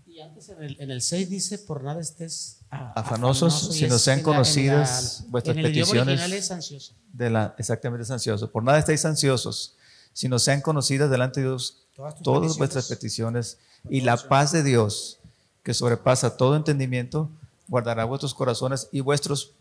Y 0.06 0.20
antes 0.20 0.48
en 0.48 0.62
el, 0.62 0.76
en 0.80 0.90
el 0.90 1.02
6 1.02 1.28
dice, 1.28 1.58
por 1.58 1.82
nada 1.84 2.00
estés 2.00 2.60
Afanosos, 2.70 3.52
afanoso", 3.54 3.74
y 3.74 3.78
si 3.78 3.86
no 3.88 3.96
es 3.96 4.02
sean 4.02 4.22
conocidas 4.22 5.20
la- 5.24 5.30
vuestras 5.30 5.56
en 5.56 5.64
el 5.66 5.72
peticiones. 5.72 6.32
es 6.32 6.50
ansioso. 6.50 6.94
de 7.12 7.30
la 7.30 7.54
exactamente 7.58 8.04
es 8.04 8.10
ansioso. 8.10 8.50
Por 8.50 8.62
nada 8.62 8.78
estáis 8.78 9.04
ansiosos, 9.04 9.74
sino 10.14 10.38
sean 10.38 10.60
conocidas 10.62 11.10
delante 11.10 11.40
de 11.40 11.46
Dios 11.48 11.82
Todas 11.94 12.20
todas 12.22 12.56
vuestras 12.58 12.88
peticiones 12.88 13.58
y 13.90 14.02
la 14.02 14.16
paz 14.16 14.52
de 14.52 14.62
Dios, 14.62 15.18
que 15.62 15.72
sobrepasa 15.74 16.36
todo 16.36 16.56
entendimiento, 16.56 17.30
guardará 17.68 18.04
vuestros 18.04 18.32
corazones 18.34 18.88
y 18.92 19.00
vuestros 19.00 19.52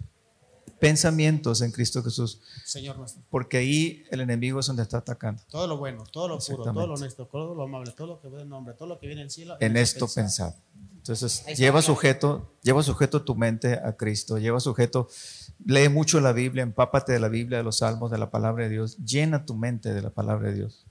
pensamientos 0.90 1.62
en 1.62 1.72
Cristo 1.72 2.04
Jesús, 2.04 2.42
Señor 2.64 2.98
nuestro. 2.98 3.24
porque 3.30 3.58
ahí 3.58 4.04
el 4.12 4.22
enemigo 4.22 4.60
es 4.60 4.68
donde 4.68 4.84
está 4.84 4.98
atacando. 4.98 5.42
Todo 5.50 5.68
lo 5.68 5.78
bueno, 5.78 6.04
todo 6.12 6.28
lo 6.28 6.40
puro, 6.40 6.64
todo 6.64 6.88
lo 6.88 6.94
honesto, 6.94 7.26
todo 7.26 7.56
lo 7.56 7.64
amable, 7.64 7.92
todo 7.92 8.08
lo 8.08 8.22
que 8.22 8.28
ve 8.28 8.42
en 8.42 8.50
nombre, 8.50 8.74
todo 8.76 8.88
lo 8.88 9.00
que 9.00 9.08
viene 9.08 9.22
del 9.22 9.32
cielo. 9.32 9.58
En 9.60 9.78
eso 9.78 9.96
esto 9.96 10.06
pensad. 10.08 10.54
pensad. 10.54 10.66
Entonces, 10.98 11.46
lleva 11.58 11.82
sujeto, 11.82 12.54
lleva 12.64 12.82
sujeto 12.82 13.24
tu 13.24 13.36
mente 13.36 13.74
a 13.74 13.96
Cristo, 13.96 14.38
lleva 14.38 14.60
sujeto, 14.60 15.08
lee 15.64 15.88
mucho 15.88 16.20
la 16.20 16.34
Biblia, 16.34 16.64
empápate 16.64 17.14
de 17.14 17.20
la 17.20 17.30
Biblia, 17.30 17.60
de 17.60 17.64
los 17.64 17.78
salmos, 17.78 18.10
de 18.10 18.18
la 18.18 18.32
palabra 18.32 18.64
de 18.64 18.72
Dios, 18.72 18.98
llena 18.98 19.46
tu 19.46 19.56
mente 19.56 19.94
de 19.94 20.02
la 20.02 20.10
palabra 20.10 20.50
de 20.50 20.56
Dios. 20.56 20.86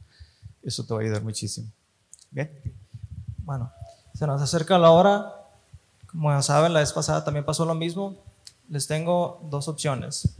Eso 0.62 0.86
te 0.86 0.94
va 0.94 1.00
a 1.00 1.02
ayudar 1.02 1.22
muchísimo. 1.22 1.68
Bien. 2.30 2.50
Bueno, 3.38 3.70
se 4.14 4.26
nos 4.26 4.40
acerca 4.40 4.78
la 4.78 4.90
hora. 4.90 5.32
Como 6.06 6.30
ya 6.30 6.42
saben, 6.42 6.72
la 6.72 6.80
vez 6.80 6.92
pasada 6.92 7.24
también 7.24 7.44
pasó 7.44 7.64
lo 7.64 7.74
mismo. 7.74 8.23
Les 8.68 8.86
tengo 8.86 9.40
dos 9.44 9.68
opciones. 9.68 10.34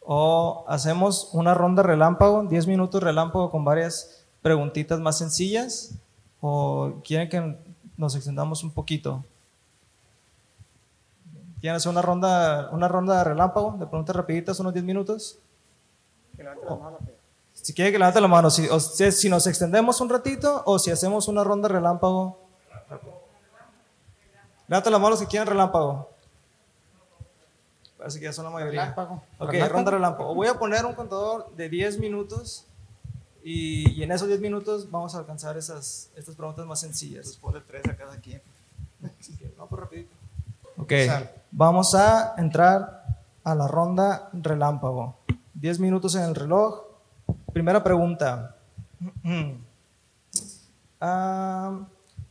O 0.00 0.64
hacemos 0.68 1.30
una 1.32 1.54
ronda 1.54 1.82
relámpago, 1.82 2.44
10 2.44 2.66
minutos 2.66 3.02
relámpago 3.02 3.50
con 3.50 3.64
varias 3.64 4.24
preguntitas 4.42 5.00
más 5.00 5.18
sencillas. 5.18 5.94
O 6.40 7.00
quieren 7.02 7.28
que 7.28 7.58
nos 7.96 8.14
extendamos 8.14 8.62
un 8.62 8.70
poquito. 8.70 9.24
¿Quieren 11.60 11.76
hacer 11.76 11.90
una 11.90 12.02
ronda, 12.02 12.68
una 12.70 12.86
ronda 12.86 13.18
de 13.18 13.24
relámpago 13.24 13.76
de 13.78 13.86
preguntas 13.86 14.14
rapiditas, 14.14 14.60
unos 14.60 14.72
10 14.72 14.84
minutos? 14.84 15.38
Si 17.52 17.72
quiere 17.72 17.90
que 17.90 17.98
levante 17.98 18.20
la 18.20 18.28
mano, 18.28 18.50
si, 18.50 18.68
o 18.68 18.78
si, 18.78 19.10
si 19.10 19.28
nos 19.28 19.46
extendemos 19.46 20.00
un 20.00 20.08
ratito 20.08 20.62
o 20.66 20.78
si 20.78 20.90
hacemos 20.90 21.26
una 21.26 21.42
ronda 21.42 21.68
relámpago. 21.68 22.38
Levanta 24.68 24.90
la 24.90 24.98
mano 24.98 25.16
si 25.16 25.26
quieren 25.26 25.48
relámpago. 25.48 26.15
Parece 28.06 28.20
que 28.20 28.26
ya 28.26 28.32
son 28.32 28.44
la 28.44 28.52
mayoría. 28.52 28.82
Relámpago. 28.82 29.14
Ok, 29.40 29.50
Relámpago. 29.50 29.74
ronda 29.74 29.90
relámpago. 29.90 30.34
Voy 30.36 30.46
a 30.46 30.54
poner 30.54 30.86
un 30.86 30.94
contador 30.94 31.50
de 31.56 31.68
10 31.68 31.98
minutos 31.98 32.64
y, 33.42 33.90
y 33.90 34.04
en 34.04 34.12
esos 34.12 34.28
10 34.28 34.38
minutos 34.40 34.88
vamos 34.92 35.16
a 35.16 35.18
alcanzar 35.18 35.56
esas, 35.56 36.10
estas 36.14 36.36
preguntas 36.36 36.64
más 36.66 36.78
sencillas. 36.78 37.36
Ponle 37.40 37.62
tres 37.62 37.84
a 37.88 37.96
cada 37.96 38.16
quien. 38.18 38.40
No, 39.58 39.66
pues 39.66 39.80
rapidito. 39.80 40.14
Ok, 40.76 40.92
Sal. 41.04 41.32
vamos 41.50 41.96
a 41.96 42.34
entrar 42.38 43.02
a 43.42 43.54
la 43.56 43.66
ronda 43.66 44.28
relámpago. 44.32 45.16
10 45.54 45.80
minutos 45.80 46.14
en 46.14 46.22
el 46.22 46.36
reloj. 46.36 46.82
Primera 47.52 47.82
pregunta. 47.82 48.54
Ah, 50.98 51.80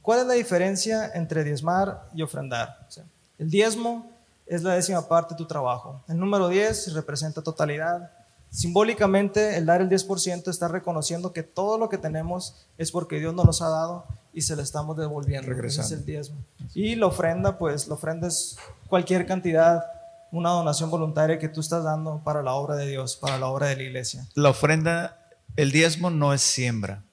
¿Cuál 0.01 0.21
es 0.21 0.25
la 0.25 0.33
diferencia 0.33 1.11
entre 1.13 1.43
diezmar 1.43 2.09
y 2.15 2.23
ofrendar? 2.23 2.79
O 2.87 2.91
sea, 2.91 3.03
el 3.37 3.49
diezmo 3.49 4.09
es 4.45 4.63
la 4.63 4.73
décima 4.75 5.07
parte 5.07 5.33
de 5.33 5.37
tu 5.37 5.45
trabajo. 5.45 6.03
El 6.07 6.17
número 6.19 6.47
10 6.49 6.93
representa 6.93 7.41
totalidad. 7.41 8.11
Simbólicamente, 8.49 9.57
el 9.57 9.65
dar 9.65 9.81
el 9.81 9.89
10% 9.89 10.47
está 10.49 10.67
reconociendo 10.67 11.33
que 11.33 11.43
todo 11.43 11.77
lo 11.77 11.89
que 11.89 11.97
tenemos 11.97 12.65
es 12.77 12.91
porque 12.91 13.19
Dios 13.19 13.33
nos 13.33 13.45
los 13.45 13.61
ha 13.61 13.69
dado 13.69 14.05
y 14.33 14.41
se 14.41 14.55
lo 14.55 14.61
estamos 14.61 14.95
devolviendo. 14.97 15.47
Ese 15.47 15.55
Regresando. 15.55 15.85
es 15.93 15.99
el 15.99 16.05
diezmo. 16.05 16.37
Y 16.73 16.95
la 16.95 17.07
ofrenda, 17.07 17.57
pues 17.57 17.87
la 17.87 17.95
ofrenda 17.95 18.27
es 18.27 18.57
cualquier 18.87 19.25
cantidad, 19.25 19.83
una 20.31 20.49
donación 20.51 20.89
voluntaria 20.89 21.37
que 21.37 21.49
tú 21.49 21.59
estás 21.61 21.83
dando 21.83 22.21
para 22.23 22.41
la 22.41 22.53
obra 22.53 22.75
de 22.75 22.87
Dios, 22.87 23.15
para 23.17 23.37
la 23.37 23.47
obra 23.47 23.67
de 23.67 23.75
la 23.75 23.83
iglesia. 23.83 24.25
La 24.35 24.49
ofrenda, 24.49 25.19
el 25.57 25.71
diezmo 25.71 26.09
no 26.09 26.33
es 26.33 26.41
siembra. 26.41 27.03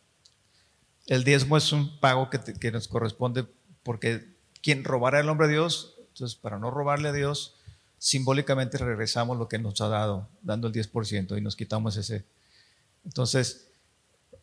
El 1.07 1.25
diezmo 1.25 1.57
es 1.57 1.73
un 1.73 1.99
pago 2.01 2.31
que, 2.31 2.39
te- 2.39 2.55
que 2.55 2.71
nos 2.71 2.89
corresponde 2.89 3.47
porque 3.83 4.33
quien 4.63 4.85
robara 4.85 5.19
el 5.21 5.27
nombre 5.27 5.49
de 5.49 5.55
Dios, 5.55 5.97
entonces 6.13 6.37
para 6.37 6.59
no 6.59 6.71
robarle 6.71 7.09
a 7.09 7.13
Dios, 7.13 7.55
simbólicamente 7.99 8.79
regresamos 8.79 9.39
lo 9.39 9.49
que 9.49 9.59
nos 9.59 9.81
ha 9.81 9.89
dado, 9.89 10.29
dando 10.43 10.69
el 10.69 10.75
10% 10.75 11.37
y 11.39 11.41
nos 11.41 11.57
quitamos 11.57 11.97
ese. 11.97 12.25
Entonces, 13.05 13.67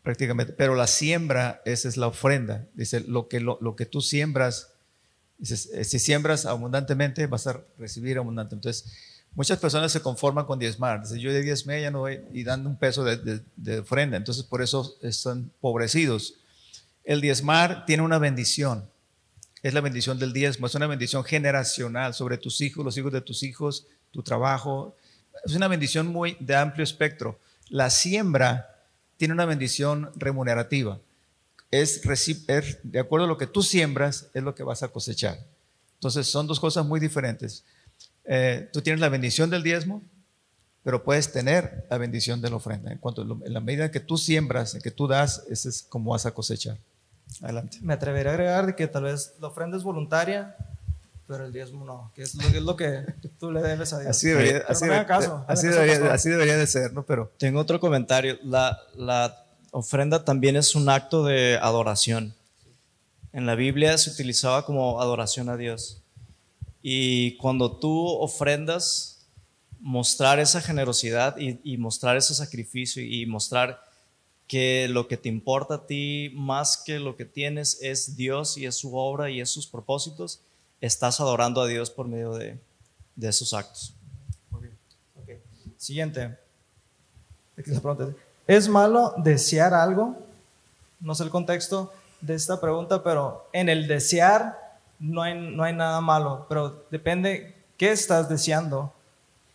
prácticamente, 0.03 0.53
pero 0.53 0.75
la 0.75 0.87
siembra, 0.87 1.61
esa 1.65 1.87
es 1.89 1.97
la 1.97 2.07
ofrenda. 2.07 2.65
Dice, 2.73 3.01
lo 3.01 3.27
que, 3.27 3.39
lo, 3.39 3.57
lo 3.61 3.75
que 3.75 3.85
tú 3.85 4.01
siembras, 4.01 4.69
dices, 5.37 5.69
eh, 5.73 5.83
si 5.83 5.99
siembras 5.99 6.45
abundantemente, 6.45 7.27
vas 7.27 7.47
a 7.47 7.61
recibir 7.77 8.17
abundantemente. 8.17 8.69
Entonces, 8.69 8.93
muchas 9.35 9.59
personas 9.59 9.91
se 9.91 10.01
conforman 10.01 10.45
con 10.45 10.57
diezmar. 10.59 11.01
Dice, 11.03 11.19
yo 11.19 11.31
de 11.31 11.41
diezmé, 11.41 11.81
ya 11.81 11.91
no 11.91 11.99
voy, 11.99 12.21
y 12.33 12.43
dando 12.43 12.69
un 12.69 12.77
peso 12.77 13.03
de, 13.03 13.17
de- 13.17 13.41
de 13.55 13.79
ofrenda. 13.79 14.17
Entonces, 14.17 14.43
por 14.43 14.61
eso 14.61 14.95
están 15.01 15.51
pobrecidos. 15.61 16.35
El 17.03 17.21
diezmar 17.21 17.85
tiene 17.85 18.03
una 18.03 18.19
bendición. 18.19 18.89
Es 19.61 19.73
la 19.73 19.81
bendición 19.81 20.19
del 20.19 20.33
diezmo. 20.33 20.67
Es 20.67 20.75
una 20.75 20.87
bendición 20.87 21.23
generacional 21.23 22.13
sobre 22.13 22.37
tus 22.37 22.61
hijos, 22.61 22.85
los 22.85 22.97
hijos 22.97 23.11
de 23.11 23.21
tus 23.21 23.43
hijos, 23.43 23.87
tu 24.11 24.23
trabajo. 24.23 24.95
Es 25.45 25.53
una 25.55 25.67
bendición 25.67 26.07
muy 26.07 26.37
de 26.39 26.55
amplio 26.55 26.83
espectro. 26.83 27.39
La 27.69 27.89
siembra 27.89 28.79
tiene 29.17 29.33
una 29.33 29.45
bendición 29.45 30.11
remunerativa. 30.15 30.99
Es, 31.71 32.01
de 32.83 32.99
acuerdo 32.99 33.25
a 33.25 33.27
lo 33.27 33.37
que 33.37 33.47
tú 33.47 33.61
siembras, 33.61 34.29
es 34.33 34.41
lo 34.41 34.55
que 34.55 34.63
vas 34.63 34.81
a 34.81 34.87
cosechar. 34.87 35.37
Entonces, 35.95 36.27
son 36.27 36.47
dos 36.47 36.59
cosas 36.59 36.85
muy 36.85 36.99
diferentes. 36.99 37.63
Eh, 38.23 38.69
tú 38.71 38.81
tienes 38.81 39.01
la 39.01 39.09
bendición 39.09 39.49
del 39.49 39.61
diezmo, 39.61 40.01
pero 40.83 41.03
puedes 41.03 41.31
tener 41.31 41.85
la 41.89 41.97
bendición 41.97 42.41
de 42.41 42.49
la 42.49 42.55
ofrenda. 42.55 42.91
En 42.91 42.97
cuanto 42.97 43.21
en 43.21 43.53
la 43.53 43.59
medida 43.59 43.91
que 43.91 43.99
tú 43.99 44.17
siembras, 44.17 44.73
en 44.73 44.81
que 44.81 44.91
tú 44.91 45.07
das, 45.07 45.43
ese 45.49 45.69
es 45.69 45.83
como 45.83 46.11
vas 46.11 46.25
a 46.25 46.31
cosechar. 46.31 46.77
Adelante. 47.41 47.77
Me 47.81 47.93
atreveré 47.93 48.29
a 48.29 48.33
agregar 48.33 48.65
de 48.65 48.75
que 48.75 48.87
tal 48.87 49.03
vez 49.03 49.33
la 49.39 49.47
ofrenda 49.47 49.77
es 49.77 49.83
voluntaria, 49.83 50.55
pero 51.27 51.45
el 51.45 51.53
diezmo 51.53 51.85
no, 51.85 52.11
que 52.15 52.23
es 52.23 52.33
lo, 52.35 52.41
que 52.51 52.57
es 52.57 52.63
lo 52.63 52.75
que 52.75 53.05
tú 53.39 53.51
le 53.51 53.61
debes 53.61 53.93
a 53.93 53.99
Dios. 53.99 54.09
Así 54.09 54.27
debería, 54.27 54.63
así 54.67 54.85
no 54.85 54.93
de- 54.93 55.05
caso, 55.05 55.45
así 55.47 55.67
debería- 55.67 56.11
así 56.11 56.29
debería 56.29 56.57
de 56.57 56.67
ser, 56.67 56.91
¿no? 56.93 57.03
Pero 57.03 57.31
Tengo 57.37 57.59
otro 57.59 57.79
comentario. 57.79 58.37
La, 58.43 58.79
la 58.95 59.45
ofrenda 59.71 60.25
también 60.25 60.55
es 60.55 60.73
un 60.75 60.89
acto 60.89 61.23
de 61.23 61.57
adoración. 61.61 62.33
En 63.31 63.45
la 63.45 63.53
Biblia 63.55 63.95
se 63.99 64.09
utilizaba 64.09 64.65
como 64.65 64.99
adoración 64.99 65.49
a 65.49 65.55
Dios. 65.57 66.01
Y 66.81 67.37
cuando 67.37 67.77
tú 67.77 68.07
ofrendas, 68.07 69.27
mostrar 69.79 70.39
esa 70.39 70.61
generosidad 70.61 71.37
y, 71.37 71.59
y 71.63 71.77
mostrar 71.77 72.17
ese 72.17 72.33
sacrificio 72.33 73.03
y 73.03 73.25
mostrar 73.27 73.81
que 74.49 74.87
lo 74.89 75.07
que 75.07 75.15
te 75.15 75.29
importa 75.29 75.75
a 75.75 75.85
ti 75.85 76.33
más 76.35 76.75
que 76.75 76.99
lo 76.99 77.15
que 77.15 77.23
tienes 77.23 77.77
es 77.81 78.17
Dios 78.17 78.57
y 78.57 78.65
es 78.65 78.75
su 78.75 78.97
obra 78.97 79.29
y 79.29 79.39
es 79.39 79.49
sus 79.49 79.67
propósitos, 79.67 80.41
estás 80.81 81.19
adorando 81.19 81.61
a 81.61 81.67
Dios 81.67 81.91
por 81.91 82.07
medio 82.07 82.33
de, 82.33 82.57
de 83.15 83.29
esos 83.29 83.53
actos. 83.53 83.93
Ok. 84.51 85.33
Siguiente. 85.77 86.35
Aquí 87.57 87.69
se 87.69 87.79
pregunta, 87.79 88.09
¿Es 88.47 88.67
malo 88.67 89.13
desear 89.17 89.75
algo? 89.75 90.17
No 90.99 91.13
sé 91.13 91.23
el 91.23 91.29
contexto 91.29 91.93
de 92.19 92.33
esta 92.33 92.59
pregunta, 92.59 93.03
pero 93.03 93.47
en 93.53 93.69
el 93.69 93.87
desear 93.87 94.79
no 94.97 95.21
hay, 95.21 95.39
no 95.39 95.63
hay 95.63 95.73
nada 95.75 96.01
malo, 96.01 96.47
pero 96.49 96.85
depende 96.89 97.53
qué 97.77 97.91
estás 97.91 98.27
deseando 98.27 98.91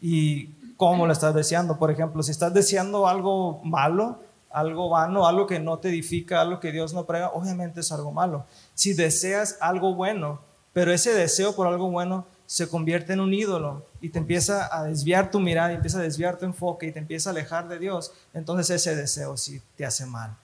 y 0.01 0.47
cómo 0.77 1.05
lo 1.05 1.13
estás 1.13 1.35
deseando. 1.35 1.79
Por 1.79 1.91
ejemplo, 1.91 2.23
si 2.23 2.31
estás 2.31 2.55
deseando 2.55 3.09
algo 3.09 3.61
malo, 3.65 4.21
algo 4.55 4.89
vano, 4.89 5.27
algo 5.27 5.49
que 5.49 5.59
no 5.59 5.81
te 5.81 5.89
edifica, 5.89 6.41
algo 6.41 6.61
que 6.61 6.71
Dios 6.71 6.95
no 6.95 7.07
prega, 7.07 7.31
obviamente 7.31 7.81
es 7.81 7.91
algo 7.91 8.13
malo. 8.13 8.47
Si 8.75 8.95
deseas 8.95 9.59
algo 9.61 9.97
bueno, 9.97 10.41
pero 10.73 10.93
ese 10.93 11.13
deseo 11.13 11.57
por 11.57 11.67
algo 11.67 11.91
bueno 11.91 12.25
se 12.47 12.69
convierte 12.69 13.15
en 13.15 13.21
un 13.21 13.35
ídolo 13.35 13.85
y 14.01 14.11
te 14.11 14.21
empieza 14.21 14.69
a 14.73 14.85
desviar 14.85 15.33
tu 15.33 15.41
mirada, 15.41 15.73
y 15.73 15.75
empieza 15.75 15.99
a 15.99 16.03
desviar 16.03 16.39
tu 16.39 16.45
enfoque 16.45 16.87
y 16.87 16.93
te 16.93 17.01
empieza 17.01 17.31
a 17.31 17.33
alejar 17.33 17.67
de 17.67 17.81
Dios, 17.81 18.13
entonces 18.33 18.71
ese 18.71 18.95
deseo 18.95 19.37
sí 19.37 19.61
te 19.77 19.85
hace 19.85 20.07
mal. 20.07 20.37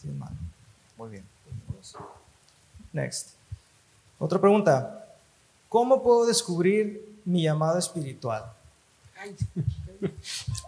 Sí, 0.00 0.08
es 0.08 0.14
malo. 0.14 0.36
muy 0.96 1.10
bien. 1.10 1.24
Next. 2.90 3.34
Otra 4.18 4.40
pregunta. 4.40 5.08
¿Cómo 5.68 6.02
puedo 6.02 6.24
descubrir 6.24 7.20
mi 7.26 7.42
llamado 7.42 7.78
espiritual? 7.78 8.50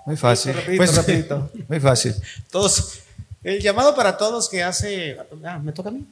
Muy 0.07 0.16
fácil. 0.16 0.55
Rapidito, 0.55 0.76
Pues, 0.76 0.95
rapidito. 0.97 1.51
Muy 1.68 1.80
fácil. 1.80 2.14
Todos. 2.51 3.01
El 3.43 3.61
llamado 3.61 3.95
para 3.95 4.16
todos 4.16 4.49
que 4.49 4.62
hace. 4.62 5.18
Ah, 5.45 5.59
¿me 5.59 5.72
toca 5.72 5.89
a 5.91 5.93
mí? 5.93 6.07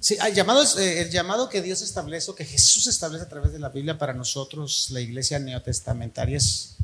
Sí, 0.00 0.16
el 0.26 0.34
llamado, 0.34 0.62
es, 0.62 0.76
eh, 0.76 1.02
el 1.02 1.10
llamado 1.10 1.48
que 1.48 1.60
Dios 1.60 1.82
establece, 1.82 2.30
o 2.30 2.34
que 2.34 2.44
Jesús 2.44 2.86
establece 2.86 3.24
a 3.24 3.28
través 3.28 3.52
de 3.52 3.58
la 3.58 3.68
Biblia 3.68 3.98
para 3.98 4.14
nosotros, 4.14 4.88
la 4.90 5.00
iglesia 5.00 5.38
neotestamentaria, 5.38 6.38
es 6.38 6.76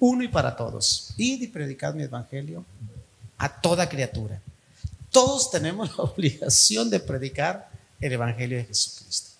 uno 0.00 0.24
y 0.24 0.28
para 0.28 0.56
todos. 0.56 1.10
Id 1.16 1.42
y 1.42 1.46
predicad 1.48 1.94
mi 1.94 2.02
evangelio 2.02 2.64
a 3.38 3.60
toda 3.60 3.88
criatura. 3.88 4.40
Todos 5.12 5.50
tenemos 5.50 5.96
la 5.96 6.04
obligación 6.04 6.90
de 6.90 7.00
predicar 7.00 7.70
el 8.00 8.12
evangelio 8.12 8.58
de 8.58 8.64
Jesucristo. 8.64 9.30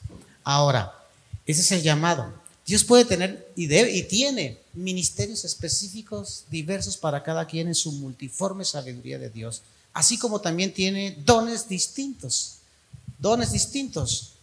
Ahora, 0.45 0.93
ese 1.45 1.61
es 1.63 1.73
el 1.73 1.83
llamado. 1.83 2.33
Dios 2.69 2.85
puede 2.85 3.05
tener 3.07 3.49
y, 3.57 3.67
tiene 4.05 4.59
ministerios 4.75 5.45
específicos 5.45 6.45
diversos 6.51 6.97
para 6.99 7.23
cada 7.23 7.47
quien 7.47 7.67
en 7.69 7.75
su 7.75 7.91
multiforme 7.93 8.65
sabiduría 8.65 9.19
de 9.19 9.31
Dios, 9.31 9.63
así 9.95 10.19
como 10.19 10.41
también 10.41 10.73
tiene 10.73 11.17
dones 11.25 11.67
distintos, 11.69 12.59
dones 13.19 13.53
distintos. 13.53 14.35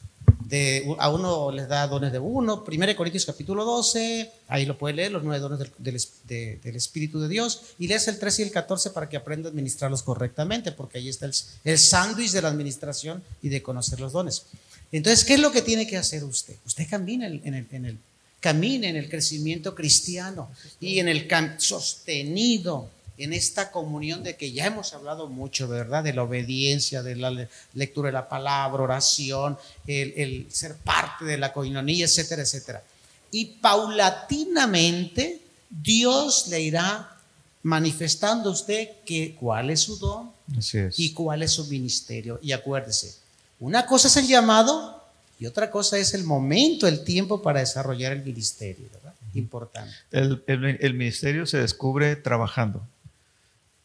De, 0.46 0.96
a 1.00 1.10
uno 1.10 1.52
les 1.52 1.68
da 1.68 1.88
dones 1.88 2.12
de 2.12 2.18
uno, 2.20 2.64
1 2.68 2.96
Corintios 2.96 3.26
capítulo 3.26 3.64
12, 3.64 4.32
ahí 4.48 4.66
lo 4.66 4.76
puede 4.78 4.96
leer, 4.96 5.12
los 5.12 5.24
nueve 5.24 5.40
dones 5.40 5.60
del, 5.60 5.72
del 5.78 5.96
es- 5.96 6.10
de- 6.28 6.60
del 6.64 6.76
Espíritu 6.76 7.20
de 7.20 7.28
Dios, 7.28 7.62
y 7.78 7.88
lees 7.88 8.08
el 8.08 8.18
13 8.20 8.42
y 8.42 8.46
el 8.46 8.52
14 8.52 8.90
para 8.92 9.08
que 9.08 9.18
aprenda 9.18 9.50
a 9.50 9.52
administrarlos 9.52 10.02
correctamente, 10.04 10.72
porque 10.72 10.98
ahí 10.98 11.10
está 11.10 11.28
el, 11.64 11.78
sándwich 11.80 12.32
de 12.32 12.42
la 12.42 12.50
administración 12.50 13.24
y 13.44 13.50
de 13.50 13.62
conocer 13.62 14.00
los 14.00 14.14
dones. 14.14 14.44
Entonces, 14.92 15.26
¿qué 15.26 15.36
es 15.36 15.40
lo 15.40 15.52
que 15.52 15.62
tiene 15.64 15.86
que 15.88 15.98
hacer 15.98 16.24
usted? 16.24 16.56
Usted 16.66 16.88
camina 16.90 17.28
en 17.28 17.54
el- 17.86 17.98
camina 18.46 18.88
en 18.88 18.96
el 18.96 19.10
crecimiento 19.10 19.74
cristiano 19.74 20.52
y 20.80 21.00
en 21.00 21.08
el 21.08 21.28
sostenido 21.58 22.92
en 23.18 23.34
esta 23.34 23.72
comunión 23.72 24.22
de 24.24 24.36
que 24.36 24.52
ya 24.52 24.68
hemos 24.68 24.94
hablado 24.94 25.28
mucho, 25.28 25.68
¿verdad? 25.68 26.04
De 26.04 26.14
la 26.14 26.22
obediencia, 26.24 27.02
de 27.02 27.16
la 27.16 27.32
le- 27.32 27.48
lectura 27.74 28.10
de 28.10 28.14
la 28.14 28.30
palabra, 28.30 28.84
oración, 28.84 29.58
el, 29.88 30.14
el 30.16 30.48
ser 30.52 30.76
parte 30.76 31.26
de 31.26 31.38
la 31.40 31.52
coinonía, 31.52 32.06
etcétera, 32.06 32.44
etcétera. 32.44 32.84
Y 33.32 33.46
paulatinamente 33.62 35.42
Dios 35.70 36.48
le 36.50 36.62
irá 36.62 37.18
manifestando 37.64 38.50
a 38.50 38.54
usted 38.54 38.90
que, 39.06 39.34
cuál 39.34 39.72
es 39.72 39.80
su 39.82 39.98
don, 39.98 40.32
Así 40.56 40.78
es. 40.78 41.00
y 41.00 41.14
cuál 41.14 41.42
es 41.42 41.52
su 41.52 41.66
ministerio. 41.66 42.40
Y 42.44 42.52
acuérdese, 42.52 43.16
una 43.60 43.88
cosa 43.88 44.08
es 44.08 44.18
el 44.18 44.28
llamado 44.28 44.95
y 45.40 45.46
otra 45.46 45.70
cosa 45.70 45.98
es 45.98 46.14
el 46.14 46.24
momento, 46.24 46.88
el 46.88 47.04
tiempo 47.04 47.42
para 47.42 47.60
desarrollar 47.60 48.12
el 48.14 48.24
ministerio, 48.24 48.88
¿verdad? 48.94 49.14
Importante. 49.34 49.94
El, 50.12 50.44
el- 50.48 50.78
el 50.80 50.94
ministerio 50.94 51.46
se 51.46 51.58
descubre 51.58 52.16
trabajando, 52.16 52.88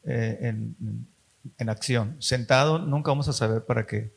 eh, 0.05 0.39
en, 0.43 0.77
en 1.59 1.69
acción. 1.69 2.17
Sentado 2.21 2.79
nunca 2.79 3.11
vamos 3.11 3.29
a 3.29 3.33
saber 3.33 3.63
para 3.65 3.87
qué. 3.87 4.11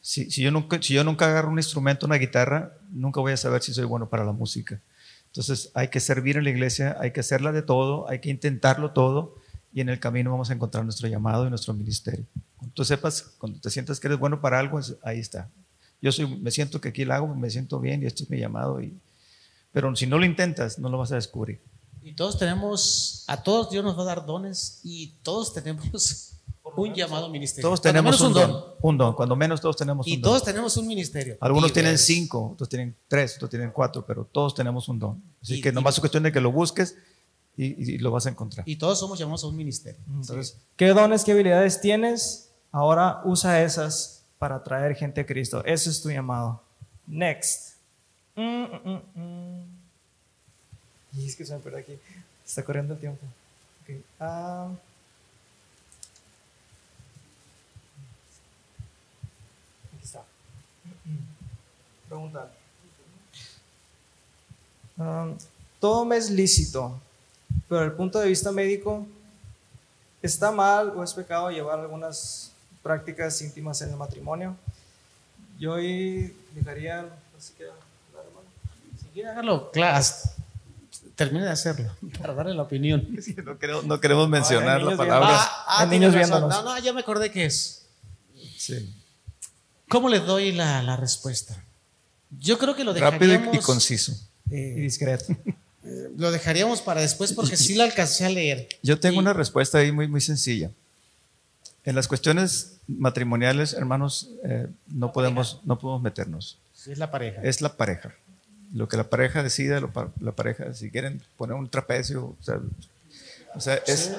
Si, 0.00 0.30
si 0.30 0.42
yo 0.42 0.50
nunca, 0.50 0.80
si 0.82 0.94
yo 0.94 1.04
nunca 1.04 1.26
agarro 1.26 1.50
un 1.50 1.58
instrumento, 1.58 2.06
una 2.06 2.16
guitarra, 2.16 2.72
nunca 2.90 3.20
voy 3.20 3.32
a 3.32 3.36
saber 3.36 3.62
si 3.62 3.72
soy 3.74 3.84
bueno 3.84 4.08
para 4.08 4.24
la 4.24 4.32
música. 4.32 4.80
Entonces 5.26 5.70
hay 5.74 5.88
que 5.88 6.00
servir 6.00 6.36
en 6.38 6.44
la 6.44 6.50
iglesia, 6.50 6.96
hay 6.98 7.10
que 7.12 7.20
hacerla 7.20 7.52
de 7.52 7.62
todo, 7.62 8.08
hay 8.08 8.20
que 8.20 8.30
intentarlo 8.30 8.92
todo 8.92 9.36
y 9.72 9.82
en 9.82 9.90
el 9.90 10.00
camino 10.00 10.30
vamos 10.30 10.48
a 10.50 10.54
encontrar 10.54 10.82
nuestro 10.84 11.08
llamado 11.08 11.46
y 11.46 11.50
nuestro 11.50 11.74
ministerio. 11.74 12.24
Cuando 12.56 12.74
tú 12.74 12.84
sepas, 12.84 13.22
cuando 13.38 13.60
te 13.60 13.68
sientas 13.70 14.00
que 14.00 14.06
eres 14.08 14.18
bueno 14.18 14.40
para 14.40 14.58
algo, 14.58 14.80
ahí 15.02 15.20
está. 15.20 15.48
Yo 16.02 16.12
soy, 16.12 16.26
me 16.26 16.50
siento 16.50 16.80
que 16.80 16.88
aquí 16.90 17.04
lo 17.04 17.14
hago, 17.14 17.34
me 17.34 17.50
siento 17.50 17.80
bien 17.80 18.02
y 18.02 18.06
esto 18.06 18.22
es 18.24 18.30
mi 18.30 18.38
llamado. 18.38 18.80
Y, 18.80 18.96
pero 19.72 19.94
si 19.96 20.06
no 20.06 20.18
lo 20.18 20.24
intentas, 20.24 20.78
no 20.78 20.88
lo 20.88 20.98
vas 20.98 21.12
a 21.12 21.16
descubrir. 21.16 21.60
Y 22.02 22.12
todos 22.14 22.38
tenemos, 22.38 23.24
a 23.26 23.42
todos 23.42 23.70
Dios 23.70 23.82
nos 23.84 23.98
va 23.98 24.02
a 24.02 24.06
dar 24.06 24.26
dones 24.26 24.80
y 24.84 25.14
todos 25.22 25.52
tenemos 25.52 26.32
un 26.76 26.94
llamado 26.94 27.28
ministerio. 27.30 27.68
Todos 27.68 27.80
tenemos 27.80 28.20
un 28.20 28.32
don, 28.32 28.64
un 28.82 28.98
don, 28.98 29.14
cuando 29.14 29.34
menos 29.34 29.60
todos 29.60 29.76
tenemos 29.76 30.06
y 30.06 30.16
un 30.16 30.22
todos 30.22 30.40
don. 30.44 30.46
tenemos 30.52 30.76
un 30.76 30.86
ministerio. 30.86 31.36
Algunos 31.40 31.72
tienen 31.72 31.96
cinco, 31.98 32.52
otros 32.52 32.68
tienen 32.68 32.94
tres, 33.08 33.36
otros 33.36 33.50
tienen 33.50 33.70
cuatro, 33.72 34.04
pero 34.06 34.24
todos 34.24 34.54
tenemos 34.54 34.88
un 34.88 34.98
don. 34.98 35.22
Así 35.42 35.54
Y- 35.56 35.60
que 35.62 35.70
y- 35.70 35.72
nomás 35.72 35.94
es 35.94 36.00
cuestión 36.00 36.22
de 36.22 36.30
que 36.32 36.40
lo 36.40 36.52
busques 36.52 36.96
y, 37.56 37.94
y 37.94 37.98
lo 37.98 38.10
vas 38.10 38.26
a 38.26 38.28
encontrar. 38.30 38.68
Y 38.68 38.76
todos 38.76 38.98
somos 39.00 39.18
llamados 39.18 39.42
a 39.44 39.46
un 39.48 39.56
ministerio. 39.56 40.00
Entonces, 40.06 40.58
¿Qué 40.76 40.88
dones, 40.88 41.24
qué 41.24 41.32
habilidades 41.32 41.80
tienes? 41.80 42.50
Ahora 42.70 43.22
usa 43.24 43.62
esas 43.62 44.15
para 44.38 44.62
traer 44.62 44.94
gente 44.94 45.20
a 45.20 45.26
Cristo. 45.26 45.64
Ese 45.64 45.90
es 45.90 46.02
tu 46.02 46.10
llamado. 46.10 46.62
Next. 47.06 47.76
Mm, 48.34 48.42
mm, 48.42 48.80
mm, 48.84 49.20
mm. 49.20 49.64
Y 51.14 51.26
es 51.26 51.36
que 51.36 51.44
se 51.44 51.54
me 51.54 51.60
perdió 51.60 51.80
aquí. 51.80 51.98
Está 52.44 52.62
corriendo 52.62 52.94
el 52.94 53.00
tiempo. 53.00 53.24
Ok. 53.82 53.96
Ah. 54.20 54.68
Aquí 59.94 60.04
está. 60.04 60.22
Pregunta. 62.08 62.50
Ah, 64.98 65.32
todo 65.78 66.04
me 66.04 66.16
es 66.16 66.30
lícito, 66.30 66.98
pero 67.68 67.80
desde 67.80 67.92
el 67.92 67.96
punto 67.96 68.18
de 68.18 68.28
vista 68.28 68.50
médico, 68.50 69.06
¿está 70.22 70.50
mal 70.50 70.90
o 70.96 71.04
es 71.04 71.12
pecado 71.12 71.50
llevar 71.50 71.78
algunas 71.78 72.55
prácticas 72.86 73.42
íntimas 73.42 73.82
en 73.82 73.90
el 73.90 73.96
matrimonio? 73.96 74.56
Yo 75.58 75.74
ahí 75.74 76.32
dejaría, 76.54 77.00
así 77.36 77.52
que, 77.58 77.64
la 77.64 78.20
hermana. 78.20 78.48
Si 79.00 79.06
quiere 79.12 79.28
hágalo, 79.30 79.70
claro, 79.72 80.04
termine 81.16 81.44
de 81.46 81.50
hacerlo 81.50 81.90
para 82.20 82.34
darle 82.34 82.54
la 82.54 82.62
opinión. 82.62 83.06
no, 83.44 83.58
queremos, 83.58 83.84
no 83.86 84.00
queremos 84.00 84.28
mencionar 84.28 84.76
hay 84.78 84.84
la 84.84 84.90
niños 84.90 84.98
palabra. 84.98 85.28
Ah, 85.32 85.64
ah, 85.80 85.86
niños 85.86 86.14
viéndonos. 86.14 86.48
No, 86.48 86.62
no, 86.62 86.78
ya 86.78 86.92
me 86.92 87.00
acordé 87.00 87.30
que 87.32 87.46
es. 87.46 87.86
Sí. 88.56 88.94
¿Cómo 89.88 90.08
le 90.08 90.20
doy 90.20 90.52
la, 90.52 90.82
la 90.82 90.96
respuesta? 90.96 91.62
Yo 92.38 92.58
creo 92.58 92.74
que 92.76 92.84
lo 92.84 92.92
Rápido 92.94 93.32
dejaríamos. 93.32 93.54
y, 93.56 93.58
y 93.58 93.62
conciso. 93.62 94.12
Y 94.50 94.54
eh, 94.56 94.74
discreto. 94.80 95.24
lo 96.16 96.30
dejaríamos 96.30 96.80
para 96.82 97.00
después 97.00 97.32
porque 97.32 97.56
sí 97.64 97.74
la 97.74 97.84
alcancé 97.84 98.24
a 98.26 98.28
leer. 98.28 98.68
Yo 98.82 98.98
tengo 99.00 99.16
Y- 99.16 99.18
una 99.20 99.32
respuesta 99.32 99.78
ahí 99.78 99.90
muy, 99.92 100.06
muy 100.06 100.20
sencilla. 100.20 100.70
En 101.86 101.94
las 101.94 102.08
cuestiones 102.08 102.80
matrimoniales, 102.88 103.72
hermanos, 103.72 104.30
eh, 104.44 104.66
no, 104.88 105.12
podemos, 105.12 105.60
no 105.64 105.78
podemos 105.78 106.02
meternos. 106.02 106.58
Es 106.86 106.98
la 106.98 107.10
pareja. 107.10 107.40
Es 107.42 107.60
la 107.62 107.76
pareja. 107.76 108.12
Lo 108.74 108.88
que 108.88 108.96
la 108.96 109.04
pareja 109.08 109.42
decida, 109.42 109.80
lo 109.80 109.92
pa- 109.92 110.10
la 110.20 110.32
pareja, 110.32 110.74
si 110.74 110.90
quieren 110.90 111.22
poner 111.36 111.56
un 111.56 111.68
trapecio, 111.70 112.24
o 112.38 112.42
sea, 112.42 112.60
o 113.54 113.60
sea, 113.60 113.76
es, 113.86 114.12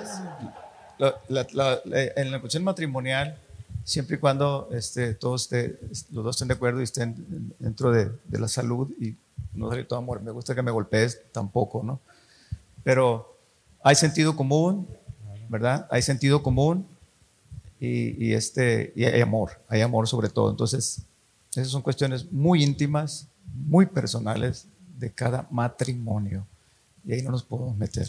la- 0.97 1.15
la- 1.27 1.47
la- 1.53 1.79
en 2.15 2.31
la 2.31 2.39
cuestión 2.39 2.63
matrimonial, 2.63 3.37
siempre 3.83 4.15
y 4.15 4.19
cuando 4.19 4.69
este, 4.71 5.13
todos 5.13 5.43
esté- 5.51 5.77
los 6.11 6.23
dos 6.23 6.35
estén 6.37 6.47
de 6.47 6.53
acuerdo 6.55 6.79
y 6.79 6.83
estén 6.85 7.53
dentro 7.59 7.91
de, 7.91 8.09
de 8.25 8.39
la 8.39 8.47
salud 8.47 8.89
y 8.99 9.15
no 9.53 9.69
salir 9.69 9.87
todo 9.87 9.99
amor, 9.99 10.21
me 10.21 10.31
gusta 10.31 10.55
que 10.55 10.61
me 10.61 10.71
golpees, 10.71 11.21
tampoco, 11.33 11.83
¿no? 11.83 11.99
Pero 12.83 13.37
hay 13.83 13.95
sentido 13.95 14.35
común, 14.37 14.87
¿verdad? 15.49 15.85
Hay 15.91 16.01
sentido 16.01 16.41
común 16.41 16.87
y, 17.79 18.25
y 18.25 18.33
este, 18.33 18.93
y 18.95 19.05
hay 19.05 19.21
amor, 19.21 19.51
hay 19.67 19.81
amor 19.81 20.07
sobre 20.07 20.29
todo. 20.29 20.49
Entonces, 20.49 21.01
esas 21.51 21.69
son 21.69 21.81
cuestiones 21.81 22.31
muy 22.31 22.63
íntimas, 22.63 23.27
muy 23.53 23.85
personales 23.85 24.67
de 24.97 25.11
cada 25.11 25.47
matrimonio. 25.49 26.45
Y 27.05 27.13
ahí 27.13 27.21
no 27.21 27.31
nos 27.31 27.43
podemos 27.43 27.77
meter. 27.77 28.07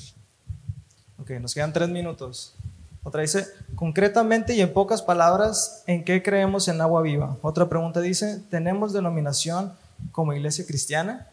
Ok, 1.19 1.31
nos 1.41 1.55
quedan 1.55 1.73
tres 1.73 1.89
minutos. 1.89 2.55
Otra 3.03 3.23
dice, 3.23 3.47
concretamente 3.75 4.55
y 4.55 4.61
en 4.61 4.73
pocas 4.73 5.03
palabras, 5.03 5.83
¿en 5.87 6.05
qué 6.05 6.23
creemos 6.23 6.69
en 6.69 6.81
agua 6.81 7.01
viva? 7.01 7.39
Otra 7.43 7.69
pregunta 7.69 8.01
dice, 8.01 8.43
¿tenemos 8.51 8.93
denominación 8.93 9.73
como 10.12 10.33
iglesia 10.33 10.66
cristiana? 10.66 11.29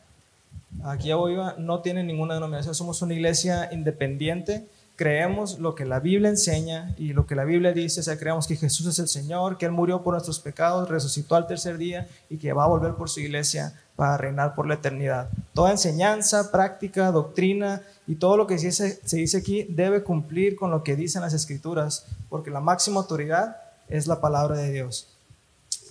Aquí 0.84 1.12
Agua 1.12 1.30
Viva 1.30 1.56
no 1.58 1.80
tiene 1.82 2.04
ninguna 2.04 2.36
denominación, 2.36 2.76
somos 2.76 3.02
una 3.02 3.14
iglesia 3.14 3.70
independiente, 3.72 4.68
creemos 4.96 5.60
lo 5.60 5.76
que 5.76 5.86
la 5.86 6.00
Biblia 6.00 6.30
enseña 6.30 6.94
y 6.98 7.14
lo 7.14 7.28
que 7.28 7.36
la 7.36 7.44
Biblia 7.44 7.74
dice, 7.74 8.00
o 8.00 8.04
sea, 8.04 8.18
creemos 8.18 8.48
que 8.48 8.56
Jesús 8.56 8.88
es 8.88 9.00
el 9.00 9.08
Señor, 9.08 9.58
que 9.58 9.66
Él 9.66 9.72
murió 9.72 10.04
por 10.04 10.14
nuestros 10.14 10.40
pecados, 10.40 10.90
resucitó 10.90 11.36
al 11.36 11.48
tercer 11.48 11.78
día 11.78 12.08
y 12.30 12.38
que 12.38 12.54
va 12.54 12.64
a 12.64 12.68
volver 12.68 12.94
por 12.94 13.10
su 13.10 13.20
iglesia 13.20 13.74
para 13.96 14.18
reinar 14.18 14.56
por 14.56 14.68
la 14.68 14.76
eternidad. 14.76 15.30
Toda 15.54 15.72
enseñanza, 15.72 16.52
práctica, 16.52 17.12
doctrina 17.12 17.82
y 18.08 18.16
todo 18.16 18.38
lo 18.38 18.48
que 18.48 18.58
se 18.58 18.68
dice, 18.68 19.00
se 19.04 19.18
dice 19.18 19.38
aquí 19.38 19.64
debe 19.64 20.04
cumplir 20.04 20.56
con 20.56 20.72
lo 20.72 20.84
que 20.84 20.96
dicen 20.96 21.22
las 21.22 21.34
escrituras, 21.34 22.06
porque 22.30 22.52
la 22.52 22.62
máxima 22.62 23.02
autoridad 23.02 23.58
es 23.90 24.08
la 24.08 24.22
palabra 24.22 24.56
de 24.58 24.72
Dios. 24.72 25.10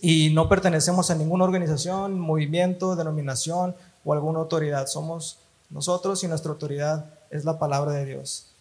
Y 0.01 0.31
no 0.35 0.49
pertenecemos 0.49 1.11
a 1.11 1.15
ninguna 1.15 1.45
organización, 1.45 2.19
movimiento, 2.19 2.97
denominación 2.97 3.75
o 4.05 4.13
alguna 4.13 4.41
autoridad. 4.41 4.87
Somos 4.87 5.39
nosotros 5.71 6.23
y 6.25 6.29
nuestra 6.29 6.53
autoridad 6.53 7.07
es 7.31 7.45
la 7.45 7.59
palabra 7.59 7.93
de 7.93 8.05
Dios. 8.05 8.54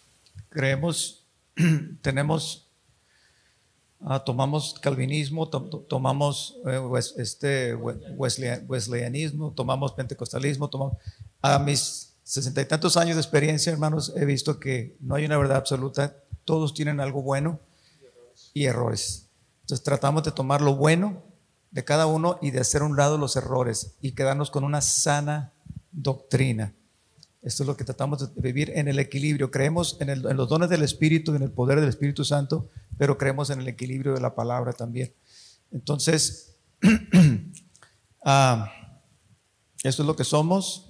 Creemos, 0.53 1.25
tenemos, 2.01 2.69
ah, 4.01 4.23
tomamos 4.23 4.75
calvinismo, 4.79 5.49
to- 5.49 5.63
to- 5.63 5.79
tomamos 5.79 6.57
eh, 6.67 6.79
este, 7.17 7.73
we- 7.73 7.95
weslea- 8.15 8.63
wesleyanismo, 8.67 9.51
tomamos 9.51 9.93
pentecostalismo, 9.93 10.69
tomamos... 10.69 10.97
A 11.41 11.57
mis 11.59 12.13
sesenta 12.23 12.61
y 12.61 12.65
tantos 12.65 12.95
años 12.97 13.15
de 13.15 13.21
experiencia, 13.21 13.71
hermanos, 13.73 14.13
he 14.15 14.25
visto 14.25 14.59
que 14.59 14.95
no 15.01 15.15
hay 15.15 15.25
una 15.25 15.37
verdad 15.37 15.57
absoluta, 15.57 16.15
todos 16.45 16.73
tienen 16.75 16.99
algo 16.99 17.21
bueno 17.23 17.59
y 18.53 18.65
errores. 18.65 19.27
Entonces 19.61 19.83
tratamos 19.83 20.23
de 20.23 20.31
tomar 20.31 20.61
lo 20.61 20.75
bueno 20.75 21.23
de 21.71 21.83
cada 21.83 22.05
uno 22.05 22.37
y 22.41 22.51
de 22.51 22.59
hacer 22.59 22.81
a 22.83 22.85
un 22.85 22.95
lado 22.95 23.17
los 23.17 23.35
errores 23.35 23.95
y 24.01 24.11
quedarnos 24.11 24.51
con 24.51 24.63
una 24.63 24.81
sana 24.81 25.51
doctrina. 25.91 26.73
Esto 27.43 27.63
es 27.63 27.67
lo 27.67 27.75
que 27.75 27.83
tratamos 27.83 28.33
de 28.33 28.41
vivir 28.41 28.71
en 28.75 28.87
el 28.87 28.99
equilibrio. 28.99 29.51
Creemos 29.51 29.97
en, 29.99 30.09
el- 30.09 30.25
en 30.25 30.37
los 30.37 30.47
dones 30.49 30.69
del 30.69 30.81
Espíritu, 30.83 31.35
en 31.35 31.43
el 31.43 31.51
poder 31.51 31.79
del 31.79 31.89
Espíritu 31.89 32.23
Santo, 32.23 32.69
pero 32.97 33.17
creemos 33.17 33.49
en 33.49 33.59
el 33.59 33.67
equilibrio 33.67 34.13
de 34.13 34.21
la 34.21 34.33
palabra 34.35 34.71
también. 34.73 35.13
Entonces, 35.71 36.55
ah, 38.25 38.71
esto 39.83 40.03
es 40.03 40.07
lo 40.07 40.15
que 40.15 40.23
somos. 40.23 40.89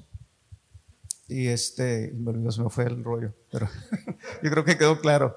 Y 1.27 1.47
este, 1.47 2.11
me 2.15 2.31
olvidó, 2.31 2.51
se 2.51 2.61
me 2.61 2.69
fue 2.69 2.83
el 2.85 3.03
rollo, 3.03 3.33
pero 3.51 3.67
yo 4.43 4.51
creo 4.51 4.63
que 4.65 4.77
quedó 4.77 4.99
claro. 4.99 5.35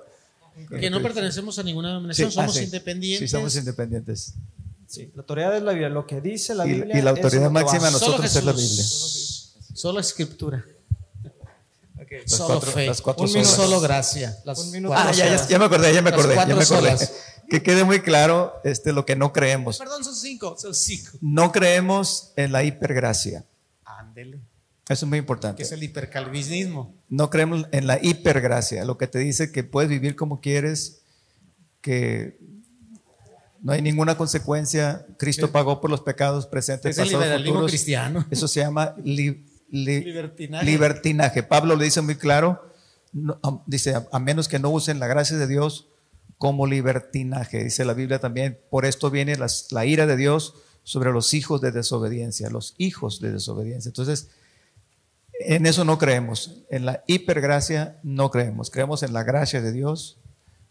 Que 0.70 0.90
no 0.90 1.02
pertenecemos 1.02 1.58
a 1.58 1.62
ninguna 1.62 1.88
denominación, 1.88 2.30
Sí, 2.30 2.34
somos 2.34 2.56
ah, 2.56 2.58
sí. 2.58 2.64
independientes. 2.64 3.30
Sí, 3.30 3.34
somos 3.36 3.54
independientes. 3.56 4.34
Sí, 4.86 5.10
la 5.14 5.20
autoridad 5.22 5.56
es 5.56 5.62
la 5.62 5.72
Biblia. 5.72 5.88
Lo 5.90 6.06
que 6.06 6.20
dice 6.20 6.54
la 6.54 6.66
Y- 6.66 6.74
Biblia. 6.74 6.98
y 6.98 7.02
la 7.02 7.10
autoridad 7.10 7.50
máxima 7.50 7.84
vamos. 7.84 8.00
nosotros 8.00 8.30
Solo 8.30 8.50
es 8.50 8.56
la 8.56 8.62
Jesús. 8.62 9.54
Solo 9.74 10.00
escritura. 10.00 10.64
Las 12.10 12.30
Solo 12.32 12.54
cuatro- 12.54 12.72
fe. 12.72 12.86
las 12.86 13.00
cuatro 13.00 13.24
un 13.24 13.32
minuto. 13.32 13.48
solas. 13.50 13.68
Solo 13.70 13.80
gracia. 13.80 14.36
Las 14.44 14.58
Un 14.58 14.70
minuto. 14.72 14.94
cuatro 14.94 15.10
Ah, 15.10 15.12
ya, 15.14 15.26
ya, 15.36 15.48
ya 15.48 15.58
me 15.58 15.64
acordé, 15.66 15.92
ya 15.94 16.02
me 16.02 16.10
acordé, 16.10 16.34
ya 16.34 16.46
me 16.56 16.62
acordé. 16.62 16.96
Que 17.48 17.62
quede 17.62 17.84
muy 17.84 18.00
claro 18.00 18.54
este, 18.64 18.92
lo 18.92 19.06
que 19.06 19.14
no 19.16 19.32
creemos. 19.32 19.78
Perdón, 19.78 20.02
son 20.04 20.16
cinco. 20.16 20.56
Son 20.58 20.74
cinco. 20.74 21.12
No 21.20 21.52
creemos 21.52 22.32
en 22.36 22.50
la 22.52 22.64
hipergracia. 22.64 23.44
Ándele. 23.84 24.38
Eso 24.88 25.04
es 25.04 25.08
muy 25.08 25.16
Que 25.18 25.20
importante. 25.20 25.62
es 25.62 25.72
el 25.72 25.82
hipercalvinismo. 25.82 26.94
No 27.08 27.28
creemos 27.30 27.66
en 27.72 27.86
la 27.86 27.98
hipergracia, 28.02 28.84
lo 28.84 28.98
que 28.98 29.06
te 29.08 29.18
dice 29.20 29.50
que 29.52 29.64
puedes 29.64 29.88
vivir 29.90 30.14
como 30.16 30.40
quieres, 30.40 31.02
que 31.80 32.38
no 33.62 33.72
hay 33.72 33.82
ninguna 33.82 34.16
consecuencia. 34.16 35.06
Cristo 35.18 35.50
pagó 35.50 35.80
por 35.80 35.90
los 35.90 36.00
pecados 36.02 36.46
presentes, 36.46 36.92
Es 36.96 37.02
el 37.02 37.08
liberalismo 37.08 37.54
futuros. 37.54 37.70
cristiano. 37.70 38.26
Eso 38.30 38.46
se 38.48 38.60
llama 38.60 38.94
li- 39.02 39.44
li- 39.84 40.04
Libertinaje. 40.04 40.64
libertinaje. 40.66 41.42
Pablo 41.42 41.76
le 41.76 41.84
dice 41.84 42.00
muy 42.00 42.16
claro, 42.16 42.70
no, 43.12 43.38
dice, 43.66 43.94
a, 43.94 44.06
a 44.12 44.18
menos 44.18 44.48
que 44.48 44.58
no 44.58 44.70
usen 44.70 44.98
la 45.00 45.06
gracia 45.06 45.36
de 45.36 45.46
Dios 45.46 45.88
como 46.38 46.66
libertinaje, 46.66 47.64
dice 47.64 47.84
la 47.84 47.94
Biblia 47.94 48.18
también. 48.18 48.58
Por 48.70 48.84
esto 48.84 49.10
viene 49.10 49.36
las- 49.36 49.72
la 49.72 49.86
ira 49.86 50.06
de 50.06 50.16
Dios 50.16 50.54
sobre 50.82 51.10
los 51.12 51.32
hijos 51.34 51.60
de 51.60 51.72
desobediencia, 51.72 52.50
los 52.50 52.74
hijos 52.78 53.20
de 53.20 53.32
desobediencia. 53.32 53.88
Entonces, 53.88 54.28
en 55.40 55.66
eso 55.66 55.84
no 55.84 55.98
creemos. 55.98 56.62
En 56.70 56.86
la 56.86 57.02
hipergracia 57.06 57.98
no 58.02 58.30
creemos. 58.30 58.70
Creemos 58.70 59.02
en 59.02 59.12
la 59.12 59.22
gracia 59.24 59.60
de 59.60 59.72
Dios, 59.72 60.18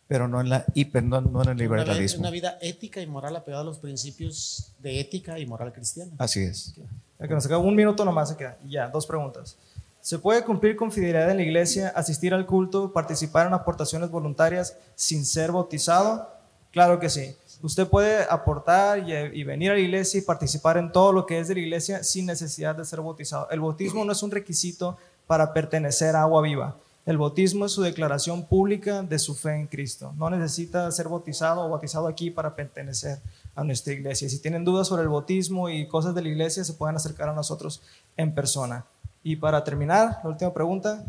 pero 0.07 0.27
no 0.27 0.39
en 0.39 0.49
la 0.49 0.65
hiper, 0.73 1.03
no, 1.03 1.21
no 1.21 1.41
en 1.41 1.49
el 1.49 1.57
liberalismo. 1.57 2.19
una 2.19 2.29
vida 2.29 2.57
ética 2.61 3.01
y 3.01 3.07
moral 3.07 3.35
apegada 3.35 3.63
a 3.63 3.65
los 3.65 3.79
principios 3.79 4.71
de 4.79 4.99
ética 4.99 5.39
y 5.39 5.45
moral 5.45 5.73
cristiana. 5.73 6.11
Así 6.17 6.43
es. 6.43 6.75
Ya 7.19 7.27
que 7.27 7.33
nos 7.33 7.47
queda 7.47 7.57
un 7.57 7.75
minuto 7.75 8.05
nomás 8.05 8.29
se 8.29 8.37
queda. 8.37 8.57
Y 8.63 8.71
ya, 8.71 8.87
dos 8.87 9.05
preguntas. 9.07 9.57
¿Se 10.01 10.19
puede 10.19 10.43
cumplir 10.43 10.75
con 10.75 10.91
fidelidad 10.91 11.31
en 11.31 11.37
la 11.37 11.43
iglesia, 11.43 11.89
asistir 11.95 12.33
al 12.35 12.45
culto, 12.45 12.93
participar 12.93 13.47
en 13.47 13.53
aportaciones 13.53 14.11
voluntarias 14.11 14.77
sin 14.93 15.25
ser 15.25 15.51
bautizado? 15.51 16.29
Claro 16.71 16.99
que 16.99 17.09
sí. 17.09 17.35
Usted 17.63 17.87
puede 17.87 18.23
aportar 18.29 18.99
y, 18.99 19.43
venir 19.43 19.71
a 19.71 19.73
la 19.73 19.79
iglesia 19.79 20.19
y 20.19 20.21
participar 20.21 20.77
en 20.77 20.91
todo 20.91 21.11
lo 21.11 21.25
que 21.25 21.39
es 21.39 21.47
de 21.47 21.55
la 21.55 21.61
iglesia 21.61 22.03
sin 22.03 22.27
necesidad 22.27 22.75
de 22.75 22.85
ser 22.85 23.01
bautizado. 23.01 23.49
El 23.49 23.61
bautismo 23.61 24.05
no 24.05 24.11
es 24.11 24.21
un 24.21 24.29
requisito 24.29 24.95
para 25.25 25.53
pertenecer 25.53 26.15
a 26.15 26.21
agua 26.21 26.43
viva. 26.43 26.75
El 27.05 27.19
bautismo 27.19 27.65
es 27.65 27.71
su 27.71 27.83
declaración 27.83 28.45
pública 28.45 29.03
de 29.03 29.19
su 29.19 29.35
fe 29.35 29.53
en 29.55 29.67
Cristo. 29.67 30.11
No 30.17 30.27
necesita 30.31 30.89
ser 30.91 31.07
bautizado 31.07 31.63
o 31.63 31.69
bautizado 31.69 32.07
aquí 32.07 32.31
para 32.31 32.55
pertenecer 32.55 33.19
a 33.55 33.63
nuestra 33.63 33.93
iglesia. 33.93 34.27
Si 34.27 34.39
tienen 34.39 34.65
dudas 34.65 34.87
sobre 34.87 35.03
el 35.03 35.09
bautismo 35.09 35.69
y 35.69 35.87
cosas 35.87 36.15
de 36.15 36.23
la 36.23 36.29
iglesia, 36.29 36.63
se 36.63 36.73
pueden 36.73 36.95
acercar 36.95 37.29
a 37.29 37.33
nosotros 37.33 37.83
en 38.17 38.33
persona. 38.33 38.85
Y 39.23 39.35
para 39.35 39.63
terminar, 39.63 40.19
la 40.23 40.29
última 40.31 40.51
pregunta. 40.51 41.03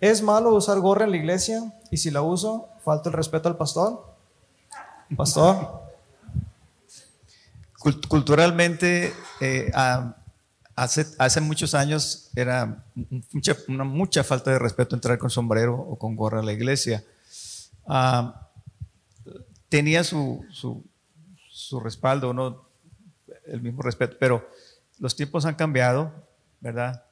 ¿Es 0.00 0.22
malo 0.22 0.54
usar 0.54 0.80
gorra 0.80 1.04
en 1.04 1.10
la 1.10 1.18
iglesia? 1.18 1.74
Y 1.90 1.98
si 1.98 2.10
la 2.10 2.22
uso, 2.22 2.68
¿falta 2.82 3.10
el 3.10 3.14
respeto 3.14 3.48
al 3.48 3.56
pastor? 3.56 4.02
Pastor. 5.14 5.82
Culturalmente, 8.08 9.12
eh, 9.42 9.70
hace, 10.76 11.06
hace 11.18 11.40
muchos 11.40 11.74
años 11.74 12.30
era 12.34 12.84
mucha, 13.32 13.56
una 13.68 13.84
mucha 13.84 14.24
falta 14.24 14.50
de 14.50 14.58
respeto 14.58 14.94
entrar 14.94 15.18
con 15.18 15.30
sombrero 15.30 15.74
o 15.76 15.98
con 15.98 16.16
gorra 16.16 16.40
a 16.40 16.42
la 16.42 16.52
iglesia. 16.52 17.04
Ah, 17.86 18.48
tenía 19.68 20.04
su, 20.04 20.44
su, 20.50 20.84
su 21.48 21.80
respaldo, 21.80 22.32
¿no? 22.32 22.64
el 23.46 23.60
mismo 23.60 23.82
respeto, 23.82 24.16
pero 24.18 24.48
los 24.98 25.16
tiempos 25.16 25.44
han 25.44 25.54
cambiado, 25.54 26.12
¿verdad? 26.60 27.04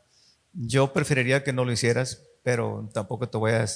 Yo 0.52 0.92
preferiría 0.92 1.44
que 1.44 1.52
no 1.52 1.64
lo 1.64 1.72
hicieras, 1.72 2.22
pero 2.42 2.88
tampoco 2.92 3.28
te 3.28 3.38
voy 3.38 3.52
a 3.52 3.64
eh, 3.64 3.68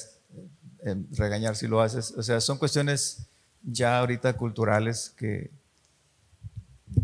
regañar 1.11 1.55
si 1.55 1.67
lo 1.67 1.81
haces. 1.81 2.11
O 2.17 2.23
sea, 2.23 2.39
son 2.41 2.57
cuestiones 2.57 3.27
ya 3.63 3.99
ahorita 3.99 4.33
culturales 4.33 5.13
que, 5.17 5.51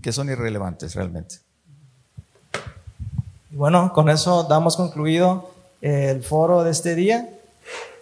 que 0.02 0.12
son 0.12 0.30
irrelevantes 0.30 0.96
realmente. 0.96 1.43
Bueno, 3.56 3.94
con 3.94 4.10
eso 4.10 4.46
damos 4.46 4.76
concluido 4.76 5.52
el 5.80 6.24
foro 6.24 6.64
de 6.64 6.72
este 6.72 6.96
día. 6.96 7.30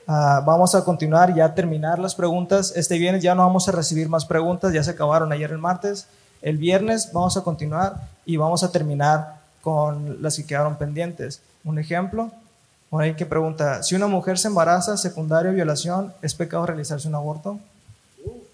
Ah, 0.08 0.42
vamos 0.46 0.76
a 0.76 0.86
continuar 0.86 1.36
ya 1.36 1.44
a 1.44 1.54
terminar 1.54 2.00
las 2.00 2.16
preguntas. 2.16 2.72
Este 2.74 2.98
viernes 2.98 3.22
ya 3.22 3.36
no 3.36 3.46
vamos 3.46 3.68
a 3.68 3.74
recibir 3.74 4.08
más 4.08 4.24
preguntas, 4.24 4.72
ya 4.72 4.82
se 4.82 4.92
acabaron 4.92 5.30
ayer 5.34 5.52
el 5.52 5.58
martes. 5.58 6.08
El 6.42 6.58
viernes 6.58 7.12
vamos 7.12 7.36
a 7.36 7.42
continuar 7.42 7.96
y 8.26 8.38
vamos 8.38 8.64
a 8.64 8.72
terminar 8.72 9.40
con 9.62 10.22
las 10.22 10.38
que 10.38 10.46
quedaron 10.46 10.78
pendientes. 10.78 11.42
Un 11.66 11.80
ejemplo, 11.80 12.32
por 12.90 13.04
ahí 13.04 13.16
que 13.16 13.26
pregunta, 13.26 13.84
si 13.84 13.94
una 13.96 14.08
mujer 14.08 14.40
se 14.40 14.48
embaraza, 14.48 14.96
secundaria 14.96 15.52
violación, 15.52 16.14
¿es 16.22 16.34
pecado 16.34 16.66
realizarse 16.66 17.10
un 17.10 17.16
aborto? 17.16 17.60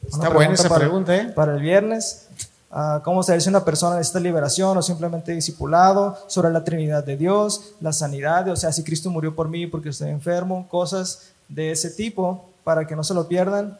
Está 0.07 0.29
buena 0.29 0.55
esa 0.55 0.73
pregunta, 0.73 1.15
¿eh? 1.15 1.25
Para 1.25 1.53
el 1.53 1.61
viernes. 1.61 2.27
Uh, 2.69 3.01
cómo 3.01 3.23
saber 3.23 3.41
si 3.41 3.47
una 3.47 3.63
persona 3.63 3.95
necesita 3.95 4.19
liberación 4.19 4.77
o 4.77 4.81
simplemente 4.81 5.31
discipulado, 5.31 6.17
sobre 6.27 6.51
la 6.51 6.65
Trinidad 6.65 7.03
de 7.03 7.15
Dios, 7.15 7.75
la 7.79 7.93
sanidad, 7.93 8.47
o 8.49 8.55
sea, 8.57 8.73
si 8.73 8.83
Cristo 8.83 9.09
murió 9.09 9.33
por 9.33 9.47
mí 9.47 9.67
porque 9.67 9.89
estoy 9.89 10.09
enfermo, 10.09 10.67
cosas 10.67 11.31
de 11.47 11.71
ese 11.71 11.89
tipo 11.91 12.49
para 12.65 12.85
que 12.85 12.95
no 12.95 13.05
se 13.05 13.13
lo 13.13 13.29
pierdan 13.29 13.79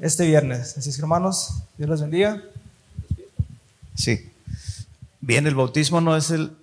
este 0.00 0.24
viernes. 0.24 0.78
Así 0.78 0.90
es 0.90 0.98
hermanos, 1.00 1.62
Dios 1.76 1.90
los 1.90 2.00
bendiga. 2.00 2.40
Sí. 3.96 4.30
Bien, 5.20 5.46
el 5.46 5.56
bautismo 5.56 6.00
no 6.00 6.16
es 6.16 6.30
el, 6.30 6.56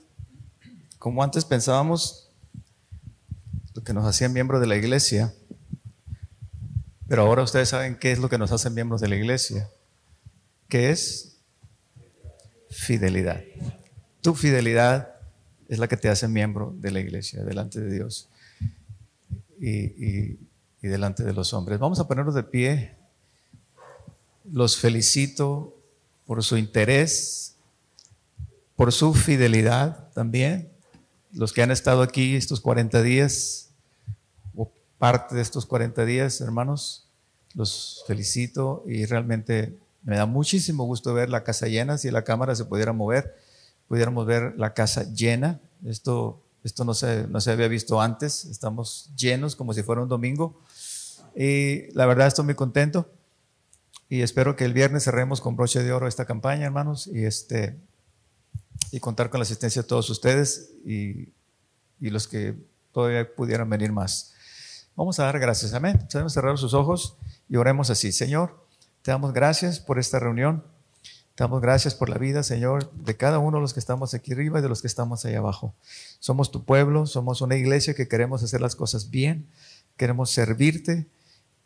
como 0.97 1.23
antes 1.23 1.43
pensábamos, 1.43 2.29
lo 3.73 3.83
que 3.83 3.93
nos 3.93 4.05
hacía 4.05 4.29
miembros 4.29 4.61
de 4.61 4.67
la 4.67 4.77
iglesia, 4.77 5.33
pero 7.09 7.23
ahora 7.23 7.43
ustedes 7.43 7.69
saben 7.69 7.97
qué 7.97 8.11
es 8.11 8.19
lo 8.19 8.29
que 8.29 8.37
nos 8.37 8.51
hace 8.51 8.69
miembros 8.69 9.01
de 9.01 9.09
la 9.09 9.15
iglesia, 9.15 9.69
que 10.69 10.91
es 10.91 11.28
fidelidad. 12.79 13.43
Tu 14.21 14.33
fidelidad 14.33 15.15
es 15.67 15.79
la 15.79 15.87
que 15.87 15.97
te 15.97 16.09
hace 16.09 16.27
miembro 16.27 16.73
de 16.77 16.91
la 16.91 16.99
iglesia, 16.99 17.43
delante 17.43 17.79
de 17.79 17.93
Dios 17.93 18.29
y, 19.59 20.37
delante 20.81 21.23
de 21.23 21.33
los 21.33 21.53
hombres. 21.53 21.77
Vamos 21.77 21.99
a 21.99 22.07
ponernos 22.07 22.33
de 22.33 22.43
pie. 22.43 22.95
Los 24.51 24.77
felicito 24.77 25.75
por 26.25 26.43
su 26.43 26.57
interés, 26.57 27.55
por 28.75 28.91
su 28.91 29.13
fidelidad 29.13 30.11
también. 30.13 30.71
Los 31.33 31.53
que 31.53 31.61
han 31.61 31.71
estado 31.71 32.01
aquí 32.01 32.35
estos 32.35 32.61
40 32.61 33.03
días, 33.03 33.69
parte 34.97 35.35
de 35.35 35.41
estos 35.41 35.65
40 35.65 36.05
días, 36.05 36.41
hermanos. 36.41 37.05
Los 37.53 38.03
felicito 38.07 38.83
y 38.87 39.05
realmente 39.05 39.77
me 40.03 40.15
da 40.15 40.25
muchísimo 40.25 40.85
gusto 40.85 41.13
ver 41.13 41.29
la 41.29 41.43
casa 41.43 41.67
llena. 41.67 41.97
Si 41.97 42.11
la 42.11 42.23
cámara 42.23 42.55
se 42.55 42.65
pudiera 42.65 42.93
mover, 42.93 43.35
pudiéramos 43.87 44.25
ver 44.25 44.53
la 44.57 44.73
casa 44.73 45.03
llena. 45.03 45.59
Esto, 45.85 46.41
esto 46.63 46.85
no, 46.85 46.93
se, 46.93 47.27
no 47.27 47.41
se 47.41 47.51
había 47.51 47.67
visto 47.67 48.01
antes. 48.01 48.45
Estamos 48.45 49.11
llenos 49.15 49.55
como 49.55 49.73
si 49.73 49.83
fuera 49.83 50.01
un 50.01 50.09
domingo. 50.09 50.61
Y 51.35 51.91
la 51.93 52.05
verdad 52.05 52.27
estoy 52.27 52.45
muy 52.45 52.55
contento. 52.55 53.09
Y 54.07 54.21
espero 54.21 54.55
que 54.55 54.65
el 54.65 54.73
viernes 54.73 55.03
cerremos 55.03 55.41
con 55.41 55.55
broche 55.55 55.83
de 55.83 55.91
oro 55.91 56.07
esta 56.07 56.25
campaña, 56.25 56.65
hermanos, 56.65 57.07
y, 57.07 57.25
este, 57.25 57.77
y 58.91 58.99
contar 58.99 59.29
con 59.29 59.39
la 59.39 59.43
asistencia 59.43 59.83
de 59.83 59.87
todos 59.87 60.09
ustedes 60.09 60.71
y, 60.83 61.29
y 61.99 62.09
los 62.09 62.27
que 62.27 62.55
todavía 62.91 63.35
pudieran 63.35 63.69
venir 63.69 63.91
más. 63.91 64.33
Vamos 64.95 65.19
a 65.19 65.25
dar 65.25 65.39
gracias. 65.39 65.73
Amén. 65.73 65.99
Podemos 66.11 66.33
cerrar 66.33 66.57
sus 66.57 66.73
ojos 66.73 67.17
y 67.47 67.57
oremos 67.57 67.89
así. 67.89 68.11
Señor, 68.11 68.65
te 69.01 69.11
damos 69.11 69.33
gracias 69.33 69.79
por 69.79 69.99
esta 69.99 70.19
reunión. 70.19 70.63
Te 71.35 71.43
damos 71.43 71.61
gracias 71.61 71.95
por 71.95 72.09
la 72.09 72.17
vida, 72.17 72.43
Señor, 72.43 72.91
de 72.91 73.15
cada 73.15 73.39
uno 73.39 73.57
de 73.57 73.61
los 73.61 73.73
que 73.73 73.79
estamos 73.79 74.13
aquí 74.13 74.33
arriba 74.33 74.59
y 74.59 74.61
de 74.61 74.67
los 74.67 74.81
que 74.81 74.87
estamos 74.87 75.23
ahí 75.23 75.35
abajo. 75.35 75.73
Somos 76.19 76.51
tu 76.51 76.65
pueblo, 76.65 77.05
somos 77.05 77.39
una 77.39 77.55
iglesia 77.55 77.93
que 77.93 78.09
queremos 78.09 78.43
hacer 78.43 78.59
las 78.59 78.75
cosas 78.75 79.09
bien, 79.09 79.47
queremos 79.95 80.31
servirte, 80.31 81.07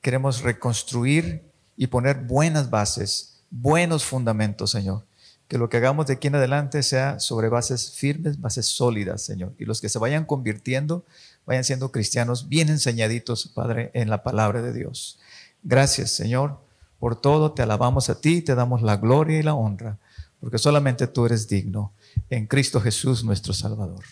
queremos 0.01 0.41
reconstruir 0.41 1.43
y 1.75 1.87
poner 1.87 2.17
buenas 2.17 2.69
bases, 2.69 3.41
buenos 3.49 4.05
fundamentos, 4.05 4.69
Señor. 4.69 5.05
Que 5.47 5.57
lo 5.57 5.69
que 5.69 5.77
hagamos 5.77 6.05
de 6.05 6.13
aquí 6.13 6.27
en 6.27 6.35
adelante 6.35 6.83
sea 6.83 7.19
sobre 7.19 7.49
bases 7.49 7.93
firmes, 7.93 8.39
bases 8.39 8.67
sólidas, 8.67 9.23
Señor. 9.23 9.53
Y 9.57 9.65
los 9.65 9.81
que 9.81 9.89
se 9.89 9.97
vayan 9.97 10.25
convirtiendo 10.25 11.03
vayan 11.47 11.63
siendo 11.63 11.91
cristianos 11.91 12.47
bien 12.47 12.69
enseñaditos, 12.69 13.47
Padre, 13.47 13.89
en 13.95 14.11
la 14.11 14.21
palabra 14.21 14.61
de 14.61 14.71
Dios. 14.71 15.19
Gracias, 15.63 16.11
Señor, 16.11 16.59
por 17.03 17.17
todo. 17.17 17.51
Te 17.51 17.61
alabamos 17.61 18.09
a 18.09 18.21
ti, 18.21 18.41
te 18.41 18.55
damos 18.55 18.81
la 18.81 18.95
gloria 18.95 19.37
y 19.37 19.43
la 19.43 19.55
honra, 19.55 19.99
porque 20.39 20.57
solamente 20.57 21.05
tú 21.05 21.25
eres 21.25 21.49
digno. 21.49 21.91
En 22.29 22.47
Cristo 22.47 22.79
Jesús, 22.79 23.25
nuestro 23.25 23.51
Salvador. 23.51 24.05